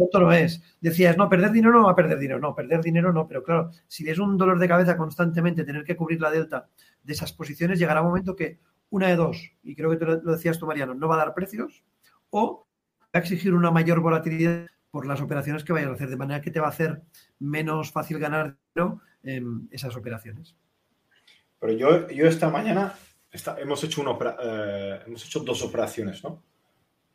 Tonto 0.00 0.20
no 0.20 0.32
es. 0.32 0.62
Decías, 0.80 1.16
no, 1.16 1.28
perder 1.28 1.52
dinero 1.52 1.72
no 1.72 1.84
va 1.84 1.92
a 1.92 1.96
perder 1.96 2.18
dinero. 2.18 2.40
No, 2.40 2.54
perder 2.54 2.80
dinero 2.80 3.12
no. 3.12 3.28
Pero 3.28 3.42
claro, 3.42 3.70
si 3.86 4.08
es 4.08 4.18
un 4.18 4.36
dolor 4.36 4.58
de 4.58 4.68
cabeza 4.68 4.96
constantemente 4.96 5.64
tener 5.64 5.84
que 5.84 5.96
cubrir 5.96 6.20
la 6.20 6.30
delta 6.30 6.68
de 7.02 7.12
esas 7.12 7.32
posiciones, 7.32 7.78
llegará 7.78 8.02
un 8.02 8.08
momento 8.08 8.34
que 8.34 8.58
una 8.90 9.06
de 9.08 9.16
dos, 9.16 9.52
y 9.62 9.76
creo 9.76 9.90
que 9.90 9.96
te 9.96 10.04
lo 10.04 10.32
decías 10.32 10.58
tú, 10.58 10.66
Mariano, 10.66 10.94
no 10.94 11.08
va 11.08 11.14
a 11.14 11.18
dar 11.18 11.34
precios 11.34 11.84
o 12.30 12.66
va 13.02 13.08
a 13.12 13.18
exigir 13.18 13.54
una 13.54 13.70
mayor 13.70 14.00
volatilidad 14.00 14.66
por 14.90 15.06
las 15.06 15.20
operaciones 15.20 15.62
que 15.62 15.72
vayas 15.72 15.90
a 15.90 15.94
hacer, 15.94 16.08
de 16.08 16.16
manera 16.16 16.40
que 16.40 16.50
te 16.50 16.60
va 16.60 16.66
a 16.66 16.70
hacer 16.70 17.02
menos 17.38 17.92
fácil 17.92 18.18
ganar 18.18 18.56
dinero 18.74 19.00
en 19.22 19.68
esas 19.70 19.96
operaciones. 19.96 20.56
Pero 21.60 21.72
yo, 21.74 22.08
yo 22.08 22.26
esta 22.26 22.50
mañana 22.50 22.94
hemos, 23.58 23.84
hecho 23.84 24.00
una, 24.00 24.18
eh, 24.42 25.02
hemos 25.06 25.24
hecho 25.24 25.40
dos 25.40 25.62
operaciones, 25.62 26.24
¿no? 26.24 26.42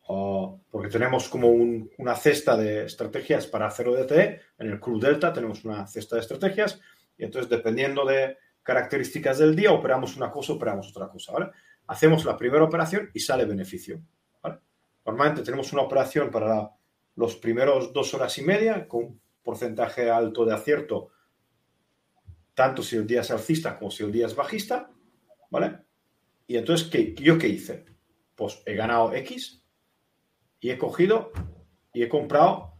Porque 0.07 0.89
tenemos 0.89 1.27
como 1.29 1.49
una 1.49 2.15
cesta 2.15 2.55
de 2.55 2.85
estrategias 2.85 3.47
para 3.47 3.67
hacer 3.67 3.87
ODT. 3.87 4.11
En 4.59 4.71
el 4.71 4.79
Club 4.79 5.01
Delta 5.01 5.33
tenemos 5.33 5.65
una 5.65 5.87
cesta 5.87 6.15
de 6.15 6.21
estrategias 6.21 6.79
y 7.17 7.23
entonces 7.23 7.49
dependiendo 7.49 8.05
de 8.05 8.37
características 8.61 9.39
del 9.39 9.55
día 9.55 9.71
operamos 9.71 10.15
una 10.15 10.31
cosa, 10.31 10.53
operamos 10.53 10.89
otra 10.89 11.07
cosa, 11.07 11.33
¿vale? 11.33 11.51
Hacemos 11.87 12.25
la 12.25 12.37
primera 12.37 12.63
operación 12.63 13.09
y 13.13 13.19
sale 13.19 13.45
beneficio. 13.45 14.01
Normalmente 15.05 15.43
tenemos 15.43 15.71
una 15.71 15.83
operación 15.83 16.31
para 16.31 16.71
los 17.15 17.35
primeros 17.35 17.93
dos 17.93 18.13
horas 18.15 18.35
y 18.39 18.41
media 18.41 18.87
con 18.87 19.19
porcentaje 19.43 20.09
alto 20.09 20.45
de 20.45 20.53
acierto 20.53 21.11
tanto 22.55 22.81
si 22.81 22.95
el 22.95 23.05
día 23.05 23.21
es 23.21 23.29
alcista 23.29 23.77
como 23.77 23.91
si 23.91 24.03
el 24.03 24.11
día 24.11 24.25
es 24.25 24.35
bajista, 24.35 24.89
¿vale? 25.51 25.79
Y 26.47 26.57
entonces, 26.57 26.87
¿qué, 26.89 27.13
¿yo 27.13 27.37
qué 27.37 27.49
hice? 27.49 27.85
Pues 28.33 28.63
he 28.65 28.73
ganado 28.75 29.13
X 29.13 29.64
y 30.65 30.71
he 30.71 30.79
cogido 30.79 31.31
y 31.93 32.01
he 32.01 32.09
comprado. 32.09 32.73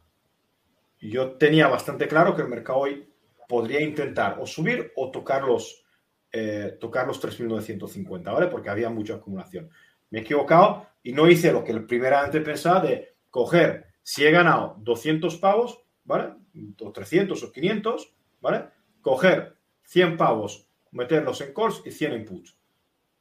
Yo 0.99 1.33
tenía 1.33 1.67
bastante 1.67 2.07
claro 2.07 2.35
que 2.35 2.41
el 2.41 2.47
mercado 2.47 2.79
hoy 2.79 3.07
podría 3.47 3.79
intentar 3.79 4.39
o 4.39 4.47
subir 4.47 4.91
o 4.95 5.11
tocar 5.11 5.43
los, 5.43 5.85
eh, 6.31 6.79
tocar 6.79 7.05
los 7.05 7.21
3.950, 7.21 8.23
¿vale? 8.33 8.47
Porque 8.47 8.71
había 8.71 8.89
mucha 8.89 9.13
acumulación. 9.13 9.69
Me 10.09 10.17
he 10.17 10.21
equivocado 10.23 10.87
y 11.03 11.11
no 11.11 11.29
hice 11.29 11.51
lo 11.51 11.63
que 11.63 11.73
el 11.73 11.85
primeramente 11.85 12.41
pensaba 12.41 12.79
de 12.79 13.17
coger, 13.29 13.85
si 14.01 14.25
he 14.25 14.31
ganado 14.31 14.77
200 14.79 15.35
pavos, 15.37 15.79
¿vale? 16.05 16.33
O 16.81 16.91
300 16.91 17.43
o 17.43 17.51
500, 17.51 18.15
¿vale? 18.41 18.65
Coger 19.01 19.57
100 19.83 20.17
pavos, 20.17 20.67
meterlos 20.89 21.39
en 21.41 21.53
calls 21.53 21.83
y 21.85 21.91
100 21.91 22.13
en 22.13 22.25
puts. 22.25 22.57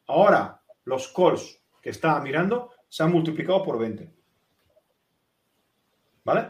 Ahora, 0.06 0.62
los 0.84 1.08
calls 1.08 1.62
que 1.82 1.90
estaba 1.90 2.18
mirando 2.22 2.70
se 2.88 3.02
han 3.02 3.12
multiplicado 3.12 3.62
por 3.62 3.78
20. 3.78 4.23
¿Vale? 6.24 6.48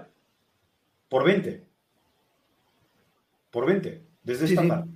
Por 1.08 1.24
20. 1.24 1.64
Por 3.50 3.66
20. 3.66 4.02
Desde 4.22 4.46
esta 4.46 4.86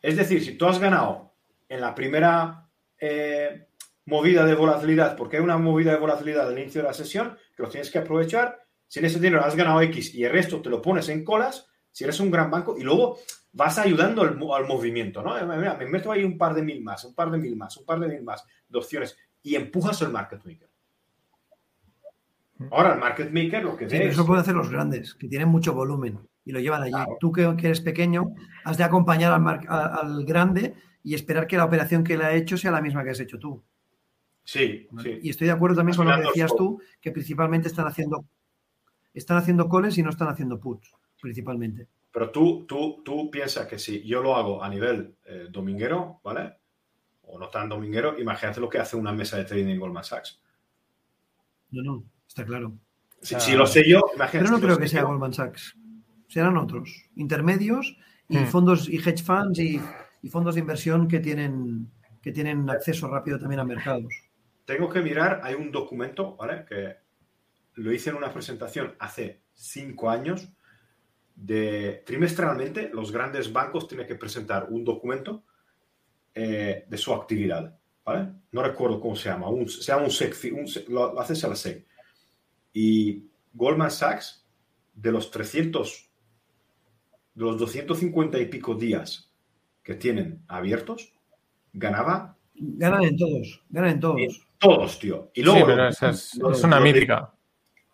Es 0.00 0.16
decir, 0.16 0.42
si 0.44 0.56
tú 0.56 0.66
has 0.66 0.78
ganado 0.78 1.32
en 1.68 1.80
la 1.80 1.94
primera 1.94 2.68
eh, 2.98 3.66
movida 4.06 4.44
de 4.44 4.54
volatilidad, 4.54 5.16
porque 5.16 5.36
hay 5.36 5.42
una 5.42 5.58
movida 5.58 5.92
de 5.92 5.98
volatilidad 5.98 6.48
al 6.48 6.58
inicio 6.58 6.82
de 6.82 6.88
la 6.88 6.94
sesión, 6.94 7.36
que 7.56 7.62
lo 7.62 7.68
tienes 7.68 7.90
que 7.90 7.98
aprovechar, 7.98 8.64
si 8.86 8.98
en 8.98 9.04
ese 9.04 9.20
dinero 9.20 9.44
has 9.44 9.54
ganado 9.54 9.80
X 9.82 10.14
y 10.14 10.24
el 10.24 10.32
resto 10.32 10.60
te 10.62 10.70
lo 10.70 10.80
pones 10.82 11.08
en 11.08 11.24
colas, 11.24 11.68
si 11.92 12.04
eres 12.04 12.18
un 12.20 12.30
gran 12.30 12.50
banco, 12.50 12.76
y 12.76 12.82
luego 12.82 13.18
vas 13.52 13.78
ayudando 13.78 14.22
al, 14.22 14.66
movimiento, 14.66 15.22
¿no? 15.22 15.34
Mira, 15.56 15.74
me 15.74 15.86
meto 15.86 16.10
ahí 16.10 16.24
un 16.24 16.38
par 16.38 16.54
de 16.54 16.62
mil 16.62 16.82
más, 16.82 17.04
un 17.04 17.14
par 17.14 17.30
de 17.30 17.38
mil 17.38 17.56
más, 17.56 17.76
un 17.76 17.84
par 17.84 18.00
de 18.00 18.08
mil 18.08 18.22
más 18.22 18.44
de 18.68 18.78
opciones 18.78 19.16
y 19.42 19.56
empujas 19.56 20.00
el 20.02 20.10
market 20.10 20.44
maker. 20.44 20.69
Ahora, 22.70 22.94
el 22.94 23.00
market 23.00 23.30
maker 23.30 23.64
lo 23.64 23.76
que 23.76 23.88
sí, 23.88 23.96
Eso 23.96 24.26
pueden 24.26 24.42
hacer 24.42 24.54
los 24.54 24.70
grandes, 24.70 25.14
que 25.14 25.28
tienen 25.28 25.48
mucho 25.48 25.72
volumen 25.72 26.18
y 26.44 26.52
lo 26.52 26.60
llevan 26.60 26.82
allí. 26.82 27.04
Tú 27.18 27.32
que, 27.32 27.42
eres 27.42 27.80
pequeño, 27.80 28.34
has 28.64 28.76
de 28.76 28.84
acompañar 28.84 29.32
al, 29.32 29.66
al, 29.68 30.24
grande 30.24 30.74
y 31.02 31.14
esperar 31.14 31.46
que 31.46 31.56
la 31.56 31.64
operación 31.64 32.04
que 32.04 32.14
él 32.14 32.22
ha 32.22 32.34
hecho 32.34 32.58
sea 32.58 32.70
la 32.70 32.82
misma 32.82 33.02
que 33.04 33.10
has 33.10 33.20
hecho 33.20 33.38
tú. 33.38 33.62
Sí, 34.44 34.88
sí. 35.02 35.18
Y 35.22 35.30
estoy 35.30 35.46
de 35.46 35.52
acuerdo 35.52 35.76
también 35.76 35.96
con 35.96 36.08
lo 36.08 36.16
que 36.16 36.26
decías 36.28 36.54
tú, 36.54 36.80
que 37.00 37.12
principalmente 37.12 37.68
están 37.68 37.86
haciendo 37.86 38.24
están 39.14 39.38
haciendo 39.38 39.68
calls 39.68 39.98
y 39.98 40.02
no 40.02 40.10
están 40.10 40.28
haciendo 40.28 40.60
puts, 40.60 40.92
principalmente. 41.20 41.88
Pero 42.12 42.30
tú, 42.30 42.66
tú, 42.66 43.02
tú 43.04 43.30
piensas 43.30 43.66
que 43.66 43.78
si 43.78 44.02
yo 44.02 44.22
lo 44.22 44.36
hago 44.36 44.62
a 44.62 44.68
nivel 44.68 45.16
eh, 45.24 45.46
dominguero, 45.50 46.20
¿vale? 46.22 46.58
O 47.22 47.38
no 47.38 47.48
tan 47.48 47.68
dominguero, 47.68 48.18
imagínate 48.18 48.60
lo 48.60 48.68
que 48.68 48.78
hace 48.78 48.96
una 48.96 49.12
mesa 49.12 49.36
de 49.36 49.44
trading 49.44 49.68
en 49.68 49.80
Goldman 49.80 50.04
Sachs. 50.04 50.42
No, 51.70 51.82
no, 51.82 52.04
está 52.30 52.44
claro. 52.44 52.78
Si, 53.20 53.52
lo 53.54 53.66
sé 53.66 53.86
yo, 53.86 54.00
imagínate. 54.14 54.46
Pero 54.46 54.50
no 54.50 54.60
creo 54.60 54.78
que 54.78 54.88
sea 54.88 55.02
Goldman 55.02 55.34
Sachs. 55.34 55.76
Serán 56.28 56.56
otros, 56.56 57.10
intermedios 57.16 57.96
y 58.28 58.38
hmm. 58.38 58.46
fondos 58.46 58.88
y 58.88 58.96
hedge 58.96 59.22
funds 59.22 59.58
y, 59.58 59.80
fondos 60.30 60.54
de 60.54 60.60
inversión 60.60 61.08
que 61.08 61.18
tienen, 61.18 61.90
que 62.22 62.30
tienen 62.30 62.70
acceso 62.70 63.08
rápido 63.08 63.38
también 63.38 63.60
a 63.60 63.64
mercados. 63.64 64.14
Tengo 64.64 64.88
que 64.88 65.00
mirar, 65.00 65.40
hay 65.42 65.54
un 65.54 65.72
documento, 65.72 66.36
¿vale? 66.36 66.64
Que 66.66 66.96
lo 67.74 67.92
hice 67.92 68.10
en 68.10 68.16
una 68.16 68.32
presentación 68.32 68.94
hace 69.00 69.42
cinco 69.52 70.08
años 70.08 70.48
de 71.34 72.04
trimestralmente 72.06 72.90
los 72.92 73.10
grandes 73.10 73.52
bancos 73.52 73.88
tienen 73.88 74.06
que 74.06 74.14
presentar 74.14 74.68
un 74.70 74.84
documento 74.84 75.44
eh, 76.34 76.84
de 76.88 76.96
su 76.96 77.12
actividad. 77.12 77.76
¿vale? 78.04 78.28
No 78.52 78.62
recuerdo 78.62 79.00
cómo 79.00 79.16
se 79.16 79.30
llama, 79.30 79.48
un, 79.48 79.68
se 79.68 79.82
llama 79.82 80.04
un 80.04 80.10
SEC, 80.10 80.88
lo, 80.88 81.18
haces 81.18 81.42
a 81.42 81.48
la 81.48 81.56
SEC. 81.56 81.89
Y 82.72 83.28
Goldman 83.52 83.90
Sachs, 83.90 84.46
de 84.94 85.12
los 85.12 85.30
300, 85.30 86.10
de 87.34 87.44
los 87.44 87.58
250 87.58 88.38
y 88.38 88.46
pico 88.46 88.74
días 88.74 89.32
que 89.82 89.94
tienen 89.94 90.44
abiertos, 90.48 91.12
ganaba. 91.72 92.36
Ganan 92.54 93.04
en 93.04 93.16
todos, 93.16 93.62
ganan 93.70 93.90
en 93.92 94.00
todos. 94.00 94.46
todos, 94.58 94.98
tío. 94.98 95.30
Y 95.34 95.42
luego. 95.42 95.68
es, 95.82 96.34
una 96.64 96.80
mítica. 96.80 97.32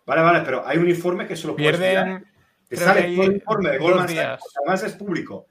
Vale, 0.05 0.21
vale, 0.21 0.41
pero 0.43 0.65
hay 0.65 0.77
un 0.77 0.89
informe 0.89 1.27
que 1.27 1.35
se 1.35 1.47
lo 1.47 1.55
Pierden 1.55 2.25
te 2.67 2.75
sale 2.75 3.15
todo 3.15 3.23
el 3.23 3.33
informe 3.35 3.69
de 3.71 3.77
Goldman 3.77 4.09
Sachs, 4.09 4.43
además 4.57 4.83
es 4.83 4.93
público. 4.93 5.47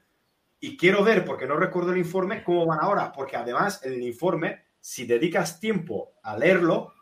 Y 0.59 0.77
quiero 0.77 1.03
ver, 1.03 1.25
porque 1.25 1.47
no 1.47 1.55
recuerdo 1.55 1.91
el 1.91 1.97
informe, 1.97 2.43
cómo 2.43 2.65
van 2.65 2.79
ahora, 2.81 3.11
porque 3.11 3.35
además 3.35 3.83
el 3.83 4.01
informe, 4.01 4.65
si 4.79 5.05
dedicas 5.05 5.59
tiempo 5.59 6.13
a 6.23 6.37
leerlo, 6.37 6.93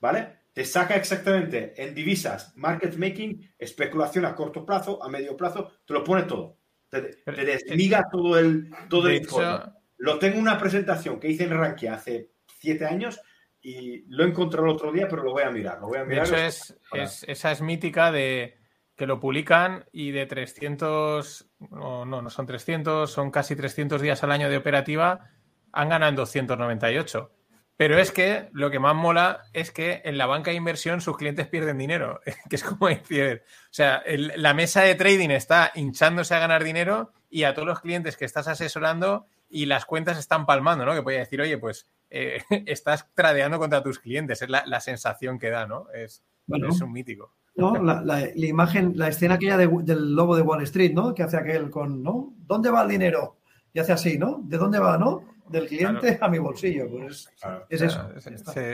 ¿vale? 0.00 0.39
Te 0.52 0.64
saca 0.64 0.96
exactamente 0.96 1.74
en 1.76 1.94
divisas, 1.94 2.52
market 2.56 2.96
making, 2.96 3.54
especulación 3.58 4.24
a 4.24 4.34
corto 4.34 4.66
plazo, 4.66 5.02
a 5.02 5.08
medio 5.08 5.36
plazo, 5.36 5.72
te 5.86 5.94
lo 5.94 6.02
pone 6.02 6.24
todo. 6.24 6.58
Te, 6.88 7.22
desliga 7.24 8.08
todo 8.10 8.36
el, 8.38 8.68
todo 8.88 9.08
el 9.08 9.16
informe. 9.16 9.72
Lo 9.98 10.18
tengo 10.18 10.36
en 10.36 10.42
una 10.42 10.58
presentación 10.58 11.20
que 11.20 11.28
hice 11.28 11.44
en 11.44 11.50
Rankia 11.50 11.94
hace 11.94 12.32
siete 12.58 12.84
años 12.86 13.20
y 13.60 14.04
lo 14.08 14.24
he 14.24 14.28
encontrado 14.28 14.66
el 14.66 14.72
otro 14.72 14.90
día, 14.90 15.06
pero 15.08 15.22
lo 15.22 15.32
voy 15.32 15.42
a 15.42 15.50
mirar. 15.50 15.78
Lo 15.80 15.88
voy 15.88 15.98
a 15.98 16.04
mirar 16.04 16.28
de 16.28 16.46
hecho, 16.46 16.74
es, 16.94 17.24
esa 17.28 17.52
es 17.52 17.60
mítica 17.60 18.10
de 18.10 18.58
que 18.96 19.06
lo 19.06 19.20
publican 19.20 19.86
y 19.92 20.10
de 20.10 20.26
300, 20.26 21.50
no, 21.70 22.04
no, 22.04 22.22
no 22.22 22.30
son 22.30 22.46
300, 22.46 23.10
son 23.10 23.30
casi 23.30 23.56
300 23.56 24.02
días 24.02 24.22
al 24.24 24.32
año 24.32 24.50
de 24.50 24.56
operativa, 24.56 25.30
han 25.72 25.88
ganado 25.88 26.16
298. 26.16 27.32
Pero 27.80 27.98
es 27.98 28.12
que 28.12 28.50
lo 28.52 28.70
que 28.70 28.78
más 28.78 28.94
mola 28.94 29.44
es 29.54 29.70
que 29.70 30.02
en 30.04 30.18
la 30.18 30.26
banca 30.26 30.50
de 30.50 30.58
inversión 30.58 31.00
sus 31.00 31.16
clientes 31.16 31.46
pierden 31.46 31.78
dinero, 31.78 32.20
que 32.50 32.56
es 32.56 32.62
como 32.62 32.88
decir, 32.88 33.42
o 33.46 33.72
sea, 33.72 34.02
la 34.36 34.52
mesa 34.52 34.82
de 34.82 34.94
trading 34.96 35.30
está 35.30 35.72
hinchándose 35.74 36.34
a 36.34 36.40
ganar 36.40 36.62
dinero 36.62 37.14
y 37.30 37.44
a 37.44 37.54
todos 37.54 37.66
los 37.66 37.80
clientes 37.80 38.18
que 38.18 38.26
estás 38.26 38.48
asesorando 38.48 39.24
y 39.48 39.64
las 39.64 39.86
cuentas 39.86 40.18
están 40.18 40.44
palmando, 40.44 40.84
¿no? 40.84 40.92
Que 40.92 41.02
puede 41.02 41.20
decir, 41.20 41.40
oye, 41.40 41.56
pues 41.56 41.88
eh, 42.10 42.42
estás 42.66 43.08
tradeando 43.14 43.58
contra 43.58 43.82
tus 43.82 43.98
clientes, 43.98 44.42
es 44.42 44.50
la, 44.50 44.80
sensación 44.80 45.38
que 45.38 45.48
da, 45.48 45.66
¿no? 45.66 45.86
Es, 45.94 46.22
es 46.48 46.80
un 46.82 46.92
mítico. 46.92 47.32
¿no? 47.56 47.82
La, 47.82 48.28
imagen, 48.36 48.92
la 48.96 49.08
escena 49.08 49.36
aquella 49.36 49.56
del 49.56 50.14
lobo 50.14 50.36
de 50.36 50.42
Wall 50.42 50.64
Street, 50.64 50.92
¿no? 50.92 51.14
Que 51.14 51.22
hace 51.22 51.38
aquel 51.38 51.70
con, 51.70 52.02
¿no? 52.02 52.34
¿Dónde 52.46 52.68
va 52.68 52.82
el 52.82 52.90
dinero? 52.90 53.38
Y 53.72 53.78
hace 53.78 53.92
así, 53.92 54.18
¿no? 54.18 54.42
¿De 54.44 54.58
dónde 54.58 54.78
va, 54.78 54.98
no? 54.98 55.39
Del 55.50 55.66
cliente 55.66 56.18
a 56.20 56.28
mi 56.28 56.38
bolsillo. 56.38 56.88
Pues 56.88 57.28
es 57.68 57.80
eso. 57.80 58.08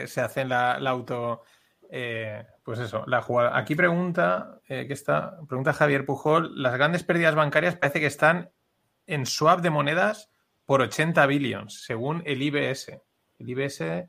Se, 0.06 0.20
hace 0.20 0.44
la, 0.44 0.74
auto. 0.74 1.42
Eh, 1.90 2.44
pues 2.62 2.78
eso, 2.80 3.04
la 3.06 3.22
jugada. 3.22 3.56
Aquí 3.56 3.74
pregunta, 3.74 4.60
eh, 4.68 4.86
que 4.86 4.92
está, 4.92 5.38
pregunta 5.48 5.72
Javier 5.72 6.04
Pujol, 6.04 6.60
las 6.60 6.74
grandes 6.74 7.04
pérdidas 7.04 7.34
bancarias 7.34 7.76
parece 7.76 8.00
que 8.00 8.06
están 8.06 8.50
en 9.06 9.24
swap 9.24 9.60
de 9.60 9.70
monedas 9.70 10.30
por 10.64 10.82
80 10.82 11.24
billions, 11.26 11.84
según 11.84 12.22
el 12.26 12.42
IBS. 12.42 13.00
El 13.38 13.50
IBS 13.50 14.08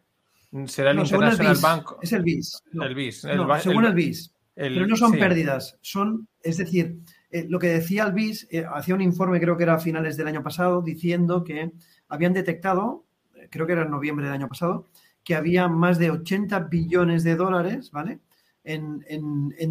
será 0.65 0.91
el 0.91 0.99
International 0.99 1.57
Bank. 1.61 1.91
Es 2.01 2.13
el 2.13 2.23
BIS. 2.23 2.63
el 2.73 2.95
BIS. 2.95 3.21
según 3.61 3.85
el, 3.85 3.93
BIS. 3.93 4.33
Pero 4.55 4.87
no 4.87 4.95
son 4.95 5.11
pérdidas, 5.11 5.77
son, 5.81 6.27
es 6.41 6.57
decir, 6.57 6.97
eh, 7.29 7.45
lo 7.47 7.59
que 7.59 7.67
decía 7.67 8.05
el 8.05 8.13
BIS, 8.13 8.47
hacía 8.73 8.95
un 8.95 9.01
informe, 9.01 9.39
creo 9.39 9.55
que 9.55 9.63
era 9.63 9.75
a 9.75 9.79
finales 9.79 10.17
del 10.17 10.27
año 10.27 10.41
pasado, 10.41 10.81
diciendo 10.81 11.43
que 11.43 11.73
habían 12.09 12.33
detectado, 12.33 13.05
creo 13.49 13.65
que 13.65 13.73
era 13.73 13.83
en 13.83 13.91
noviembre 13.91 14.25
del 14.25 14.35
año 14.35 14.47
pasado, 14.47 14.87
que 15.23 15.35
había 15.35 15.67
más 15.67 15.97
de 15.99 16.11
80 16.11 16.59
billones 16.61 17.23
de 17.23 17.35
dólares, 17.35 17.91
¿vale? 17.91 18.19
En, 18.63 19.03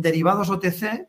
derivados 0.02 0.50
OTC 0.50 1.08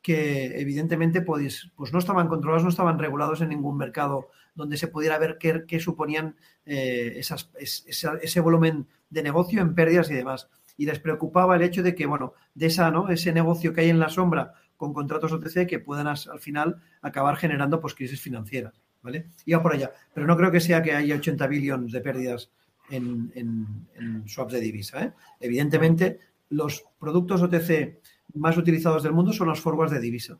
que 0.00 0.60
evidentemente 0.60 1.20
pues, 1.22 1.70
pues, 1.76 1.92
no 1.92 1.98
estaban 1.98 2.26
controlados, 2.26 2.64
no 2.64 2.70
estaban 2.70 2.98
regulados 2.98 3.40
en 3.40 3.50
ningún 3.50 3.76
mercado 3.76 4.30
donde 4.54 4.76
se 4.76 4.88
pudiera 4.88 5.18
ver 5.18 5.38
qué, 5.38 5.80
suponían 5.80 6.36
eh, 6.66 7.20
ese 7.60 8.40
volumen 8.40 8.86
de 9.10 9.22
negocio 9.22 9.60
en 9.60 9.74
pérdidas 9.74 10.10
y 10.10 10.14
demás. 10.14 10.48
Y 10.76 10.86
les 10.86 10.98
preocupaba 10.98 11.56
el 11.56 11.62
hecho 11.62 11.82
de 11.82 11.94
que, 11.94 12.06
bueno, 12.06 12.34
de 12.54 12.66
esa, 12.66 12.90
¿no? 12.90 13.08
ese 13.10 13.32
negocio 13.32 13.72
que 13.72 13.82
hay 13.82 13.90
en 13.90 14.00
la 14.00 14.08
sombra 14.08 14.54
con 14.76 14.92
contratos 14.92 15.32
OTC 15.32 15.66
que 15.66 15.78
puedan 15.78 16.08
al 16.08 16.40
final 16.40 16.82
acabar 17.02 17.36
generando 17.36 17.80
pues, 17.80 17.94
crisis 17.94 18.20
financieras. 18.20 18.80
¿Vale? 19.02 19.26
Iba 19.46 19.62
por 19.62 19.74
allá. 19.74 19.92
Pero 20.14 20.26
no 20.26 20.36
creo 20.36 20.50
que 20.50 20.60
sea 20.60 20.82
que 20.82 20.92
haya 20.92 21.16
80 21.16 21.46
billones 21.46 21.92
de 21.92 22.00
pérdidas 22.00 22.50
en, 22.90 24.24
swaps 24.26 24.52
de 24.52 24.60
divisa. 24.60 25.02
¿eh? 25.02 25.12
Evidentemente, 25.40 26.18
los 26.50 26.84
productos 26.98 27.42
OTC 27.42 28.00
más 28.34 28.56
utilizados 28.56 29.02
del 29.02 29.12
mundo 29.12 29.32
son 29.32 29.48
los 29.48 29.60
forwards 29.60 29.92
de 29.92 30.00
divisa, 30.00 30.38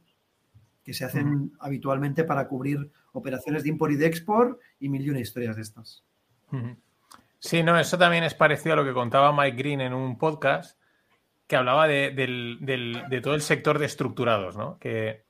que 0.84 0.94
se 0.94 1.04
hacen 1.04 1.52
habitualmente 1.60 2.24
para 2.24 2.48
cubrir 2.48 2.90
operaciones 3.12 3.62
de 3.62 3.70
import 3.70 3.92
y 3.92 3.96
de 3.96 4.06
export 4.06 4.58
y 4.80 4.88
mil 4.88 5.04
y 5.04 5.10
una 5.10 5.20
historias 5.20 5.56
de 5.56 5.62
estas. 5.62 6.04
Sí, 7.38 7.62
no, 7.62 7.78
eso 7.78 7.98
también 7.98 8.24
es 8.24 8.34
parecido 8.34 8.74
a 8.74 8.76
lo 8.76 8.84
que 8.84 8.92
contaba 8.92 9.32
Mike 9.32 9.56
Green 9.56 9.80
en 9.80 9.92
un 9.92 10.18
podcast 10.18 10.78
que 11.46 11.56
hablaba 11.56 11.86
de, 11.86 12.12
de 12.12 13.20
todo 13.20 13.34
el 13.34 13.42
sector 13.42 13.78
de 13.78 13.86
estructurados, 13.86 14.56
¿no? 14.56 14.78
Que 14.78 15.24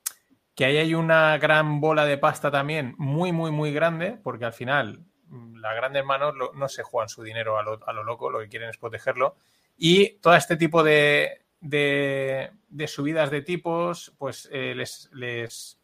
que 0.55 0.64
ahí 0.64 0.76
hay 0.76 0.94
una 0.94 1.38
gran 1.38 1.80
bola 1.80 2.05
de 2.05 2.18
pasta 2.18 2.50
también 2.50 2.94
muy, 2.98 3.32
muy, 3.32 3.50
muy 3.50 3.72
grande, 3.72 4.18
porque 4.22 4.44
al 4.44 4.53
final 4.53 5.00
mm, 5.26 5.57
las 5.57 5.74
grandes 5.74 6.05
manos 6.05 6.34
no 6.55 6.68
se 6.68 6.82
juegan 6.82 7.09
su 7.09 7.22
dinero 7.22 7.59
a 7.59 7.62
lo, 7.62 8.05
loco, 8.05 8.30
lo 8.30 8.40
que 8.40 8.48
quieren 8.48 8.68
es 8.68 8.76
protegerlo. 8.76 9.36
Y 9.76 10.18
todo 10.18 10.34
este 10.34 10.57
tipo 10.57 10.82
de, 10.82 11.40
subidas 12.86 13.30
de 13.30 13.42
tipos, 13.42 14.12
pues 14.18 14.48
eh, 14.53 14.74
les, 14.74 15.09
les, 15.12 15.78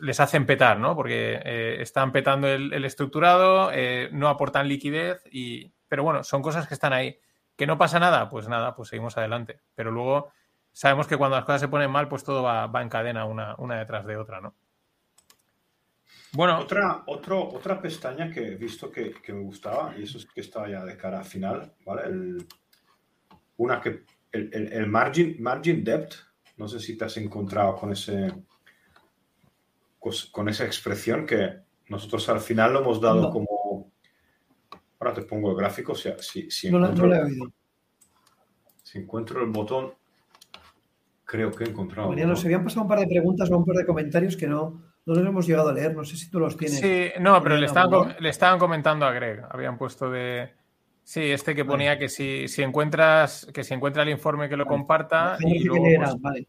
les, 0.00 0.20
hacen 0.20 0.46
petar, 0.46 0.78
¿no? 0.80 0.96
Porque 0.96 1.40
eh, 1.44 1.76
están 1.80 2.10
petando 2.10 2.48
el, 2.48 2.84
estructurado, 2.84 3.70
eh, 3.72 4.08
no 4.12 4.28
aportan 4.28 4.68
liquidez, 4.68 5.22
y, 5.30 5.72
pero 5.86 6.02
bueno, 6.02 6.24
son 6.24 6.42
cosas 6.42 6.66
que 6.66 6.74
están 6.74 6.92
ahí. 6.92 7.18
¿Que 7.56 7.68
no 7.68 7.78
pasa 7.78 8.00
nada? 8.00 8.28
Pues 8.28 8.48
nada, 8.48 8.74
pues 8.74 8.88
seguimos 8.88 9.16
adelante. 9.16 9.60
Pero 9.76 9.92
luego 9.92 10.32
sabemos 10.74 11.06
que 11.06 11.16
cuando 11.16 11.36
las 11.36 11.46
cosas 11.46 11.62
se 11.62 11.68
ponen 11.68 11.90
mal, 11.90 12.08
pues 12.08 12.24
todo 12.24 12.42
va, 12.42 12.70
en 12.82 12.88
cadena 12.90 13.24
una, 13.24 13.54
una, 13.58 13.78
detrás 13.78 14.04
de 14.04 14.16
otra, 14.18 14.40
¿no? 14.40 14.54
Bueno. 16.32 16.58
Otra, 16.58 17.04
otro, 17.06 17.48
otra 17.48 17.80
pestaña 17.80 18.30
que 18.30 18.40
he 18.40 18.56
visto 18.56 18.90
que, 18.90 19.14
me 19.28 19.40
gustaba, 19.40 19.96
y 19.96 20.02
eso 20.02 20.18
es 20.18 20.26
que 20.26 20.40
está 20.40 20.68
ya 20.68 20.84
de 20.84 20.96
cara 20.96 21.20
a 21.20 21.24
final, 21.24 21.72
¿vale? 21.86 22.44
una 23.56 23.80
que. 23.80 24.02
El, 24.32 24.88
margin, 24.88 25.36
margin 25.40 25.84
depth, 25.84 26.16
no 26.56 26.66
sé 26.66 26.80
si 26.80 26.98
te 26.98 27.04
has 27.04 27.16
encontrado 27.18 27.76
con 27.76 27.92
ese. 27.92 28.34
con 30.32 30.48
esa 30.48 30.64
expresión 30.64 31.24
que 31.24 31.60
nosotros 31.88 32.28
al 32.28 32.40
final 32.40 32.72
lo 32.72 32.80
hemos 32.80 33.00
dado 33.00 33.30
como. 33.30 33.92
Ahora 34.98 35.14
te 35.14 35.22
pongo 35.22 35.52
el 35.52 35.56
gráfico, 35.56 35.94
si, 35.94 36.10
si, 36.18 36.50
si 36.50 36.68
no, 36.68 36.78
encuentro, 36.78 37.06
no 37.06 37.14
he 37.14 37.22
oído. 37.22 37.52
Si 38.82 38.98
encuentro 38.98 39.40
el 39.40 39.50
botón, 39.50 39.94
creo 41.34 41.50
que 41.50 41.64
he 41.64 41.68
encontrado. 41.68 42.08
Mariano, 42.08 42.36
se 42.36 42.46
habían 42.46 42.62
pasado 42.62 42.82
un 42.82 42.88
par 42.88 43.00
de 43.00 43.08
preguntas 43.08 43.50
o 43.50 43.58
un 43.58 43.64
par 43.64 43.74
de 43.74 43.84
comentarios 43.84 44.36
que 44.36 44.46
no, 44.46 44.82
no 45.04 45.14
los 45.14 45.26
hemos 45.26 45.46
llegado 45.46 45.70
a 45.70 45.72
leer. 45.72 45.94
No 45.94 46.04
sé 46.04 46.16
si 46.16 46.30
tú 46.30 46.38
los 46.38 46.56
tienes. 46.56 46.78
Sí, 46.78 47.08
no, 47.20 47.42
pero 47.42 47.56
le 47.56 47.66
estaban, 47.66 48.14
le 48.20 48.28
estaban 48.28 48.58
comentando 48.58 49.04
a 49.04 49.12
Greg. 49.12 49.42
Habían 49.50 49.76
puesto 49.76 50.08
de. 50.10 50.52
Sí, 51.02 51.20
este 51.20 51.54
que 51.54 51.64
ponía 51.64 51.98
que 51.98 52.08
si, 52.08 52.46
si 52.48 52.62
encuentras 52.62 53.46
que 53.52 53.64
si 53.64 53.74
encuentra 53.74 54.04
el 54.04 54.10
informe 54.10 54.48
que 54.48 54.56
lo 54.56 54.64
comparta 54.64 55.36
y 55.40 55.64
luego, 55.64 55.84
pues, 55.84 56.20
vale. 56.20 56.46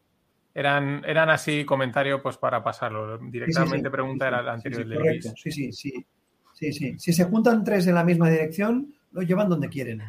eran, 0.54 1.02
eran 1.04 1.28
así 1.28 1.64
comentarios 1.64 2.20
pues 2.22 2.38
para 2.38 2.62
pasarlo. 2.62 3.18
Directamente 3.18 3.90
pregunta 3.90 4.28
era 4.28 4.40
la 4.40 4.54
anterior 4.54 4.86
del 4.86 5.22
Sí, 5.22 5.50
sí, 5.50 5.72
sí. 5.72 6.06
Sí, 6.54 6.72
sí. 6.72 6.98
Si 6.98 7.12
se 7.12 7.24
juntan 7.24 7.64
tres 7.64 7.86
en 7.86 7.96
la 7.96 8.04
misma 8.04 8.30
dirección, 8.30 8.94
lo 9.12 9.20
llevan 9.20 9.50
donde 9.50 9.68
quieren. 9.68 10.02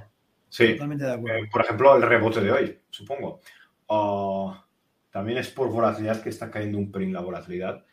Sí. 0.47 0.73
Totalmente 0.73 1.03
de 1.03 1.13
acuerdo. 1.13 1.39
Eh, 1.39 1.49
por 1.51 1.61
ejemplo, 1.61 1.95
el 1.97 2.03
rebote 2.03 2.39
de 2.39 2.51
hoy, 2.51 2.80
supongo. 2.89 3.41
Uh, 3.89 4.53
también 5.18 5.39
es 5.39 5.49
por 5.49 5.72
volatilidad 5.72 6.22
que 6.22 6.30
está 6.30 6.51
cayendo 6.51 6.78
un 6.78 6.91
pelín 6.91 7.11
la 7.11 7.22
volatilidad. 7.22 7.84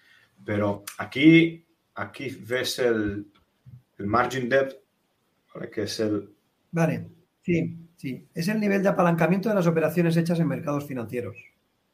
Pero 0.45 0.85
aquí, 0.99 1.66
aquí 1.95 2.29
ves 2.47 2.79
el, 2.81 3.33
el 3.97 4.07
margin 4.07 4.47
depth, 4.47 4.75
¿vale? 5.55 5.70
que 5.70 5.85
es 5.85 6.01
el... 6.01 6.35
Vale, 6.70 7.09
sí, 7.41 7.79
sí. 7.97 8.29
Es 8.35 8.49
el 8.49 8.61
nivel 8.61 8.83
de 8.83 8.91
apalancamiento 8.91 9.49
de 9.49 9.55
las 9.55 9.66
operaciones 9.66 10.18
hechas 10.18 10.39
en 10.39 10.49
mercados 10.49 10.87
financieros. 10.87 11.35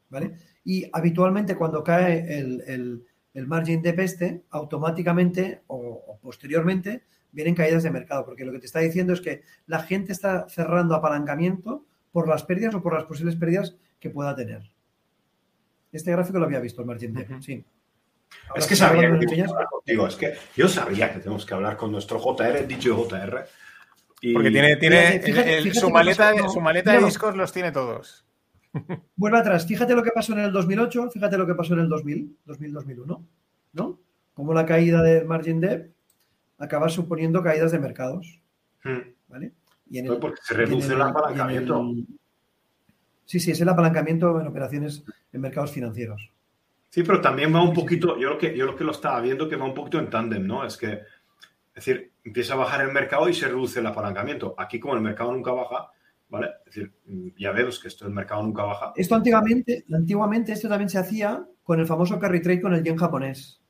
¿Vale? 0.08 0.32
Y 0.64 0.90
habitualmente 0.92 1.54
cuando 1.54 1.84
cae 1.84 2.36
el, 2.36 2.64
el, 2.66 3.06
el 3.32 3.46
margin 3.46 3.82
depth 3.82 4.00
este, 4.00 4.42
automáticamente 4.50 5.62
o 5.68 6.18
posteriormente 6.20 7.04
vienen 7.30 7.54
caídas 7.54 7.84
de 7.84 7.92
mercado, 7.92 8.24
porque 8.24 8.44
lo 8.44 8.50
que 8.50 8.58
te 8.58 8.66
está 8.66 8.80
diciendo 8.80 9.12
es 9.12 9.20
que 9.20 9.42
la 9.68 9.78
gente 9.78 10.10
está 10.10 10.48
cerrando 10.48 10.96
apalancamiento 10.96 11.86
por 12.10 12.26
las 12.26 12.42
pérdidas 12.42 12.74
o 12.74 12.82
por 12.82 12.94
las 12.94 13.04
posibles 13.04 13.36
pérdidas 13.36 13.76
que 14.00 14.10
pueda 14.10 14.34
tener. 14.34 14.72
Este 15.92 16.12
gráfico 16.12 16.38
lo 16.38 16.46
había 16.46 16.60
visto 16.60 16.82
el 16.82 16.86
margin 16.86 17.14
de, 17.14 17.26
sí. 17.40 17.64
es 18.54 18.66
que 18.66 18.76
sabía 18.76 19.18
que 19.18 19.46
contigo, 19.70 20.06
es 20.06 20.16
que 20.16 20.34
yo 20.56 20.68
sabía 20.68 21.12
que 21.12 21.18
tenemos 21.18 21.44
que 21.44 21.54
hablar 21.54 21.76
con 21.76 21.90
nuestro 21.90 22.18
JR, 22.18 22.66
dicho 22.66 22.94
JR. 22.96 23.46
Porque 24.34 24.50
tiene, 24.50 24.76
tiene 24.76 25.74
su, 25.74 25.90
maleta, 25.90 26.48
su 26.48 26.60
maleta 26.60 26.92
de 26.92 27.04
discos 27.04 27.34
los 27.34 27.52
tiene 27.52 27.72
todos. 27.72 28.24
Vuelve 29.16 29.38
atrás, 29.38 29.66
fíjate 29.66 29.94
lo 29.94 30.02
que 30.02 30.12
pasó 30.12 30.32
en 30.32 30.40
el 30.40 30.52
2008, 30.52 31.10
fíjate 31.10 31.36
lo 31.36 31.46
que 31.46 31.54
pasó 31.54 31.74
en 31.74 31.80
el 31.80 31.88
2000, 31.88 32.38
2000-2001, 32.46 33.26
¿no? 33.72 33.98
Como 34.34 34.54
la 34.54 34.64
caída 34.64 35.02
del 35.02 35.26
margin 35.26 35.60
debt 35.60 35.92
acaba 36.58 36.88
suponiendo 36.88 37.42
caídas 37.42 37.72
de 37.72 37.78
mercados, 37.78 38.40
hmm. 38.84 38.98
¿vale? 39.28 39.52
Y 39.88 39.98
en 39.98 40.06
el, 40.06 40.18
porque 40.18 40.40
se 40.44 40.54
reduce 40.54 40.92
el, 40.92 41.02
apalancamiento. 41.02 41.84
Sí, 43.30 43.38
sí, 43.38 43.52
es 43.52 43.60
el 43.60 43.68
apalancamiento 43.68 44.40
en 44.40 44.48
operaciones 44.48 45.04
en 45.32 45.40
mercados 45.40 45.70
financieros. 45.70 46.32
Sí, 46.88 47.04
pero 47.04 47.20
también 47.20 47.54
va 47.54 47.62
un 47.62 47.72
poquito, 47.72 48.18
yo 48.18 48.30
lo 48.30 48.36
que, 48.36 48.56
yo 48.56 48.66
lo 48.66 48.74
que 48.74 48.82
lo 48.82 48.90
estaba 48.90 49.20
viendo 49.20 49.48
que 49.48 49.54
va 49.54 49.66
un 49.66 49.72
poquito 49.72 50.00
en 50.00 50.10
tándem, 50.10 50.44
¿no? 50.44 50.66
Es 50.66 50.76
que, 50.76 50.94
es 50.94 51.04
decir, 51.72 52.10
empieza 52.24 52.54
a 52.54 52.56
bajar 52.56 52.80
el 52.84 52.92
mercado 52.92 53.28
y 53.28 53.34
se 53.34 53.46
reduce 53.46 53.78
el 53.78 53.86
apalancamiento. 53.86 54.56
Aquí, 54.58 54.80
como 54.80 54.96
el 54.96 55.00
mercado 55.00 55.30
nunca 55.30 55.52
baja, 55.52 55.92
¿vale? 56.28 56.48
Es 56.66 56.74
decir, 56.74 56.92
ya 57.38 57.52
vemos 57.52 57.78
que 57.78 57.86
esto 57.86 58.04
el 58.04 58.12
mercado 58.12 58.42
nunca 58.42 58.64
baja. 58.64 58.92
Esto 58.96 59.14
antiguamente, 59.14 59.84
antiguamente 59.92 60.50
esto 60.50 60.68
también 60.68 60.90
se 60.90 60.98
hacía 60.98 61.46
con 61.62 61.78
el 61.78 61.86
famoso 61.86 62.18
carry 62.18 62.42
trade 62.42 62.60
con 62.60 62.74
el 62.74 62.82
yen 62.82 62.96
japonés. 62.96 63.62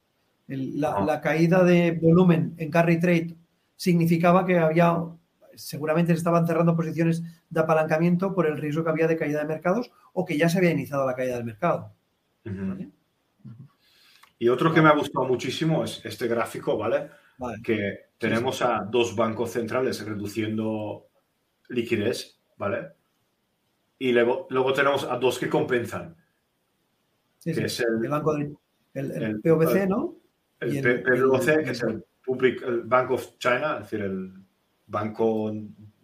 la, 0.46 0.94
ah. 0.94 1.04
la, 1.04 1.20
caída 1.20 1.62
de 1.64 1.98
volumen 2.00 2.54
en 2.56 2.70
carry 2.70 2.98
trade 2.98 3.36
significaba 3.76 4.46
que 4.46 4.56
había 4.56 4.96
seguramente 5.60 6.12
se 6.12 6.18
estaban 6.18 6.46
cerrando 6.46 6.76
posiciones 6.76 7.22
de 7.48 7.60
apalancamiento 7.60 8.34
por 8.34 8.46
el 8.46 8.58
riesgo 8.58 8.84
que 8.84 8.90
había 8.90 9.06
de 9.06 9.16
caída 9.16 9.40
de 9.40 9.46
mercados 9.46 9.90
o 10.12 10.24
que 10.24 10.36
ya 10.36 10.48
se 10.48 10.58
había 10.58 10.70
iniciado 10.70 11.06
la 11.06 11.14
caída 11.14 11.36
del 11.36 11.44
mercado. 11.44 11.92
Y 14.38 14.48
otro 14.48 14.72
que 14.72 14.80
me 14.80 14.88
ha 14.88 14.94
gustado 14.94 15.26
muchísimo 15.26 15.84
es 15.84 16.04
este 16.04 16.26
gráfico, 16.26 16.76
¿vale? 16.76 17.10
Que 17.62 18.10
tenemos 18.18 18.62
a 18.62 18.86
dos 18.90 19.14
bancos 19.14 19.52
centrales 19.52 20.04
reduciendo 20.04 21.08
liquidez, 21.68 22.40
¿vale? 22.56 22.92
Y 23.98 24.12
luego, 24.12 24.46
luego 24.50 24.72
tenemos 24.72 25.04
a 25.04 25.18
dos 25.18 25.38
que 25.38 25.48
compensan. 25.48 26.16
Sí, 27.38 27.54
que 27.54 27.64
es 27.64 27.80
el, 27.80 28.08
banco 28.08 28.34
del 28.34 28.56
el, 28.94 29.40
PVC, 29.40 29.86
¿no? 29.86 30.16
El, 30.58 31.02
PVC, 31.02 31.64
que 31.64 31.70
es 31.70 31.82
el 31.82 32.04
Public 32.24 32.62
Bank 32.84 33.10
of 33.10 33.38
China, 33.38 33.74
es 33.74 33.90
decir, 33.90 34.02
el 34.02 34.32
Banco 34.90 35.52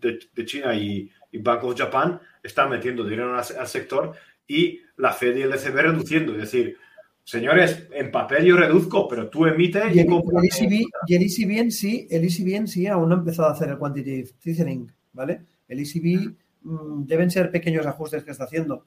de, 0.00 0.46
China 0.46 0.74
y, 0.74 1.10
y, 1.32 1.38
Bank 1.38 1.64
of 1.64 1.76
Japan, 1.76 2.20
están 2.42 2.70
metiendo 2.70 3.04
dinero 3.04 3.36
al, 3.36 3.66
sector 3.66 4.12
y 4.46 4.80
la 4.96 5.12
Fed 5.12 5.36
y 5.36 5.42
el 5.42 5.52
ECB 5.52 5.74
reduciendo. 5.74 6.32
Es 6.32 6.38
decir, 6.38 6.76
señores, 7.24 7.88
en 7.92 8.10
papel 8.12 8.44
yo 8.44 8.56
reduzco, 8.56 9.08
pero 9.08 9.28
tú 9.28 9.46
emites 9.46 9.94
y, 9.94 10.00
el, 10.00 10.06
y 11.06 11.14
el 11.14 11.22
ECB 11.22 11.58
en 11.58 11.72
sí, 11.72 12.06
el 12.10 12.24
ECB 12.24 12.54
en 12.54 12.68
sí 12.68 12.86
aún 12.86 13.08
no 13.08 13.16
ha 13.16 13.18
empezado 13.18 13.48
a 13.48 13.52
hacer 13.52 13.70
el 13.70 13.78
quantitative 13.78 14.30
tightening, 14.40 14.92
¿vale? 15.12 15.44
El 15.66 15.80
ECB 15.80 16.36
mm, 16.62 17.04
deben 17.06 17.30
ser 17.30 17.50
pequeños 17.50 17.86
ajustes 17.86 18.22
que 18.22 18.30
está 18.30 18.44
haciendo. 18.44 18.86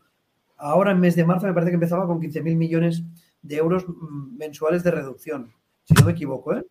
Ahora 0.56 0.92
en 0.92 1.00
mes 1.00 1.16
de 1.16 1.26
marzo 1.26 1.48
me 1.48 1.54
parece 1.54 1.72
que 1.72 1.76
empezaba 1.76 2.08
con 2.08 2.22
15.000 2.22 2.56
millones 2.56 3.04
de 3.42 3.58
euros 3.58 3.86
mm, 3.88 4.38
mensuales 4.38 4.82
de 4.84 4.92
reducción, 4.92 5.52
si 5.84 5.94
no 5.94 6.06
me 6.06 6.14
equivoco, 6.14 6.56
¿eh? 6.56 6.64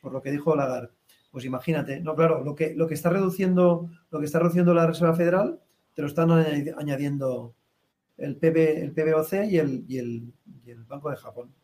por 0.00 0.12
lo 0.12 0.22
que 0.22 0.30
dijo 0.30 0.54
Lagarde. 0.54 0.97
Pues 1.38 1.46
imagínate, 1.46 2.00
no, 2.00 2.16
claro, 2.16 2.42
lo 2.42 2.56
que, 2.56 2.74
lo 2.74 2.88
que 2.88 2.94
está 2.94 3.10
reduciendo, 3.10 3.88
lo 4.10 4.18
que 4.18 4.24
está 4.24 4.40
reduciendo 4.40 4.74
la 4.74 4.88
Reserva 4.88 5.14
Federal, 5.14 5.60
te 5.94 6.02
lo 6.02 6.08
están 6.08 6.32
añadiendo 6.32 7.54
el, 8.16 8.34
PB, 8.34 8.56
el 8.82 8.90
PBOC 8.90 9.44
y 9.48 9.58
el, 9.58 9.84
y 9.86 9.98
el, 10.00 10.32
Banco 10.88 11.10
de 11.10 11.16
Japón. 11.16 11.54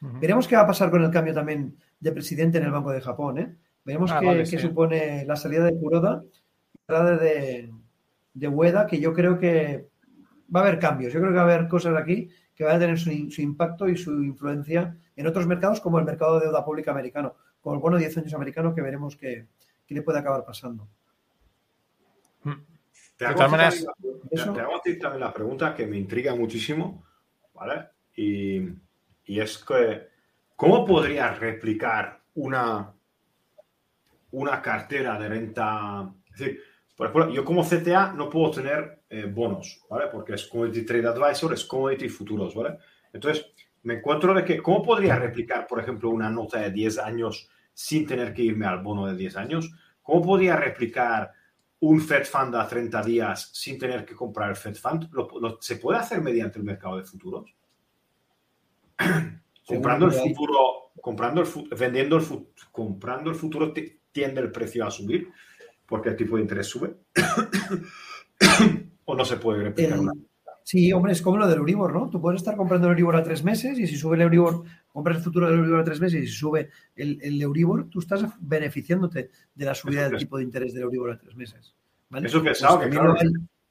Veremos 0.00 0.48
qué 0.48 0.56
va 0.56 0.62
a 0.62 0.66
pasar 0.66 0.90
con 0.90 1.04
el 1.04 1.12
cambio 1.12 1.32
también 1.32 1.76
de 2.00 2.10
presidente 2.10 2.58
en 2.58 2.64
el 2.64 2.72
Banco 2.72 2.90
de 2.90 3.00
Japón, 3.00 3.38
¿eh? 3.38 3.56
Veremos 3.84 4.10
ah, 4.10 4.18
qué, 4.20 4.58
supone 4.58 5.24
la 5.24 5.36
salida 5.36 5.64
de 5.64 5.78
Kuroda 5.78 6.24
y 6.24 6.92
la 6.92 6.98
entrada 6.98 7.16
de, 7.16 7.70
de 8.34 8.48
Ueda, 8.48 8.88
que 8.88 8.98
yo 8.98 9.12
creo 9.12 9.38
que 9.38 9.86
va 10.52 10.58
a 10.58 10.62
haber 10.64 10.80
cambios. 10.80 11.12
Yo 11.12 11.20
creo 11.20 11.30
que 11.30 11.38
va 11.38 11.42
a 11.42 11.54
haber 11.54 11.68
cosas 11.68 11.96
aquí 11.96 12.30
que 12.60 12.64
van 12.64 12.76
a 12.76 12.80
tener 12.80 12.98
su, 12.98 13.10
impacto 13.40 13.88
y 13.88 13.96
su 13.96 14.22
influencia 14.24 14.96
en 15.16 15.26
otros 15.26 15.46
mercados 15.46 15.80
como 15.80 15.98
el 15.98 16.04
mercado 16.04 16.38
de 16.40 16.46
deuda 16.46 16.62
pública 16.62 16.90
americano, 16.90 17.36
bono 17.62 17.96
de 17.96 18.04
10 18.04 18.18
años 18.18 18.34
americano 18.34 18.74
que 18.74 18.82
veremos 18.82 19.16
qué, 19.16 19.46
le 19.88 20.02
puede 20.02 20.18
acabar 20.18 20.44
pasando. 20.44 20.88
Te 23.16 23.26
hago, 23.26 23.38
también 23.40 25.20
la 25.20 25.32
pregunta 25.32 25.74
que 25.74 25.86
me 25.86 25.98
intriga 25.98 26.34
muchísimo, 26.34 27.04
¿vale? 27.52 27.88
Y, 28.16 28.66
es 29.26 29.58
que, 29.58 30.08
¿cómo 30.56 30.86
podría 30.86 31.34
replicar 31.34 32.22
una, 32.34 32.92
una 34.30 34.62
cartera 34.62 35.18
de 35.18 35.28
renta? 35.28 36.10
Es 36.32 36.38
decir, 36.38 36.62
por 36.96 37.08
ejemplo, 37.08 37.30
yo 37.30 37.44
como 37.44 37.62
CTA 37.62 38.12
no 38.14 38.30
puedo 38.30 38.50
tener 38.52 39.02
eh, 39.10 39.24
bonos, 39.24 39.84
¿vale? 39.90 40.06
Porque 40.10 40.34
es 40.34 40.46
Commodity 40.46 40.86
Trade 40.86 41.08
Advisor, 41.08 41.52
es 41.52 41.64
Commodity 41.64 42.08
Futuros, 42.08 42.54
¿vale? 42.54 42.78
Entonces, 43.12 43.52
me 43.82 43.94
encuentro 43.94 44.32
de 44.32 44.44
que, 44.44 44.62
¿cómo 44.62 44.82
podría 44.82 45.16
replicar, 45.16 45.66
por 45.66 45.80
ejemplo, 45.80 46.08
una 46.08 46.30
nota 46.30 46.60
de 46.60 46.70
10 46.70 46.98
años 47.00 47.49
sin 47.72 48.06
tener 48.06 48.32
que 48.34 48.42
irme 48.42 48.66
al 48.66 48.82
bono 48.82 49.06
de 49.06 49.16
10 49.16 49.36
años? 49.36 49.70
¿Cómo 50.02 50.22
podría 50.22 50.56
replicar 50.56 51.32
un 51.80 52.00
Fed 52.00 52.24
Fund 52.24 52.54
a 52.56 52.66
30 52.68 53.02
días 53.02 53.50
sin 53.52 53.78
tener 53.78 54.04
que 54.04 54.14
comprar 54.14 54.50
el 54.50 54.56
Fed 54.56 54.76
Fund? 54.76 55.08
se 55.60 55.76
puede 55.76 55.98
hacer 55.98 56.20
mediante 56.20 56.58
el 56.58 56.64
mercado 56.64 56.96
de 56.96 57.04
futuros? 57.04 57.54
comprando 59.66 60.06
el 60.06 60.12
futuro, 60.12 60.92
comprando 61.00 61.42
el, 61.42 61.48
vendiendo 61.78 62.16
el 62.16 62.22
futuro, 62.22 62.52
comprando 62.70 63.30
el 63.30 63.36
futuro 63.36 63.72
tiende 64.12 64.40
el 64.40 64.50
precio 64.50 64.86
a 64.86 64.90
subir 64.90 65.30
porque 65.86 66.10
el 66.10 66.16
tipo 66.16 66.36
de 66.36 66.42
interés 66.42 66.66
sube? 66.66 66.96
¿O 69.04 69.14
no 69.14 69.24
se 69.24 69.36
puede 69.36 69.64
replicar 69.64 69.98
Sí, 70.70 70.92
hombre, 70.92 71.10
es 71.10 71.20
como 71.20 71.36
lo 71.36 71.48
del 71.48 71.58
Euribor, 71.58 71.92
¿no? 71.92 72.08
Tú 72.08 72.20
puedes 72.20 72.40
estar 72.40 72.54
comprando 72.54 72.86
el 72.86 72.92
Euribor 72.92 73.16
a 73.16 73.24
tres 73.24 73.42
meses 73.42 73.76
y 73.76 73.88
si 73.88 73.96
sube 73.96 74.14
el 74.14 74.22
Euribor, 74.22 74.62
compras 74.86 75.16
el 75.16 75.24
futuro 75.24 75.48
del 75.48 75.58
Euribor 75.58 75.80
a 75.80 75.84
tres 75.84 76.00
meses 76.00 76.22
y 76.22 76.26
si 76.28 76.32
sube 76.32 76.70
el, 76.94 77.18
el 77.22 77.42
Euribor, 77.42 77.90
tú 77.90 77.98
estás 77.98 78.24
beneficiándote 78.38 79.32
de 79.52 79.64
la 79.64 79.74
subida 79.74 80.08
del 80.08 80.20
tipo 80.20 80.38
de 80.38 80.44
interés 80.44 80.72
del 80.72 80.84
Euribor 80.84 81.10
a 81.10 81.18
tres 81.18 81.34
meses. 81.34 81.74
Eso 82.22 82.40
pensado, 82.44 82.76
pues 82.76 82.88
que 82.88 82.92
claro, 82.92 83.16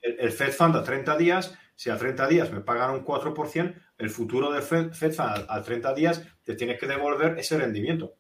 el, 0.02 0.30
Fed 0.30 0.52
Fund 0.52 0.76
a 0.76 0.84
30 0.84 1.16
días, 1.16 1.58
si 1.74 1.90
a 1.90 1.96
30 1.96 2.28
días 2.28 2.52
me 2.52 2.60
pagan 2.60 2.92
un 2.92 3.06
4%, 3.06 3.76
el 3.98 4.10
futuro 4.10 4.52
del 4.52 4.62
Fed, 4.62 4.92
Fund 4.92 5.46
a 5.48 5.62
30 5.62 5.94
días 5.94 6.22
te 6.44 6.56
tiene 6.56 6.78
que 6.78 6.86
devolver 6.86 7.40
ese 7.40 7.58
rendimiento. 7.58 8.16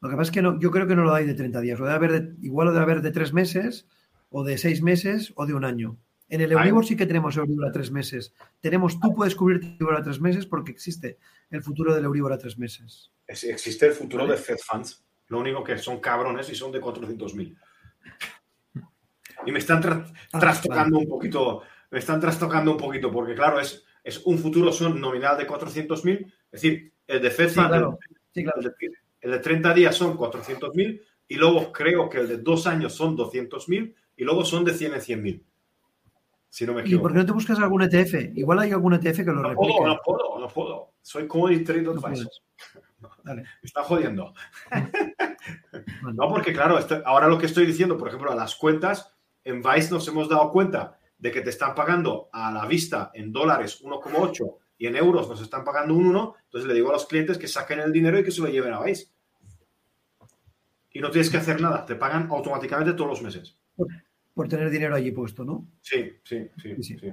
Lo 0.00 0.08
que 0.08 0.14
pasa 0.14 0.28
es 0.28 0.30
que 0.30 0.42
no, 0.42 0.60
yo 0.60 0.70
creo 0.70 0.86
que 0.86 0.94
no 0.94 1.02
lo 1.02 1.12
hay 1.12 1.26
de 1.26 1.34
30 1.34 1.60
días. 1.60 1.80
Lo 1.80 1.86
debe 1.86 1.96
haber 1.96 2.34
igual 2.40 2.68
lo 2.68 2.72
debe 2.72 2.84
haber 2.84 3.02
de 3.02 3.10
tres 3.10 3.32
meses, 3.32 3.88
o 4.30 4.44
de 4.44 4.58
seis 4.58 4.80
meses, 4.80 5.32
o 5.34 5.44
de 5.44 5.54
un 5.54 5.64
año. 5.64 5.98
En 6.32 6.40
el 6.40 6.50
Euribor 6.50 6.86
sí 6.86 6.96
que 6.96 7.04
tenemos 7.04 7.36
Euribor 7.36 7.68
a 7.68 7.72
tres 7.72 7.90
meses. 7.90 8.32
Tenemos, 8.58 8.98
tú 8.98 9.14
puedes 9.14 9.34
cubrir 9.34 9.62
Euribor 9.62 9.96
a 9.96 10.02
tres 10.02 10.18
meses 10.18 10.46
porque 10.46 10.72
existe 10.72 11.18
el 11.50 11.62
futuro 11.62 11.94
del 11.94 12.04
Euribor 12.04 12.32
a 12.32 12.38
tres 12.38 12.56
meses. 12.56 13.12
existe 13.26 13.88
el 13.88 13.92
futuro 13.92 14.26
de 14.26 14.38
Fed 14.38 14.56
Funds. 14.56 15.04
Lo 15.28 15.40
único 15.40 15.62
que 15.62 15.76
son 15.76 16.00
cabrones 16.00 16.48
y 16.48 16.54
son 16.54 16.72
de 16.72 16.80
400.000. 16.80 17.54
Y 19.44 19.52
me 19.52 19.58
están 19.58 19.82
ah, 20.32 20.40
trastocando 20.40 21.00
un 21.00 21.06
poquito, 21.06 21.64
me 21.90 21.98
están 21.98 22.18
trastocando 22.18 22.70
un 22.70 22.78
poquito, 22.78 23.12
porque 23.12 23.34
claro, 23.34 23.60
es, 23.60 23.84
es 24.02 24.22
un 24.24 24.38
futuro 24.38 24.72
son 24.72 24.98
nominal 24.98 25.36
de 25.36 25.46
400.000, 25.46 26.24
es 26.24 26.32
decir, 26.50 26.94
el 27.08 27.20
de 27.20 27.30
Fed 27.30 27.50
Funds, 27.50 27.98
sí, 28.32 28.42
claro. 28.42 28.72
El 29.20 29.30
de 29.32 29.38
30 29.38 29.74
días 29.74 29.94
son 29.94 30.16
400.000 30.16 31.02
y 31.28 31.34
luego 31.34 31.70
creo 31.70 32.08
que 32.08 32.20
el 32.20 32.28
de 32.28 32.38
dos 32.38 32.66
años 32.66 32.94
son 32.94 33.18
200.000 33.18 33.94
y 34.16 34.24
luego 34.24 34.46
son 34.46 34.64
de 34.64 34.72
100 34.72 34.94
en 34.94 35.00
100.000. 35.00 35.42
Si 36.52 36.66
no 36.66 36.74
me 36.74 36.82
equivoco. 36.82 37.00
¿Y 37.00 37.02
por 37.02 37.12
qué 37.12 37.18
no 37.20 37.24
te 37.24 37.32
buscas 37.32 37.58
algún 37.58 37.80
ETF? 37.80 38.36
Igual 38.36 38.58
hay 38.58 38.72
algún 38.72 38.92
ETF 38.92 39.16
que 39.16 39.24
lo 39.24 39.36
no 39.36 39.54
Puedo, 39.54 39.86
no 39.86 39.98
puedo, 40.04 40.38
no 40.38 40.48
puedo. 40.48 40.92
Soy 41.00 41.26
Commodity 41.26 41.64
Trade 41.64 41.88
Advisor. 41.88 42.28
Me 43.24 43.42
está 43.62 43.82
jodiendo. 43.84 44.34
no, 46.12 46.28
porque 46.28 46.52
claro, 46.52 46.78
ahora 47.06 47.28
lo 47.28 47.38
que 47.38 47.46
estoy 47.46 47.64
diciendo, 47.64 47.96
por 47.96 48.08
ejemplo, 48.08 48.30
a 48.30 48.34
las 48.34 48.54
cuentas, 48.54 49.14
en 49.44 49.62
Vice 49.62 49.90
nos 49.90 50.06
hemos 50.08 50.28
dado 50.28 50.52
cuenta 50.52 50.98
de 51.16 51.32
que 51.32 51.40
te 51.40 51.48
están 51.48 51.74
pagando 51.74 52.28
a 52.34 52.52
la 52.52 52.66
vista 52.66 53.10
en 53.14 53.32
dólares 53.32 53.82
1,8 53.82 54.56
y 54.76 54.88
en 54.88 54.96
euros 54.96 55.30
nos 55.30 55.40
están 55.40 55.64
pagando 55.64 55.94
un 55.94 56.04
1, 56.04 56.34
entonces 56.44 56.68
le 56.68 56.74
digo 56.74 56.90
a 56.90 56.92
los 56.92 57.06
clientes 57.06 57.38
que 57.38 57.48
saquen 57.48 57.80
el 57.80 57.92
dinero 57.92 58.18
y 58.18 58.24
que 58.24 58.30
se 58.30 58.42
lo 58.42 58.48
lleven 58.48 58.74
a 58.74 58.82
Vice. 58.82 59.06
Y 60.90 61.00
no 61.00 61.10
tienes 61.10 61.30
que 61.30 61.38
hacer 61.38 61.62
nada, 61.62 61.86
te 61.86 61.94
pagan 61.94 62.28
automáticamente 62.30 62.92
todos 62.92 63.08
los 63.08 63.22
meses. 63.22 63.56
Por, 64.34 64.48
tener 64.48 64.70
dinero 64.70 64.94
allí 64.94 65.10
puesto, 65.10 65.44
¿no? 65.44 65.66
Sí, 65.80 66.12
sí, 66.24 66.48
sí. 66.56 66.82
sí, 66.82 67.12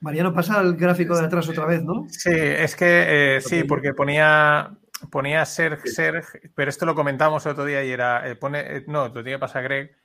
Mariano, 0.00 0.34
pasa 0.34 0.60
el 0.60 0.74
gráfico 0.76 1.16
de 1.16 1.26
atrás 1.26 1.48
otra 1.48 1.64
vez, 1.64 1.84
¿no? 1.84 2.06
Sí, 2.08 2.32
es 2.32 2.74
que 2.74 3.36
eh, 3.36 3.40
sí, 3.40 3.62
porque 3.62 3.94
ponía, 3.94 4.76
ponía 5.10 5.44
Serg, 5.44 5.86
Serg, 5.86 6.26
pero 6.56 6.68
esto 6.68 6.86
lo 6.86 6.96
comentamos 6.96 7.46
el 7.46 7.52
otro 7.52 7.64
día 7.64 7.84
y 7.84 7.90
era, 7.92 8.28
eh, 8.28 8.34
pone, 8.34 8.60
eh, 8.60 8.84
no, 8.88 9.06
lo 9.06 9.14
tiene 9.14 9.32
que 9.32 9.38
pasar 9.38 9.62
Greg. 9.62 9.96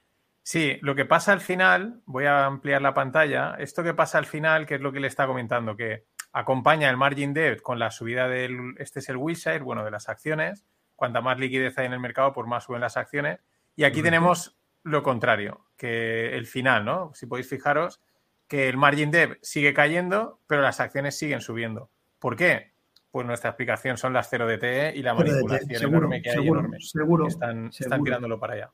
Sí, 0.43 0.77
lo 0.81 0.93
que 0.93 1.05
pasa 1.05 1.33
al 1.33 1.41
final, 1.41 2.01
voy 2.05 2.25
a 2.25 2.45
ampliar 2.45 2.81
la 2.81 2.93
pantalla, 2.93 3.55
esto 3.57 3.83
que 3.83 3.95
pasa 3.95 4.19
al 4.19 4.27
final, 4.27 4.65
que 4.65 4.75
es 4.75 4.81
lo 4.81 4.91
que 4.91 4.99
le 4.99 5.07
está 5.07 5.25
comentando, 5.25 5.75
que 5.75 6.05
acompaña 6.31 6.89
el 6.89 6.95
margin 6.97 7.33
debt 7.33 7.61
con 7.61 7.79
la 7.79 7.89
subida 7.89 8.27
del, 8.27 8.75
este 8.77 8.99
es 8.99 9.09
el 9.09 9.17
Wilshire, 9.17 9.59
bueno, 9.59 9.83
de 9.83 9.91
las 9.91 10.09
acciones. 10.09 10.65
Cuanta 10.95 11.21
más 11.21 11.39
liquidez 11.39 11.77
hay 11.79 11.87
en 11.87 11.93
el 11.93 11.99
mercado, 11.99 12.33
por 12.33 12.47
más 12.47 12.65
suben 12.65 12.81
las 12.81 12.97
acciones. 12.97 13.39
Y 13.75 13.83
aquí 13.83 14.01
tenemos 14.01 14.57
lo 14.83 15.03
contrario, 15.03 15.66
que 15.77 16.35
el 16.35 16.45
final, 16.45 16.83
¿no? 16.83 17.11
Si 17.13 17.25
podéis 17.25 17.47
fijaros 17.47 18.01
que 18.47 18.69
el 18.69 18.77
margin 18.77 19.11
debt 19.11 19.37
sigue 19.41 19.73
cayendo, 19.73 20.39
pero 20.47 20.61
las 20.61 20.79
acciones 20.79 21.17
siguen 21.17 21.41
subiendo. 21.41 21.89
¿Por 22.19 22.35
qué? 22.35 22.71
Pues 23.11 23.25
nuestra 23.25 23.51
explicación 23.51 23.97
son 23.97 24.13
las 24.13 24.29
0 24.29 24.47
DTE 24.47 24.95
y 24.95 25.01
la 25.01 25.13
manipulación 25.13 25.83
enorme 25.83 26.21
que 26.21 26.31
hay 26.31 26.47
enorme. 26.47 26.77
Seguro, 26.79 27.27
están, 27.27 27.67
están 27.67 28.03
tirándolo 28.03 28.39
para 28.39 28.53
allá. 28.53 28.71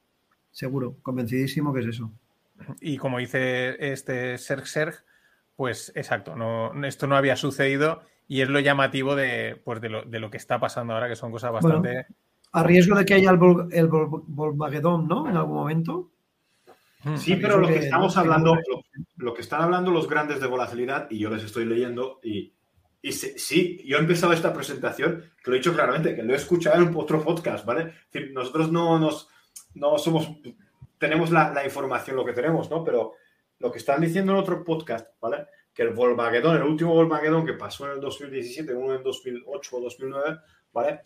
Seguro, 0.51 0.97
convencidísimo 1.01 1.73
que 1.73 1.81
es 1.81 1.87
eso. 1.87 2.11
Y 2.79 2.97
como 2.97 3.17
dice 3.17 3.91
este 3.91 4.37
Serg 4.37 4.67
Serg, 4.67 4.95
pues 5.55 5.91
exacto, 5.95 6.35
no, 6.35 6.71
esto 6.85 7.07
no 7.07 7.15
había 7.15 7.35
sucedido 7.35 8.01
y 8.27 8.41
es 8.41 8.49
lo 8.49 8.59
llamativo 8.59 9.15
de, 9.15 9.59
pues 9.63 9.81
de, 9.81 9.89
lo, 9.89 10.03
de 10.03 10.19
lo 10.19 10.29
que 10.29 10.37
está 10.37 10.59
pasando 10.59 10.93
ahora, 10.93 11.09
que 11.09 11.15
son 11.15 11.31
cosas 11.31 11.51
bastante... 11.51 12.05
a 12.51 12.63
riesgo 12.63 12.95
de 12.95 13.05
que 13.05 13.15
haya 13.15 13.31
el, 13.31 13.39
el 13.71 13.87
Volkswagen, 13.87 15.07
¿no? 15.07 15.29
En 15.29 15.35
algún 15.35 15.55
momento. 15.55 16.12
Sí, 17.17 17.35
pero 17.35 17.57
lo 17.57 17.67
que 17.67 17.79
estamos 17.79 18.15
hablando, 18.17 18.57
lo, 19.17 19.33
que 19.33 19.41
están 19.41 19.61
hablando 19.61 19.91
los 19.91 20.07
grandes 20.07 20.39
de 20.39 20.47
volatilidad, 20.47 21.07
y 21.09 21.19
yo 21.19 21.29
les 21.29 21.43
estoy 21.43 21.65
leyendo, 21.65 22.19
y, 22.23 22.53
y 23.01 23.11
sí, 23.11 23.81
yo 23.85 23.97
he 23.97 23.99
empezado 23.99 24.31
esta 24.31 24.53
presentación, 24.53 25.31
que 25.43 25.51
lo 25.51 25.55
he 25.55 25.59
dicho 25.59 25.73
claramente, 25.73 26.15
que 26.15 26.23
lo 26.23 26.33
he 26.33 26.37
escuchado 26.37 26.81
en 26.81 26.95
otro 26.95 27.21
podcast, 27.21 27.65
¿vale? 27.65 27.81
Es 27.81 28.11
decir, 28.11 28.31
nosotros 28.33 28.71
no, 28.71 28.97
nos, 28.99 29.27
no 29.73 29.97
somos 29.97 30.29
tenemos 31.03 31.31
la, 31.31 31.65
información, 31.65 32.15
lo 32.15 32.23
que 32.23 32.31
tenemos, 32.31 32.69
¿no? 32.69 32.81
Pero 32.81 33.15
lo 33.59 33.69
que 33.69 33.79
están 33.79 33.99
diciendo 33.99 34.31
en 34.31 34.37
otro 34.37 34.63
podcast, 34.63 35.09
¿vale? 35.19 35.47
Que 35.73 35.83
el 35.83 35.89
Volkswagen, 35.89 36.45
el 36.45 36.63
último 36.63 36.93
Volkswagen 36.93 37.45
que 37.45 37.53
pasó 37.53 37.87
en 37.87 37.95
el 37.95 37.99
2017, 37.99 38.73
uno 38.73 38.95
en 38.95 39.03
2008 39.03 39.75
o 39.75 39.81
2009, 39.81 40.39
¿vale? 40.71 41.01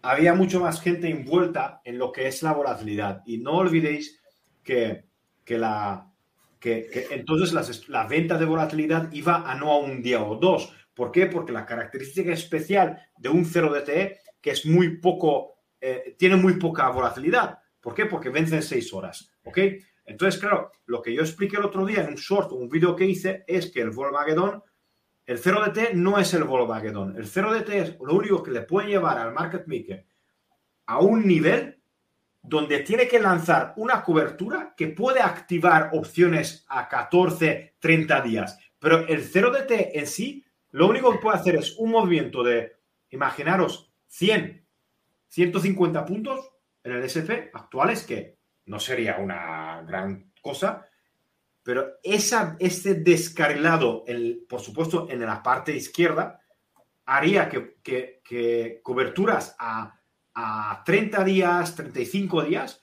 Había 0.00 0.32
mucho 0.32 0.58
más 0.58 0.80
gente 0.80 1.10
envuelta 1.10 1.82
en 1.84 1.98
lo 1.98 2.10
que 2.10 2.28
es 2.28 2.42
la 2.42 2.54
volatilidad. 2.54 3.22
Y 3.26 3.38
no 3.38 3.58
olvidéis 3.58 4.22
que, 4.64 5.04
que 5.44 5.58
la, 5.58 6.12
que, 6.58 7.08
entonces 7.10 7.88
la 7.88 8.06
venta 8.06 8.38
de 8.38 8.44
volatilidad 8.44 9.12
iba 9.12 9.50
a 9.50 9.54
no 9.54 9.72
a 9.72 9.78
un 9.78 10.02
día 10.02 10.22
o 10.22 10.36
dos. 10.36 10.72
¿Por 10.94 11.10
qué? 11.10 11.26
Porque 11.26 11.52
la 11.52 11.66
característica 11.66 12.32
especial 12.32 13.00
de 13.18 13.28
un 13.28 13.44
0DTE, 13.44 14.18
que 14.40 14.50
es 14.50 14.66
muy 14.66 14.98
poco, 14.98 15.56
eh, 15.80 16.14
tiene 16.18 16.36
muy 16.36 16.54
poca 16.54 16.88
volatilidad. 16.90 17.58
¿Por 17.80 17.94
qué? 17.94 18.06
Porque 18.06 18.28
vence 18.28 18.56
en 18.56 18.62
seis 18.62 18.92
horas. 18.92 19.32
¿Ok? 19.44 19.58
Entonces, 20.04 20.40
claro, 20.40 20.70
lo 20.86 21.00
que 21.00 21.14
yo 21.14 21.22
expliqué 21.22 21.56
el 21.56 21.64
otro 21.64 21.86
día 21.86 22.02
en 22.02 22.08
un 22.08 22.14
short, 22.16 22.52
un 22.52 22.68
vídeo 22.68 22.94
que 22.94 23.06
hice, 23.06 23.44
es 23.46 23.70
que 23.70 23.80
el 23.80 23.90
Volkswagen, 23.90 24.60
el 25.26 25.40
0DT 25.40 25.94
no 25.94 26.18
es 26.18 26.34
el 26.34 26.44
Volkswagen. 26.44 27.16
El 27.16 27.26
0DT 27.26 27.68
es 27.70 27.96
lo 28.00 28.14
único 28.14 28.42
que 28.42 28.50
le 28.50 28.62
puede 28.62 28.88
llevar 28.88 29.18
al 29.18 29.32
market 29.32 29.66
maker 29.66 30.06
a 30.86 30.98
un 31.00 31.26
nivel 31.26 31.81
donde 32.42 32.80
tiene 32.80 33.06
que 33.06 33.20
lanzar 33.20 33.72
una 33.76 34.02
cobertura 34.02 34.74
que 34.76 34.88
puede 34.88 35.20
activar 35.20 35.90
opciones 35.92 36.66
a 36.68 36.88
14, 36.88 37.76
30 37.78 38.20
días. 38.20 38.58
Pero 38.80 39.06
el 39.06 39.22
0DT 39.22 39.90
en 39.94 40.06
sí, 40.08 40.44
lo 40.70 40.88
único 40.88 41.12
que 41.12 41.18
puede 41.18 41.38
hacer 41.38 41.54
es 41.54 41.76
un 41.78 41.92
movimiento 41.92 42.42
de, 42.42 42.76
imaginaros, 43.10 43.92
100, 44.08 44.66
150 45.28 46.04
puntos 46.04 46.50
en 46.82 46.92
el 46.92 47.04
SP 47.06 47.50
actuales, 47.54 48.04
que 48.04 48.38
no 48.66 48.80
sería 48.80 49.18
una 49.18 49.82
gran 49.82 50.32
cosa, 50.42 50.88
pero 51.62 51.98
esa, 52.02 52.56
ese 52.58 52.94
descarrilado, 52.94 54.02
el, 54.08 54.44
por 54.48 54.60
supuesto, 54.60 55.06
en 55.08 55.20
la 55.20 55.42
parte 55.44 55.76
izquierda, 55.76 56.40
haría 57.04 57.48
que, 57.48 57.78
que 57.82 58.80
coberturas 58.82 59.54
a 59.60 60.01
a 60.34 60.82
30 60.84 61.24
días, 61.24 61.74
35 61.74 62.42
días, 62.42 62.82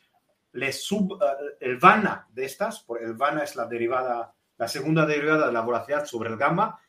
le 0.53 0.71
sub, 0.71 1.19
eh, 1.21 1.57
el 1.59 1.77
VANA 1.77 2.27
de 2.31 2.45
estas, 2.45 2.81
por 2.81 3.01
el 3.01 3.13
VANA 3.13 3.43
es 3.43 3.55
la 3.55 3.65
derivada, 3.65 4.33
la 4.57 4.67
segunda 4.67 5.05
derivada 5.05 5.47
de 5.47 5.53
la 5.53 5.61
volatilidad 5.61 6.05
sobre 6.05 6.29
el 6.29 6.37
gamma, 6.37 6.79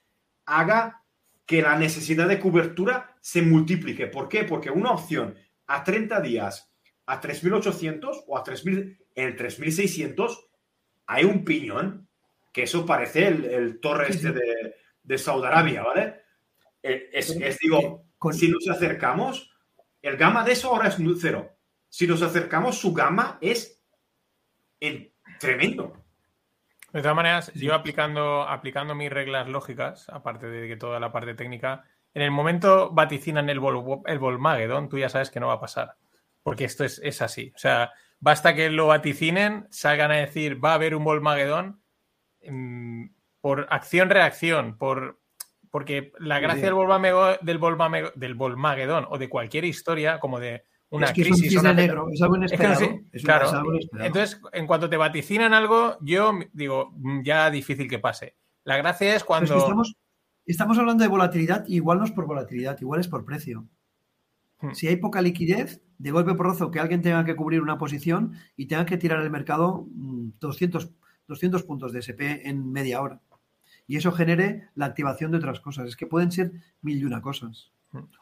haga 0.46 1.02
que 1.46 1.62
la 1.62 1.76
necesidad 1.76 2.28
de 2.28 2.38
cobertura 2.38 3.16
se 3.20 3.42
multiplique. 3.42 4.06
¿Por 4.06 4.28
qué? 4.28 4.44
Porque 4.44 4.70
una 4.70 4.92
opción 4.92 5.34
a 5.66 5.82
30 5.82 6.20
días 6.20 6.70
a 7.06 7.20
3.800 7.20 8.24
o 8.26 8.38
a 8.38 8.44
3.000, 8.44 8.98
en 9.16 9.36
3.600 9.36 10.46
hay 11.06 11.24
un 11.24 11.44
piñón, 11.44 12.08
que 12.52 12.62
eso 12.64 12.86
parece 12.86 13.26
el, 13.26 13.80
torre 13.80 14.10
este 14.10 14.32
de, 14.32 14.76
de, 15.02 15.18
Saudi 15.18 15.46
Arabia, 15.46 15.82
¿vale? 15.82 16.22
Eh, 16.82 17.10
es, 17.12 17.30
es 17.30 17.58
digo, 17.58 18.04
si 18.32 18.48
nos 18.48 18.68
acercamos, 18.68 19.50
el 20.02 20.16
gamma 20.16 20.44
de 20.44 20.52
eso 20.52 20.68
ahora 20.68 20.88
es 20.88 20.96
cero. 21.20 21.56
Si 21.88 22.06
nos 22.06 22.22
acercamos, 22.22 22.78
su 22.78 22.92
gamma 22.92 23.38
es 23.40 23.82
tremendo. 25.38 25.92
De 26.92 27.02
todas 27.02 27.16
maneras, 27.16 27.52
yo 27.54 27.74
aplicando, 27.74 28.42
aplicando 28.42 28.94
mis 28.94 29.10
reglas 29.10 29.48
lógicas, 29.48 30.08
aparte 30.08 30.46
de 30.48 30.66
que 30.66 30.76
toda 30.76 30.98
la 30.98 31.12
parte 31.12 31.34
técnica, 31.34 31.84
en 32.14 32.22
el 32.22 32.30
momento 32.30 32.90
vaticinan 32.90 33.48
el, 33.48 33.60
Vol 33.60 34.02
el 34.06 34.18
Volmagedon, 34.18 34.88
tú 34.88 34.98
ya 34.98 35.08
sabes 35.08 35.30
que 35.30 35.38
no 35.38 35.48
va 35.48 35.54
a 35.54 35.60
pasar. 35.60 35.96
Porque 36.42 36.64
esto 36.64 36.84
es, 36.84 37.22
así. 37.22 37.52
O 37.54 37.58
sea, 37.58 37.92
basta 38.18 38.54
que 38.54 38.70
lo 38.70 38.88
vaticinen, 38.88 39.68
salgan 39.70 40.10
a 40.10 40.16
decir 40.16 40.62
va 40.64 40.72
a 40.72 40.74
haber 40.74 40.96
un 40.96 41.04
Volmagedon 41.04 41.80
mm, 42.44 43.04
por 43.40 43.68
acción-reacción, 43.70 44.76
por 44.76 45.19
porque 45.70 46.12
la 46.18 46.40
gracia 46.40 46.72
del, 46.72 46.76
del, 47.42 48.10
del 48.14 48.34
Volmagedón 48.34 49.06
o 49.08 49.18
de 49.18 49.28
cualquier 49.28 49.64
historia, 49.64 50.18
como 50.18 50.40
de 50.40 50.64
una 50.90 51.06
es 51.06 51.12
que 51.12 51.22
crisis. 51.22 51.54
Es, 51.54 51.62
negro, 51.62 52.08
es 52.12 52.20
algo 52.20 52.36
inesperado. 52.36 52.80
claro. 53.22 53.62
Entonces, 54.00 54.40
en 54.52 54.66
cuanto 54.66 54.90
te 54.90 54.96
vaticinan 54.96 55.54
algo, 55.54 55.96
yo 56.00 56.32
digo, 56.52 56.92
mm, 56.96 57.22
ya 57.22 57.50
difícil 57.50 57.88
que 57.88 58.00
pase. 58.00 58.36
La 58.64 58.76
gracia 58.76 59.14
es 59.14 59.22
cuando. 59.22 59.56
estamos, 59.56 59.96
estamos, 60.44 60.78
hablando 60.78 61.02
de 61.02 61.08
volatilidad, 61.08 61.64
igual 61.68 61.98
no 61.98 62.04
es 62.04 62.10
por 62.10 62.26
volatilidad, 62.26 62.78
igual 62.80 63.00
es 63.00 63.08
por 63.08 63.24
precio. 63.24 63.66
Hmm. 64.60 64.72
Si 64.72 64.88
hay 64.88 64.96
poca 64.96 65.22
liquidez, 65.22 65.80
de 65.96 66.10
golpe 66.10 66.34
porrozo 66.34 66.70
que 66.70 66.80
alguien 66.80 67.02
tenga 67.02 67.24
que 67.24 67.36
cubrir 67.36 67.62
una 67.62 67.78
posición 67.78 68.32
y 68.56 68.66
tenga 68.66 68.84
que 68.84 68.96
tirar 68.96 69.20
el 69.20 69.30
mercado 69.30 69.86
200, 69.88 70.86
mm, 70.86 70.94
200 71.28 71.62
puntos 71.62 71.92
de 71.92 72.00
SP 72.02 72.48
en 72.48 72.72
media 72.72 73.00
hora 73.00 73.20
y 73.90 73.96
eso 73.96 74.12
genere 74.12 74.68
la 74.76 74.86
activación 74.86 75.32
de 75.32 75.38
otras 75.38 75.58
cosas. 75.58 75.88
Es 75.88 75.96
que 75.96 76.06
pueden 76.06 76.30
ser 76.30 76.52
mil 76.80 76.98
y 76.98 77.04
una 77.04 77.20
cosas. 77.20 77.72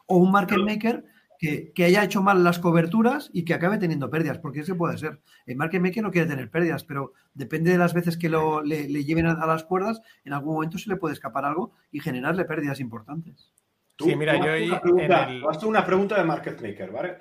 O 0.07 0.17
un 0.17 0.31
market 0.31 0.57
maker 0.57 1.05
que, 1.37 1.71
haya 1.85 2.03
hecho 2.03 2.23
mal 2.23 2.43
las 2.43 2.57
coberturas 2.57 3.29
y 3.33 3.45
que 3.45 3.53
acabe 3.53 3.77
teniendo 3.77 4.09
pérdidas, 4.09 4.39
porque 4.39 4.61
eso 4.61 4.75
puede 4.75 4.97
ser. 4.97 5.19
El 5.45 5.57
market 5.57 5.79
maker 5.79 6.01
no 6.01 6.09
quiere 6.09 6.27
tener 6.27 6.49
pérdidas, 6.49 6.83
pero 6.85 7.13
depende 7.35 7.69
de 7.69 7.77
las 7.77 7.93
veces 7.93 8.17
que 8.17 8.29
lo, 8.29 8.63
le, 8.63 8.87
lleven 9.03 9.27
a, 9.27 9.45
las 9.45 9.63
cuerdas, 9.63 10.01
en 10.25 10.33
algún 10.33 10.55
momento 10.55 10.79
se 10.79 10.89
le 10.89 10.95
puede 10.95 11.13
escapar 11.13 11.45
algo 11.45 11.73
y 11.91 11.99
generarle 11.99 12.45
pérdidas 12.45 12.79
importantes. 12.79 13.53
sí, 13.99 14.15
mira, 14.15 14.37
yo 14.37 14.65
una 14.65 14.81
pregunta, 14.81 15.29
una 15.67 15.85
pregunta 15.85 16.17
de 16.17 16.23
market 16.23 16.59
maker, 16.63 16.91
¿vale? 16.91 17.15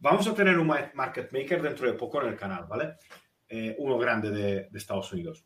vamos 0.00 0.26
a 0.26 0.34
tener 0.34 0.58
un 0.58 0.66
market 0.66 1.30
maker 1.30 1.62
dentro 1.62 1.86
de 1.86 1.92
poco 1.92 2.20
en 2.20 2.30
el 2.30 2.36
canal, 2.36 2.66
¿vale? 2.68 2.96
Eh, 3.48 3.76
uno 3.78 3.96
grande 3.96 4.32
de 4.32 4.76
Estados 4.76 5.12
Unidos. 5.12 5.44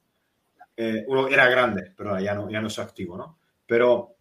Eh, 0.76 1.04
uno 1.06 1.28
era 1.28 1.48
grande, 1.48 1.94
pero 1.96 2.20
ya 2.20 2.34
no, 2.34 2.50
ya 2.50 2.60
no 2.60 2.66
es 2.68 2.78
activo, 2.78 3.16
¿no? 3.16 3.38
Pero 3.66 4.18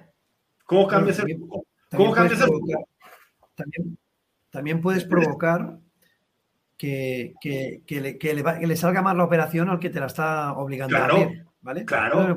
¿Cómo 0.65 0.87
cambias 0.87 1.19
el 1.19 1.37
flujo? 1.37 1.67
¿Cómo 1.91 2.13
cambias 2.13 2.41
el 2.41 2.47
flujo? 2.47 2.89
También, 4.51 4.81
puedes 4.81 5.05
provocar 5.05 5.79
que, 6.77 7.35
le, 7.89 8.77
salga 8.77 9.03
más 9.03 9.17
la 9.17 9.25
operación 9.25 9.71
al 9.71 9.81
que 9.81 9.91
te 9.91 10.01
la 10.01 10.07
está 10.07 10.53
obligando 10.53 10.97
a 10.97 11.05
abrir, 11.05 11.47
¿vale? 11.61 11.85
Claro. 11.85 12.37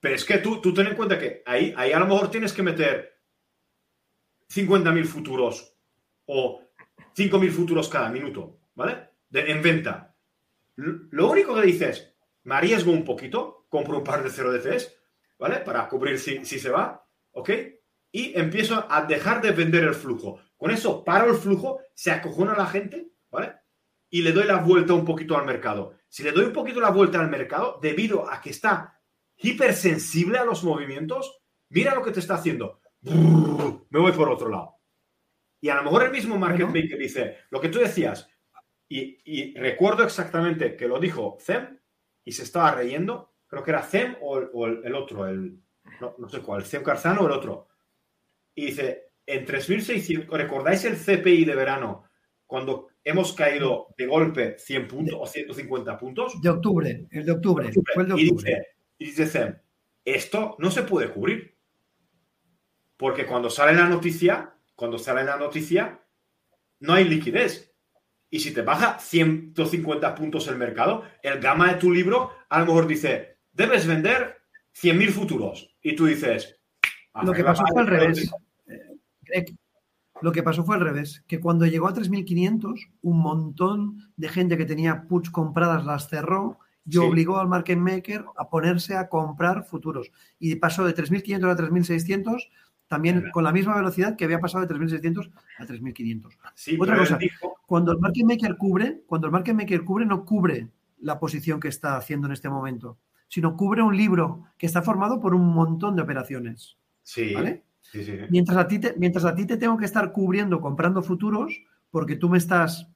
Pero 0.00 0.14
es 0.14 0.24
que 0.24 0.38
tú, 0.38 0.60
tú 0.60 0.72
ten 0.72 0.86
en 0.86 0.96
cuenta 0.96 1.18
que 1.18 1.42
ahí, 1.44 1.74
ahí 1.76 1.92
a 1.92 1.98
lo 1.98 2.06
mejor 2.06 2.30
tienes 2.30 2.52
que 2.52 2.62
meter 2.62 3.18
50.000 4.48 5.04
futuros 5.04 5.76
o 6.26 6.62
5.000 7.16 7.50
futuros 7.50 7.88
cada 7.88 8.08
minuto, 8.10 8.60
¿vale? 8.74 9.08
en 9.32 9.62
venta. 9.62 10.14
Lo 10.76 11.30
único 11.30 11.54
que 11.54 11.62
dices, 11.62 12.14
me 12.44 12.54
arriesgo 12.54 12.92
un 12.92 13.04
poquito, 13.04 13.66
compro 13.68 13.98
un 13.98 14.04
par 14.04 14.22
de 14.22 14.30
0 14.30 14.52
DCs 14.52 14.94
¿vale? 15.38 15.58
Para 15.58 15.88
cubrir 15.88 16.18
si, 16.18 16.44
se 16.44 16.70
va, 16.70 17.06
¿ok? 17.32 17.50
Y 18.10 18.38
empiezo 18.38 18.86
a 18.88 19.02
dejar 19.02 19.40
de 19.40 19.52
vender 19.52 19.84
el 19.84 19.94
flujo. 19.94 20.40
Con 20.56 20.70
eso 20.70 21.04
paro 21.04 21.30
el 21.30 21.36
flujo, 21.36 21.80
se 21.94 22.10
acojona 22.10 22.56
la 22.56 22.66
gente, 22.66 23.12
¿vale? 23.30 23.54
Y 24.10 24.22
le 24.22 24.32
doy 24.32 24.44
la 24.44 24.56
vuelta 24.56 24.94
un 24.94 25.04
poquito 25.04 25.36
al 25.36 25.46
mercado. 25.46 25.94
Si 26.08 26.22
le 26.22 26.32
doy 26.32 26.46
un 26.46 26.52
poquito 26.52 26.80
la 26.80 26.90
vuelta 26.90 27.20
al 27.20 27.30
mercado, 27.30 27.78
debido 27.80 28.30
a 28.30 28.40
que 28.40 28.50
está 28.50 29.00
hipersensible 29.36 30.38
a 30.38 30.44
los 30.44 30.64
movimientos, 30.64 31.40
mira 31.68 31.94
lo 31.94 32.02
que 32.02 32.10
te 32.10 32.20
está 32.20 32.34
haciendo. 32.34 32.80
Me 33.02 34.00
voy 34.00 34.12
por 34.12 34.28
otro 34.28 34.48
lado. 34.48 34.76
Y 35.60 35.68
a 35.68 35.74
lo 35.74 35.84
mejor 35.84 36.04
el 36.04 36.12
mismo 36.12 36.38
market 36.38 36.66
maker 36.66 36.98
dice, 36.98 37.38
lo 37.50 37.60
que 37.60 37.68
tú 37.68 37.78
decías, 37.78 38.28
y, 38.88 39.20
y, 39.24 39.54
recuerdo 39.54 40.02
exactamente 40.02 40.76
que 40.76 40.88
lo 40.88 40.98
dijo 40.98 41.36
Zem 41.40 41.78
y 42.24 42.32
se 42.32 42.42
estaba 42.44 42.72
reyendo, 42.72 43.34
creo 43.48 43.64
que 43.64 43.70
era 43.70 43.82
CEM 43.82 44.16
o 44.20 44.38
el, 44.38 44.94
otro, 44.94 45.26
el, 45.26 45.58
no, 46.00 46.28
sé 46.28 46.40
cuál, 46.40 46.60
el 46.60 46.66
CEM 46.66 46.82
Carzano 46.84 47.22
o 47.22 47.26
el 47.26 47.32
otro. 47.32 47.68
Y 48.54 48.66
dice, 48.66 49.12
en 49.26 49.46
3.600, 49.46 50.28
¿recordáis 50.28 50.84
el 50.84 50.96
CPI 50.96 51.44
de 51.44 51.54
verano 51.54 52.04
cuando 52.46 52.88
hemos 53.02 53.32
caído 53.32 53.88
de 53.96 54.06
golpe 54.06 54.58
100 54.58 54.88
puntos 54.88 55.18
o 55.18 55.26
150 55.26 55.98
puntos? 55.98 56.40
De 56.40 56.50
octubre, 56.50 57.08
el 57.10 57.24
de 57.24 57.32
octubre. 57.32 57.70
Y, 58.16 58.30
dice, 58.30 58.66
y 58.98 59.06
dice 59.06 59.26
CEM, 59.26 59.58
esto 60.04 60.56
no 60.58 60.70
se 60.70 60.82
puede 60.82 61.10
cubrir. 61.10 61.56
Porque 62.96 63.26
cuando 63.26 63.48
sale 63.48 63.74
la 63.74 63.88
noticia, 63.88 64.54
cuando 64.74 64.98
sale 64.98 65.24
la 65.24 65.36
noticia, 65.36 66.04
no 66.80 66.94
hay 66.94 67.04
liquidez. 67.04 67.72
Y 68.28 68.40
si 68.40 68.52
te 68.52 68.62
baja 68.62 68.98
150 68.98 70.14
puntos 70.14 70.48
el 70.48 70.56
mercado, 70.56 71.04
el 71.22 71.40
gama 71.40 71.72
de 71.72 71.78
tu 71.78 71.90
libro 71.90 72.32
a 72.48 72.60
lo 72.60 72.66
mejor 72.66 72.86
dice, 72.86 73.37
debes 73.58 73.86
vender 73.86 74.38
100.000 74.80 75.10
futuros. 75.10 75.74
Y 75.82 75.94
tú 75.94 76.06
dices... 76.06 76.56
Lo 77.22 77.32
que 77.32 77.42
pasó 77.42 77.64
fue 77.66 77.82
al 77.82 77.88
revés. 77.88 78.30
Eh, 79.34 79.44
lo 80.22 80.32
que 80.32 80.42
pasó 80.42 80.64
fue 80.64 80.76
al 80.76 80.82
revés, 80.82 81.24
que 81.26 81.40
cuando 81.40 81.66
llegó 81.66 81.88
a 81.88 81.94
3.500, 81.94 82.88
un 83.02 83.18
montón 83.18 84.12
de 84.16 84.28
gente 84.28 84.56
que 84.56 84.64
tenía 84.64 85.02
puts 85.02 85.30
compradas 85.30 85.84
las 85.84 86.08
cerró 86.08 86.58
y 86.84 86.96
obligó 86.96 87.38
al 87.38 87.48
market 87.48 87.78
maker 87.78 88.24
a 88.36 88.48
ponerse 88.48 88.96
a 88.96 89.08
comprar 89.08 89.64
futuros. 89.64 90.10
Y 90.38 90.54
pasó 90.56 90.84
de 90.84 90.94
3.500 90.94 91.50
a 91.50 91.56
3.600 91.56 92.48
también 92.86 93.30
con 93.32 93.44
la 93.44 93.52
misma 93.52 93.76
velocidad 93.76 94.16
que 94.16 94.24
había 94.24 94.38
pasado 94.38 94.66
de 94.66 94.74
3.600 94.74 95.30
a 95.58 95.66
3.500. 95.66 96.80
Otra 96.80 96.96
cosa, 96.96 97.18
cuando 97.66 97.92
el 97.92 97.98
market 97.98 98.24
maker 98.24 98.56
cubre, 98.56 99.02
cuando 99.06 99.26
el 99.26 99.32
market 99.32 99.54
maker 99.54 99.84
cubre, 99.84 100.06
no 100.06 100.24
cubre 100.24 100.68
la 101.00 101.18
posición 101.18 101.60
que 101.60 101.68
está 101.68 101.96
haciendo 101.96 102.26
en 102.26 102.32
este 102.32 102.48
momento, 102.48 102.98
sino 103.28 103.56
cubre 103.56 103.82
un 103.82 103.96
libro 103.96 104.44
que 104.56 104.66
está 104.66 104.82
formado 104.82 105.20
por 105.20 105.34
un 105.34 105.46
montón 105.46 105.96
de 105.96 106.02
operaciones. 106.02 106.76
Sí. 107.02 107.34
Mientras, 108.30 108.58
a 108.58 108.68
ti 108.68 108.78
te, 108.78 108.94
mientras 108.98 109.24
a 109.24 109.34
ti 109.34 109.46
te 109.46 109.56
tengo 109.56 109.76
que 109.78 109.84
estar 109.84 110.12
cubriendo 110.12 110.60
comprando 110.60 111.02
futuros, 111.02 111.62
porque 111.90 112.16
tú 112.16 112.28
me 112.28 112.38
estás 112.38 112.88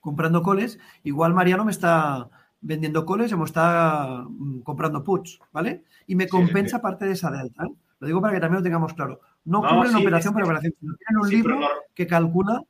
comprando 0.00 0.42
coles, 0.42 0.78
igual 1.04 1.34
Mariano 1.34 1.64
me 1.64 1.70
está 1.70 2.28
vendiendo 2.60 3.04
coles 3.04 3.32
y 3.32 3.36
me 3.36 3.44
está 3.44 4.24
mm, 4.28 4.60
comprando 4.60 5.04
puts, 5.04 5.38
¿vale? 5.52 5.84
Y 6.06 6.14
me 6.14 6.28
compensa 6.28 6.80
parte 6.80 7.06
de 7.06 7.12
esa 7.12 7.30
delta. 7.30 7.64
¿eh? 7.64 7.74
Lo 8.00 8.06
digo 8.06 8.20
para 8.20 8.34
que 8.34 8.40
también 8.40 8.58
lo 8.58 8.64
tengamos 8.64 8.94
claro. 8.94 9.20
No, 9.44 9.60
cubre 9.60 9.90
una 9.90 9.98
operación 9.98 10.34
por 10.34 10.42
operación, 10.42 10.74
sino 10.78 10.94
tienen 10.96 11.22
un 11.22 11.30
libro 11.30 11.60
que 11.94 12.06
calcula. 12.06 12.62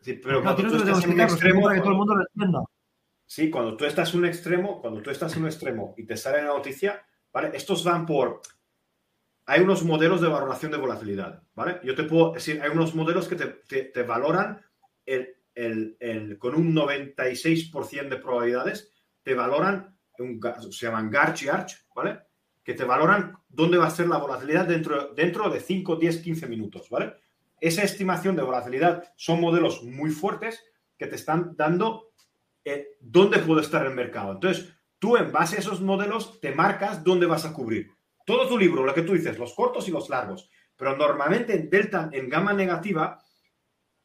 Sí, 0.00 0.20
pero 0.22 0.42
cuando 0.42 0.68
tú 0.68 0.76
estás 0.76 1.04
en 1.04 1.12
un 1.12 1.20
extremo, 1.20 1.62
para 1.62 1.74
que 1.74 1.80
todo 1.80 1.90
el 1.90 1.96
mundo 1.96 2.14
lo 2.14 2.22
entienda. 2.22 2.60
Sí, 3.26 3.50
cuando 3.50 3.76
tú 3.76 3.84
estás 3.84 4.14
en 4.14 4.20
un 4.20 4.26
extremo, 4.26 4.80
cuando 4.80 5.02
tú 5.02 5.10
estás 5.10 5.34
en 5.34 5.42
un 5.42 5.48
extremo 5.48 5.94
y 5.96 6.06
te 6.06 6.16
sale 6.16 6.42
la 6.42 6.48
noticia, 6.48 7.04
¿vale? 7.32 7.50
Estos 7.54 7.84
van 7.84 8.06
por. 8.06 8.40
Hay 9.46 9.60
unos 9.60 9.84
modelos 9.84 10.20
de 10.20 10.28
valoración 10.28 10.72
de 10.72 10.78
volatilidad, 10.78 11.42
¿vale? 11.54 11.80
Yo 11.84 11.94
te 11.94 12.04
puedo 12.04 12.32
decir, 12.32 12.60
hay 12.62 12.70
unos 12.70 12.94
modelos 12.94 13.28
que 13.28 13.36
te, 13.36 14.02
valoran 14.02 14.60
el, 15.04 15.36
el, 15.54 15.96
el, 16.00 16.38
con 16.38 16.54
un 16.54 16.74
96% 16.74 18.08
de 18.08 18.16
probabilidades, 18.16 18.92
te 19.22 19.34
valoran, 19.34 19.96
se 20.70 20.86
llaman 20.86 21.10
Garch 21.10 21.48
Arch, 21.48 21.86
¿vale? 21.94 22.26
que 22.66 22.74
te 22.74 22.82
valoran 22.82 23.38
dónde 23.48 23.78
va 23.78 23.86
a 23.86 23.90
ser 23.90 24.08
la 24.08 24.18
volatilidad 24.18 24.66
dentro, 24.66 25.14
dentro 25.14 25.48
de 25.48 25.60
5, 25.60 25.94
10, 25.94 26.18
15 26.18 26.48
minutos, 26.48 26.90
¿vale? 26.90 27.14
Esa 27.60 27.84
estimación 27.84 28.34
de 28.34 28.42
volatilidad 28.42 29.04
son 29.14 29.40
modelos 29.40 29.84
muy 29.84 30.10
fuertes 30.10 30.64
que 30.98 31.06
te 31.06 31.14
están 31.14 31.54
dando 31.56 32.10
eh, 32.66 32.98
dónde 33.00 33.38
puede 33.38 33.62
estar 33.62 33.86
el 33.86 33.94
mercado. 33.94 34.32
Entonces, 34.32 34.74
tú 34.98 35.16
en 35.16 35.32
base 35.32 35.56
a 35.56 35.60
esos 35.60 35.80
modelos 35.80 36.40
te 36.40 36.54
marcas 36.54 37.02
dónde 37.02 37.24
vas 37.24 37.46
a 37.46 37.54
cubrir. 37.54 37.90
Todo 38.26 38.46
tu 38.46 38.58
libro, 38.58 38.84
lo 38.84 38.92
que 38.92 39.02
tú 39.02 39.14
dices, 39.14 39.38
los 39.38 39.54
cortos 39.54 39.88
y 39.88 39.92
los 39.92 40.10
largos. 40.10 40.50
Pero 40.76 40.96
normalmente 40.96 41.54
en 41.54 41.70
delta, 41.70 42.10
en 42.12 42.28
gama 42.28 42.52
negativa, 42.52 43.18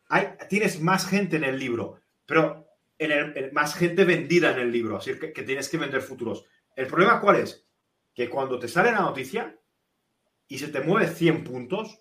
hay, 0.08 0.30
tienes 0.48 0.80
más 0.80 1.06
gente 1.06 1.36
en 1.36 1.44
el 1.44 1.60
libro, 1.60 2.00
pero 2.26 2.68
en 2.98 3.12
el, 3.12 3.52
más 3.52 3.76
gente 3.76 4.06
vendida 4.06 4.52
en 4.52 4.60
el 4.60 4.72
libro, 4.72 4.98
así 4.98 5.18
que, 5.20 5.34
que 5.34 5.44
tienes 5.44 5.68
que 5.68 5.78
vender 5.78 6.02
futuros. 6.02 6.46
¿El 6.76 6.88
problema 6.88 7.20
cuál 7.20 7.38
es? 7.38 7.68
que 8.14 8.30
cuando 8.30 8.60
te 8.60 8.68
sale 8.68 8.92
la 8.92 9.02
noticia 9.02 9.58
y 10.48 10.58
se 10.58 10.68
te 10.68 10.82
mueve 10.82 11.08
100 11.08 11.44
puntos, 11.44 12.00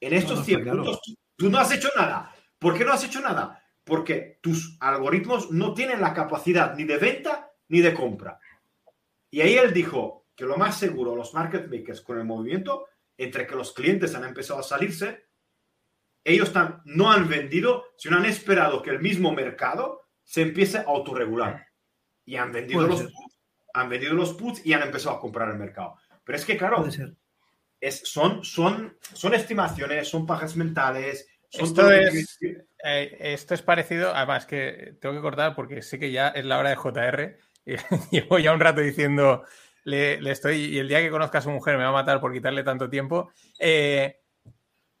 en 0.00 0.12
estos 0.12 0.44
100 0.44 0.64
puntos 0.64 1.00
tú, 1.36 1.50
no 1.50 1.58
has 1.58 1.72
hecho 1.72 1.88
nada. 1.96 2.34
¿Por 2.58 2.76
qué 2.76 2.84
no 2.84 2.92
has 2.92 3.04
hecho 3.04 3.20
nada? 3.20 3.62
Porque 3.86 4.38
tus 4.42 4.76
algoritmos 4.80 5.50
no 5.50 5.72
tienen 5.72 6.02
la 6.02 6.12
capacidad 6.12 6.74
ni 6.74 6.84
de 6.84 6.98
venta 6.98 7.52
ni 7.68 7.80
de 7.80 7.94
compra. 7.94 8.38
Y 9.30 9.40
ahí 9.40 9.56
él 9.56 9.72
dijo 9.72 10.26
que 10.34 10.44
lo 10.44 10.58
más 10.58 10.78
seguro, 10.78 11.16
los 11.16 11.32
market 11.32 11.70
makers 11.70 12.02
con 12.02 12.18
el 12.18 12.24
movimiento, 12.24 12.86
entre 13.16 13.46
que 13.46 13.54
los 13.54 13.72
clientes 13.72 14.14
han 14.14 14.24
empezado 14.24 14.60
a 14.60 14.64
salirse, 14.64 15.24
ellos 16.22 16.52
no 16.84 17.10
han 17.10 17.28
vendido, 17.28 17.84
sino 17.96 18.16
han 18.16 18.26
esperado 18.26 18.82
que 18.82 18.90
el 18.90 19.00
mismo 19.00 19.32
mercado 19.32 20.02
se 20.24 20.42
empiece 20.42 20.78
a 20.78 20.82
autorregular. 20.82 21.68
Y 22.24 22.36
han 22.36 22.52
vendido 22.52 22.86
los 22.86 23.08
han 23.76 23.90
vendido 23.90 24.14
los 24.14 24.32
puts 24.32 24.64
y 24.64 24.72
han 24.72 24.82
empezado 24.82 25.16
a 25.16 25.20
comprar 25.20 25.50
el 25.50 25.58
mercado. 25.58 25.96
Pero 26.24 26.38
es 26.38 26.44
que, 26.44 26.56
claro, 26.56 26.84
Es, 27.78 28.00
son, 28.08 28.42
son, 28.42 28.96
son 29.12 29.34
estimaciones, 29.34 30.08
son 30.08 30.26
pajas 30.26 30.56
mentales. 30.56 31.28
Esto, 31.52 31.90
es, 31.92 32.38
eh, 32.84 33.16
esto 33.20 33.54
es 33.54 33.62
parecido, 33.62 34.14
además 34.14 34.46
que 34.46 34.96
tengo 35.00 35.14
que 35.14 35.20
cortar 35.20 35.54
porque 35.54 35.82
sé 35.82 35.98
que 35.98 36.10
ya 36.10 36.28
es 36.28 36.44
la 36.44 36.58
hora 36.58 36.70
de 36.70 36.76
JR. 36.76 37.38
Y 37.64 37.76
llevo 38.10 38.38
ya 38.38 38.52
un 38.52 38.60
rato 38.60 38.80
diciendo, 38.80 39.44
le, 39.84 40.30
estoy, 40.30 40.56
y 40.56 40.78
el 40.78 40.88
día 40.88 41.00
que 41.00 41.10
conozca 41.10 41.38
a 41.38 41.42
su 41.42 41.50
mujer 41.50 41.76
me 41.76 41.84
va 41.84 41.90
a 41.90 41.92
matar 41.92 42.20
por 42.20 42.32
quitarle 42.32 42.64
tanto 42.64 42.90
tiempo. 42.90 43.30
Eh, 43.58 44.16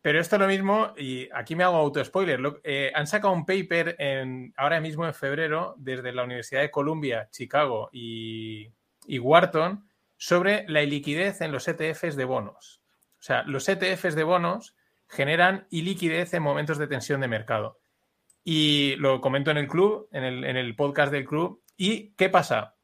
pero 0.06 0.20
esto 0.20 0.36
es 0.36 0.40
lo 0.40 0.46
mismo, 0.46 0.94
y 0.96 1.28
aquí 1.34 1.56
me 1.56 1.64
hago 1.64 1.78
auto-spoiler. 1.78 2.40
Eh, 2.62 2.92
han 2.94 3.08
sacado 3.08 3.34
un 3.34 3.44
paper 3.44 3.96
en, 3.98 4.54
ahora 4.56 4.80
mismo 4.80 5.04
en 5.04 5.12
febrero 5.12 5.74
desde 5.78 6.12
la 6.12 6.22
Universidad 6.22 6.60
de 6.60 6.70
Columbia, 6.70 7.28
Chicago 7.32 7.90
y, 7.92 8.72
Wharton 9.18 9.88
sobre 10.16 10.64
la 10.68 10.84
iliquidez 10.84 11.40
en 11.40 11.50
los 11.50 11.66
ETFs 11.66 12.14
de 12.14 12.24
bonos. 12.24 12.80
O 13.18 13.22
sea, 13.22 13.42
los 13.42 13.68
ETFs 13.68 14.14
de 14.14 14.22
bonos 14.22 14.75
generan 15.08 15.66
iliquidez 15.70 16.34
en 16.34 16.42
momentos 16.42 16.78
de 16.78 16.86
tensión 16.86 17.20
de 17.20 17.28
mercado. 17.28 17.80
Y 18.44 18.96
lo 18.96 19.20
comento 19.20 19.50
en 19.50 19.56
el 19.56 19.68
club, 19.68 20.08
en 20.12 20.24
el, 20.24 20.44
en 20.44 20.56
el 20.56 20.76
podcast 20.76 21.12
del 21.12 21.24
club. 21.24 21.62
¿Y 21.76 22.12
qué 22.14 22.28
pasa? 22.28 22.76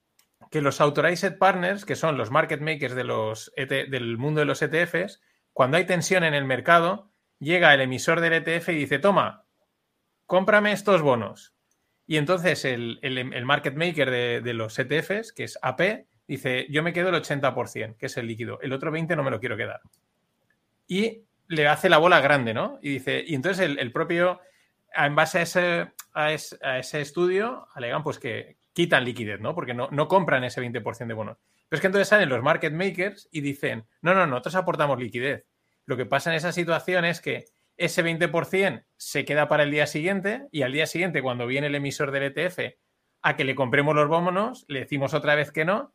Que 0.50 0.60
los 0.60 0.80
authorized 0.80 1.38
partners, 1.38 1.84
que 1.84 1.96
son 1.96 2.18
los 2.18 2.30
market 2.30 2.60
makers 2.60 2.94
de 2.94 3.04
los 3.04 3.52
e 3.56 3.66
del 3.66 4.18
mundo 4.18 4.40
de 4.40 4.46
los 4.46 4.60
ETFs, 4.60 5.20
cuando 5.52 5.76
hay 5.76 5.84
tensión 5.84 6.24
en 6.24 6.34
el 6.34 6.44
mercado, 6.44 7.10
llega 7.38 7.74
el 7.74 7.80
emisor 7.80 8.20
del 8.20 8.32
ETF 8.34 8.70
y 8.70 8.74
dice, 8.74 8.98
toma, 8.98 9.44
cómprame 10.26 10.72
estos 10.72 11.02
bonos. 11.02 11.54
Y 12.06 12.16
entonces 12.16 12.64
el, 12.64 12.98
market 13.44 13.74
maker 13.74 14.10
de, 14.10 14.54
los 14.54 14.78
ETFs, 14.78 15.32
que 15.32 15.44
es 15.44 15.58
AP, 15.62 16.06
dice, 16.26 16.66
yo 16.70 16.82
me 16.82 16.92
quedo 16.92 17.10
el 17.10 17.14
80%, 17.14 17.96
que 17.96 18.06
es 18.06 18.16
el 18.16 18.26
líquido. 18.26 18.58
El 18.60 18.72
otro 18.72 18.90
20% 18.90 19.16
no 19.16 19.22
me 19.22 19.30
lo 19.30 19.40
quiero 19.40 19.56
quedar. 19.56 19.80
Y 20.86 21.22
le 21.52 21.68
hace 21.68 21.88
la 21.88 21.98
bola 21.98 22.20
grande, 22.20 22.54
¿no? 22.54 22.78
Y 22.82 22.90
dice, 22.90 23.22
y 23.26 23.34
entonces 23.34 23.76
el, 23.78 23.92
propio, 23.92 24.40
en 24.94 25.14
base 25.14 25.38
a 25.38 25.42
ese, 25.42 25.92
a 26.14 26.32
ese, 26.32 27.00
estudio, 27.00 27.68
alegan 27.74 28.02
pues 28.02 28.18
que 28.18 28.56
quitan 28.72 29.04
liquidez, 29.04 29.38
¿no? 29.40 29.54
Porque 29.54 29.74
no, 29.74 29.88
no 29.90 30.08
compran 30.08 30.44
ese 30.44 30.62
20% 30.62 31.06
de 31.06 31.14
bonos. 31.14 31.36
Pero 31.68 31.76
es 31.76 31.80
que 31.80 31.86
entonces 31.86 32.08
salen 32.08 32.30
los 32.30 32.42
market 32.42 32.72
makers 32.72 33.28
y 33.30 33.42
dicen, 33.42 33.84
no, 34.00 34.14
no, 34.14 34.26
nosotros 34.26 34.54
aportamos 34.54 34.98
liquidez. 34.98 35.44
Lo 35.84 35.96
que 35.96 36.06
pasa 36.06 36.30
en 36.30 36.36
esa 36.36 36.52
situación 36.52 37.04
es 37.04 37.20
que 37.20 37.44
ese 37.76 38.02
20% 38.02 38.84
se 38.96 39.24
queda 39.24 39.48
para 39.48 39.64
el 39.64 39.70
día 39.70 39.86
siguiente 39.86 40.46
y 40.52 40.62
al 40.62 40.72
día 40.72 40.86
siguiente, 40.86 41.22
cuando 41.22 41.46
viene 41.46 41.66
el 41.66 41.74
emisor 41.74 42.12
del 42.12 42.34
ETF 42.34 42.76
a 43.20 43.36
que 43.36 43.44
le 43.44 43.54
compremos 43.54 43.94
los 43.94 44.08
bonos, 44.08 44.64
le 44.68 44.80
decimos 44.80 45.12
otra 45.12 45.34
vez 45.34 45.52
que 45.52 45.64
no, 45.64 45.94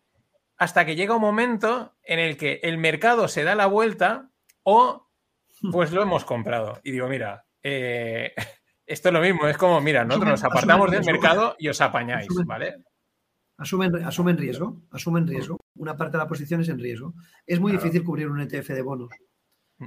hasta 0.57 0.85
que 0.85 0.95
llega 0.95 1.15
un 1.15 1.21
momento 1.21 1.95
en 2.03 2.19
el 2.19 2.37
que 2.37 2.59
el 2.63 2.77
mercado 2.77 3.27
se 3.27 3.43
da 3.43 3.55
la 3.55 3.67
vuelta 3.67 4.29
o 4.63 5.06
pues 5.71 5.91
lo 5.91 6.01
hemos 6.01 6.25
comprado. 6.25 6.79
Y 6.83 6.91
digo, 6.91 7.07
mira, 7.07 7.45
eh, 7.63 8.33
esto 8.85 9.09
es 9.09 9.13
lo 9.13 9.21
mismo, 9.21 9.47
es 9.47 9.57
como, 9.57 9.81
mira, 9.81 10.05
nosotros 10.05 10.31
nos 10.31 10.43
apartamos 10.43 10.91
del 10.91 11.05
mercado 11.05 11.55
y 11.57 11.67
os 11.69 11.81
apañáis, 11.81 12.27
¿vale? 12.45 12.83
Asumen, 13.57 13.95
asumen 14.05 14.37
riesgo, 14.37 14.83
asumen 14.91 15.25
riesgo. 15.25 15.57
Una 15.75 15.97
parte 15.97 16.17
de 16.17 16.23
la 16.23 16.27
posición 16.27 16.61
es 16.61 16.69
en 16.69 16.77
riesgo. 16.77 17.15
Es 17.45 17.59
muy 17.59 17.71
difícil 17.71 18.03
cubrir 18.03 18.29
un 18.29 18.39
ETF 18.39 18.69
de 18.69 18.81
bonos. 18.83 19.09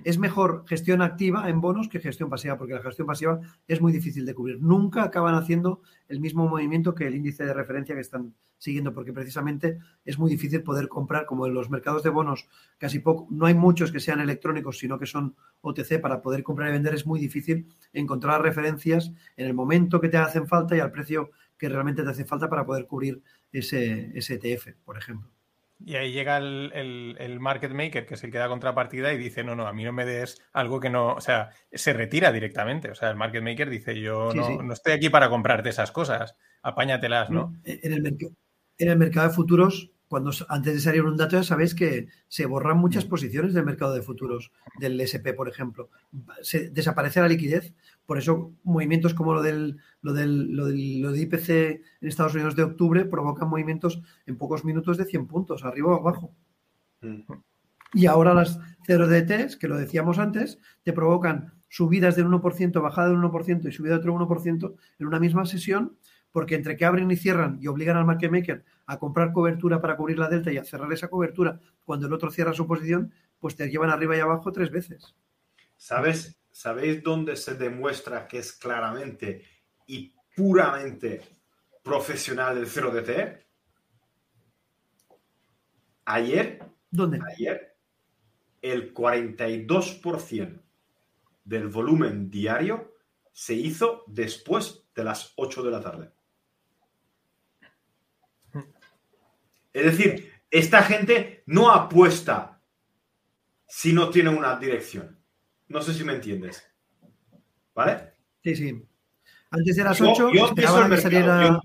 Es 0.05 0.19
mejor 0.19 0.65
gestión 0.69 1.03
activa 1.03 1.49
en 1.49 1.61
bonos 1.61 1.89
que 1.89 1.99
gestión 1.99 2.31
pasiva, 2.31 2.57
porque 2.57 2.75
la 2.75 2.83
gestión 2.83 3.09
pasiva 3.09 3.41
es 3.67 3.81
muy 3.81 3.93
difícil 3.93 4.25
de 4.25 4.35
cubrir. 4.35 4.61
Nunca 4.61 5.03
acaban 5.03 5.35
haciendo 5.35 5.83
el 6.07 6.21
mismo 6.21 6.49
movimiento 6.49 6.95
que 6.95 7.09
el 7.09 7.17
índice 7.17 7.45
de 7.45 7.53
referencia 7.53 7.97
que 7.97 8.01
están 8.01 8.35
siguiendo, 8.57 8.93
porque 8.95 9.13
precisamente 9.13 9.79
es 10.05 10.19
muy 10.19 10.31
difícil 10.31 10.63
poder 10.63 10.87
comprar, 10.87 11.27
como 11.27 11.47
en 11.47 11.55
los 11.55 11.71
mercados 11.71 12.03
de 12.05 12.11
bonos, 12.11 12.47
casi 12.79 13.01
poco, 13.01 13.27
no 13.31 13.47
hay 13.47 13.55
muchos 13.55 13.91
que 13.91 13.99
sean 13.99 14.21
electrónicos, 14.21 14.79
sino 14.79 14.99
que 14.99 15.07
son 15.07 15.35
OTC, 15.63 16.01
para 16.01 16.23
poder 16.23 16.45
comprar 16.45 16.69
y 16.69 16.73
vender 16.73 16.95
es 16.95 17.07
muy 17.07 17.19
difícil 17.19 17.67
encontrar 17.93 18.43
referencias 18.43 19.13
en 19.37 19.47
el 19.47 19.55
momento 19.55 20.01
que 20.01 20.09
te 20.09 20.19
hacen 20.19 20.47
falta 20.47 20.77
y 20.77 20.81
al 20.81 20.93
precio 20.93 21.31
que 21.59 21.69
realmente 21.69 22.03
te 22.03 22.11
hace 22.11 22.25
falta 22.25 22.49
para 22.49 22.65
poder 22.65 22.87
cubrir 22.87 23.23
ese, 23.51 24.17
ese 24.17 24.35
ETF, 24.35 24.69
por 24.85 24.97
ejemplo. 24.97 25.40
Y 25.85 25.97
ahí 25.97 26.13
llega 26.13 26.37
el, 26.37 27.39
market 27.41 27.73
maker, 27.73 28.07
que 28.07 28.15
es 28.15 28.25
el 28.25 28.31
que 28.31 28.39
da 28.39 28.49
contrapartida, 28.49 29.13
y 29.13 29.19
dice, 29.19 29.43
no, 29.45 29.57
no, 29.57 29.67
a 29.67 29.73
mí 29.73 29.85
no 29.85 29.93
me 29.93 30.05
des 30.05 30.41
algo 30.53 30.79
que 30.79 30.91
no, 30.91 31.15
o 31.15 31.21
sea, 31.21 31.51
se 31.73 31.93
retira 31.93 32.33
directamente. 32.33 32.91
O 32.91 32.95
sea, 32.95 33.11
el 33.11 33.17
market 33.17 33.43
maker 33.43 33.71
dice, 33.71 33.99
yo 33.99 34.33
no, 34.35 34.73
estoy 34.73 34.93
aquí 34.93 35.09
para 35.09 35.31
comprarte 35.31 35.71
esas 35.71 35.91
cosas, 35.91 36.37
apáñatelas, 36.63 37.31
¿no? 37.31 37.55
En 37.65 37.93
el, 37.93 38.07
en 38.79 38.89
el 38.89 38.99
mercado 38.99 39.29
de 39.29 39.35
futuros 39.35 39.91
cuando 40.11 40.33
antes 40.49 40.75
de 40.75 40.81
salir 40.81 41.05
un 41.05 41.17
dato 41.17 41.37
ya 41.37 41.45
sabéis 41.45 41.73
que 41.73 42.09
se 42.27 42.45
borran 42.45 42.79
muchas 42.79 43.07
mm. 43.07 43.09
posiciones 43.09 43.55
del 43.55 43.65
mercado 43.65 43.95
de 43.95 44.03
futuros, 44.03 44.51
del 44.81 45.01
SP, 45.07 45.31
por 45.35 45.49
ejemplo. 45.49 45.89
Se, 46.43 46.69
desaparece 46.69 47.21
la 47.21 47.29
liquidez. 47.29 47.73
Por 48.07 48.19
eso 48.19 48.53
movimientos 48.65 49.15
como 49.15 49.35
lo 49.35 49.41
del, 49.41 49.79
lo 50.03 50.13
del, 50.13 50.57
lo 50.57 50.67
del, 50.67 51.17
IPC 51.17 51.49
en 51.51 52.09
Estados 52.09 52.35
Unidos 52.35 52.57
de 52.57 52.65
octubre 52.65 53.05
provocan 53.05 53.49
movimientos 53.49 54.03
en 54.27 54.37
pocos 54.37 54.65
minutos 54.65 54.99
de 54.99 55.05
100 55.05 55.29
puntos, 55.29 55.65
arriba 55.65 55.95
o 55.95 56.01
abajo. 56.01 56.35
Mm. 57.03 57.21
Y 57.93 58.07
ahora 58.07 58.35
las 58.35 58.59
0DTs, 58.89 59.59
que 59.59 59.69
lo 59.69 59.79
decíamos 59.79 60.19
antes, 60.19 60.59
te 60.83 60.93
provocan 60.93 61.55
subidas 61.69 62.17
del 62.17 62.27
1%, 62.27 62.83
bajada 62.83 63.11
del 63.11 63.19
1% 63.19 63.69
y 63.69 63.71
subida 63.71 63.93
de 63.93 64.01
otro 64.01 64.15
1% 64.17 64.75
en 64.99 65.07
una 65.07 65.21
misma 65.21 65.47
sesión 65.47 65.97
porque 66.33 66.55
entre 66.55 66.77
que 66.77 66.85
abren 66.85 67.11
y 67.11 67.17
cierran 67.17 67.59
y 67.61 67.67
obligan 67.67 67.97
al 67.97 68.05
market 68.05 68.31
maker 68.31 68.65
a 68.91 68.99
comprar 68.99 69.33
cobertura 69.33 69.81
para 69.81 69.97
cubrir 69.97 70.19
la 70.19 70.29
delta 70.29 70.51
y 70.51 70.59
a 70.59 70.65
cerrar 70.65 70.93
esa 70.93 71.07
cobertura 71.07 71.61
cuando 71.85 72.09
el 72.09 72.13
otro 72.13 72.29
cierra 72.29 72.53
su 72.53 72.67
posición, 72.67 73.15
pues 73.39 73.55
te 73.55 73.71
llevan 73.71 73.89
arriba 73.89 74.17
y 74.17 74.21
abajo 74.21 74.51
tres 74.51 74.73
veces. 74.73 75.15
¿Sabes? 75.77 76.41
¿Sabéis 76.51 77.01
dónde 77.01 77.37
se 77.37 77.55
demuestra 77.55 78.27
que 78.27 78.39
es 78.39 78.53
claramente 78.53 79.45
y 79.87 80.13
puramente 80.35 81.23
profesional 81.85 82.59
el 82.59 82.67
0DT? 82.67 83.45
Ayer, 86.07 86.59
¿Dónde? 86.91 87.21
Ayer, 87.33 87.77
el 88.61 88.93
42% 88.93 90.61
del 91.45 91.69
volumen 91.69 92.29
diario 92.29 92.97
se 93.31 93.55
hizo 93.55 94.03
después 94.09 94.85
de 94.97 95.05
las 95.05 95.33
8 95.37 95.63
de 95.63 95.71
la 95.71 95.81
tarde. 95.81 96.11
Es 99.73 99.85
decir, 99.85 100.31
esta 100.51 100.83
gente 100.83 101.43
no 101.47 101.71
apuesta 101.71 102.61
si 103.67 103.93
no 103.93 104.11
tiene 104.11 104.31
una 104.31 104.57
dirección. 104.57 105.19
No 105.69 105.81
sé 105.81 105.95
si 105.95 106.03
me 106.03 106.15
entiendes. 106.15 106.67
¿Vale? 107.75 108.15
Sí, 108.43 108.57
sí. 108.57 108.85
Antes 109.51 109.77
de 109.77 109.85
las 109.85 110.01
8 110.01 110.31
yo, 110.33 110.47
esperaban 110.47 110.91
que 110.91 110.97
salieran 110.97 111.61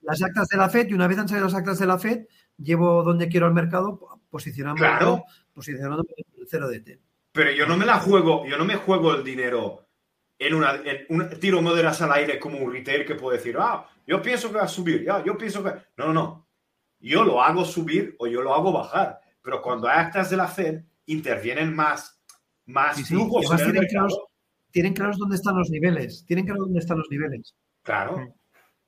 las, 0.00 0.22
actas 0.22 0.48
de 0.48 0.56
la 0.56 0.68
FED 0.68 0.88
y 0.88 0.94
una 0.94 1.06
vez 1.06 1.18
han 1.18 1.28
salido 1.28 1.46
las 1.46 1.54
actas 1.54 1.78
de 1.78 1.86
la 1.86 1.98
FED, 1.98 2.26
llevo 2.58 3.02
donde 3.02 3.28
quiero 3.28 3.46
el 3.46 3.54
mercado 3.54 4.20
posicionando, 4.28 4.78
claro. 4.78 5.24
posicionando 5.52 6.04
el 6.16 6.46
0 6.48 6.68
DT. 6.68 7.00
Pero 7.32 7.50
yo 7.52 7.66
no 7.66 7.76
me 7.76 7.86
la 7.86 7.98
juego, 7.98 8.46
yo 8.46 8.56
no 8.58 8.64
me 8.64 8.76
juego 8.76 9.14
el 9.14 9.24
dinero 9.24 9.88
en, 10.38 10.54
una, 10.54 10.80
un 11.08 11.30
tiro 11.40 11.62
moderas 11.62 12.00
al 12.02 12.12
aire 12.12 12.38
como 12.38 12.58
un 12.58 12.72
retail 12.72 13.04
que 13.04 13.14
puede 13.14 13.38
decir, 13.38 13.56
ah, 13.58 13.88
yo 14.06 14.20
pienso 14.20 14.50
que 14.50 14.58
va 14.58 14.64
a 14.64 14.68
subir, 14.68 15.06
yo 15.24 15.38
pienso 15.38 15.62
que... 15.64 15.70
No, 15.96 16.06
no, 16.06 16.12
no 16.12 16.44
yo 17.04 17.22
lo 17.22 17.42
hago 17.42 17.64
subir 17.64 18.16
o 18.18 18.26
yo 18.26 18.42
lo 18.42 18.54
hago 18.54 18.72
bajar. 18.72 19.20
Pero 19.42 19.60
cuando 19.60 19.88
hay 19.88 19.98
actas 19.98 20.30
de 20.30 20.38
la 20.38 20.48
Fed, 20.48 20.82
intervienen 21.06 21.74
más, 21.74 22.18
más 22.64 23.06
flujos 23.06 23.46
tienen, 23.56 23.86
claros, 23.86 24.18
tienen 24.70 24.94
claros 24.94 25.18
dónde 25.18 25.36
están 25.36 25.56
los 25.56 25.68
niveles. 25.68 26.24
Tienen 26.26 26.46
claro 26.46 26.62
dónde 26.62 26.78
están 26.78 26.98
los 26.98 27.10
niveles. 27.10 27.54
Claro. 27.82 28.34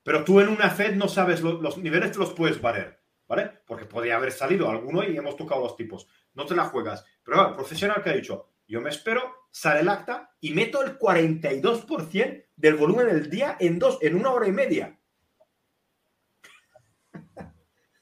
Pero 0.02 0.24
tú 0.24 0.40
en 0.40 0.48
una 0.48 0.70
Fed 0.70 0.94
no 0.94 1.08
sabes 1.08 1.42
los, 1.42 1.76
niveles, 1.76 2.12
te 2.12 2.18
los 2.18 2.32
puedes 2.32 2.60
valer, 2.60 2.98
¿vale? 3.28 3.50
Porque 3.66 3.84
podría 3.84 4.16
haber 4.16 4.32
salido 4.32 4.70
alguno 4.70 5.04
y 5.04 5.16
hemos 5.16 5.36
tocado 5.36 5.62
los 5.62 5.76
tipos. 5.76 6.08
No 6.32 6.46
te 6.46 6.54
la 6.54 6.64
juegas. 6.64 7.04
Pero 7.22 7.48
el 7.48 7.54
profesional 7.54 8.02
que 8.02 8.10
ha 8.10 8.14
dicho, 8.14 8.48
yo 8.66 8.80
me 8.80 8.90
espero, 8.90 9.48
sale 9.50 9.80
el 9.80 9.88
acta 9.90 10.30
y 10.40 10.54
meto 10.54 10.82
el 10.82 10.98
42% 10.98 12.44
del 12.56 12.74
volumen 12.76 13.08
del 13.08 13.28
día 13.28 13.56
en, 13.60 13.78
dos, 13.78 13.98
en 14.00 14.16
una 14.16 14.30
hora 14.30 14.48
y 14.48 14.52
media. 14.52 14.95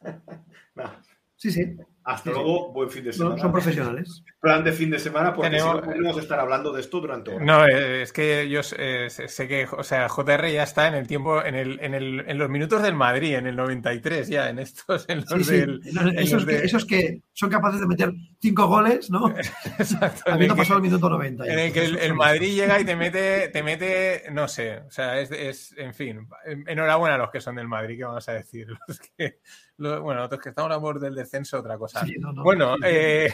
Sí, 1.36 1.50
sí. 1.50 1.76
Hasta 2.05 2.30
luego, 2.30 2.70
buen 2.72 2.90
fin 2.90 3.05
de 3.05 3.12
semana. 3.12 3.40
son 3.40 3.50
profesionales. 3.50 4.22
Plan 4.38 4.62
de 4.62 4.72
fin 4.72 4.90
de 4.90 4.98
semana, 4.98 5.34
porque 5.34 5.57
no 5.57 5.80
podemos 5.80 6.18
estar 6.18 6.38
hablando 6.38 6.70
de 6.70 6.82
esto 6.82 7.00
durante 7.00 7.30
horas. 7.30 7.46
No, 7.46 7.66
es 7.66 8.12
que 8.12 8.48
yo 8.50 8.61
eh, 8.78 9.09
sé 9.09 9.48
que, 9.48 9.66
o 9.70 9.82
sea, 9.82 10.11
JR 10.11 10.52
ya 10.52 10.62
está 10.62 10.86
en 10.86 10.94
el 10.94 11.07
tiempo, 11.07 11.42
en, 11.42 11.55
el, 11.55 11.80
en, 11.80 11.94
el, 11.94 12.24
en 12.26 12.38
los 12.38 12.50
minutos 12.50 12.82
del 12.82 12.94
Madrid, 12.94 13.36
en 13.36 13.46
el 13.46 13.57
93 13.57 14.28
ya, 14.28 14.50
en 14.50 14.59
estos, 14.59 15.07
en 15.09 15.24
los 15.30 15.46
del... 15.46 15.80
esos, 16.16 16.84
que, 16.84 17.22
son 17.32 17.48
capaces 17.48 17.80
de 17.80 17.86
meter 17.86 18.12
cinco 18.38 18.66
goles, 18.66 19.11
¿no? 19.11 19.30
Exacto. 19.78 20.30
Habiendo 20.30 20.57
pasado 20.57 20.78
el 20.78 20.82
minuto 20.82 21.09
90. 21.09 21.46
En 21.46 21.59
el 21.59 21.72
que 21.72 21.84
el, 21.84 22.14
Madrid 22.14 22.55
llega 22.55 22.80
y 22.80 22.84
te 22.84 22.96
mete, 22.96 23.48
te 23.48 23.62
mete, 23.62 24.24
no 24.30 24.46
sé, 24.46 24.80
o 24.80 24.90
sea, 24.90 25.18
es, 25.20 25.30
es, 25.30 25.74
en 25.78 25.94
fin, 25.94 26.28
enhorabuena 26.66 27.14
a 27.14 27.18
los 27.18 27.30
que 27.30 27.40
son 27.40 27.57
del 27.57 27.68
Madrid, 27.68 27.96
¿qué 27.96 28.05
vamos 28.05 28.28
a 28.28 28.32
decir? 28.32 28.68
Los 28.86 29.00
que, 29.00 29.38
bueno, 29.78 30.14
nosotros 30.14 30.40
que 30.40 30.48
estamos 30.50 30.72
a 30.72 30.76
borde 30.76 31.06
del 31.06 31.14
descenso, 31.14 31.58
otra 31.58 31.78
cosa. 31.78 32.04
bueno, 32.42 32.76
eh, 32.84 33.32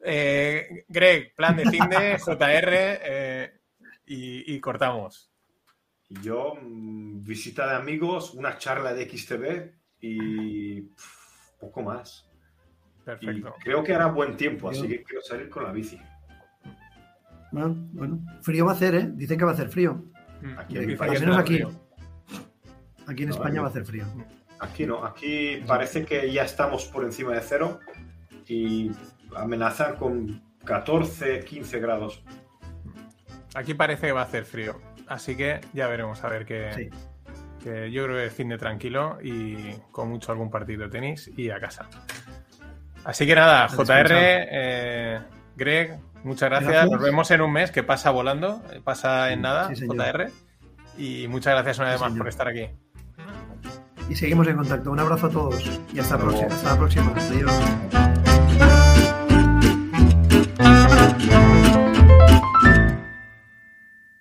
eh, 0.00 0.84
Greg, 0.88 1.34
plan 1.34 1.56
de 1.56 1.64
fin 1.64 1.88
de 1.88 2.18
JR 2.18 2.68
eh, 2.70 3.60
y, 4.06 4.58
cortamos. 4.60 5.30
Yo, 6.08 6.54
mm, 6.60 7.22
visita 7.22 7.66
de 7.68 7.76
amigos, 7.76 8.34
una 8.34 8.58
charla 8.58 8.92
de 8.92 9.08
XTV 9.08 9.72
y 10.00 10.82
poco 11.58 11.82
más. 11.82 12.28
Perfecto. 13.04 13.54
creo 13.64 13.82
que 13.82 13.94
hará 13.94 14.06
buen 14.06 14.36
tiempo, 14.36 14.68
así 14.68 14.86
que 14.86 15.02
quiero 15.02 15.22
salir 15.22 15.48
con 15.48 15.64
la 15.64 15.72
bici. 15.72 15.98
Bueno, 17.50 18.24
frío 18.40 18.66
va 18.66 18.72
a 18.72 18.74
hacer, 18.74 18.94
¿eh? 18.94 19.10
Dicen 19.12 19.38
que 19.38 19.44
va 19.44 19.50
a 19.50 19.54
hacer 19.54 19.68
frío. 19.68 20.04
Aquí, 20.56 20.74
menos 20.74 21.36
aquí. 21.36 21.62
Aquí 23.06 23.22
en 23.24 23.28
España 23.28 23.60
va 23.60 23.66
a 23.66 23.70
hacer 23.70 23.84
frío. 23.84 24.06
Aquí 24.62 24.86
no, 24.86 25.04
aquí 25.04 25.60
parece 25.66 26.04
que 26.04 26.32
ya 26.32 26.44
estamos 26.44 26.84
por 26.84 27.02
encima 27.02 27.32
de 27.32 27.40
cero 27.40 27.80
y 28.46 28.92
amenazan 29.34 29.96
con 29.96 30.40
14, 30.64 31.40
15 31.40 31.80
grados. 31.80 32.22
Aquí 33.56 33.74
parece 33.74 34.06
que 34.06 34.12
va 34.12 34.20
a 34.20 34.24
hacer 34.24 34.44
frío, 34.44 34.80
así 35.08 35.36
que 35.36 35.60
ya 35.72 35.88
veremos 35.88 36.22
a 36.22 36.28
ver 36.28 36.46
qué. 36.46 36.90
yo 37.90 38.04
creo 38.04 38.16
que 38.16 38.26
es 38.26 38.32
fin 38.32 38.50
de 38.50 38.56
tranquilo 38.56 39.18
y 39.20 39.74
con 39.90 40.08
mucho 40.08 40.30
algún 40.30 40.48
partido 40.48 40.84
de 40.84 40.90
tenis 40.90 41.28
y 41.36 41.50
a 41.50 41.58
casa. 41.58 41.88
Así 43.02 43.26
que 43.26 43.34
nada, 43.34 43.66
JR, 43.66 44.06
eh, 44.12 45.20
Greg, 45.56 45.98
muchas 46.22 46.50
gracias. 46.50 46.88
Nos 46.88 47.02
vemos 47.02 47.28
en 47.32 47.40
un 47.40 47.52
mes, 47.52 47.72
que 47.72 47.82
pasa 47.82 48.12
volando, 48.12 48.62
pasa 48.84 49.32
en 49.32 49.42
nada, 49.42 49.72
JR. 49.74 50.30
Y 50.96 51.26
muchas 51.26 51.52
gracias 51.54 51.80
una 51.80 51.90
vez 51.90 52.00
más 52.00 52.12
por 52.12 52.28
estar 52.28 52.46
aquí 52.46 52.70
y 54.12 54.14
seguimos 54.14 54.46
en 54.46 54.56
contacto. 54.56 54.90
Un 54.90 55.00
abrazo 55.00 55.26
a 55.26 55.30
todos 55.30 55.80
y 55.92 55.98
hasta, 55.98 56.16
hasta 56.16 56.70
la 56.70 56.76
próxima. 56.76 57.14
Adiós. 57.16 58.21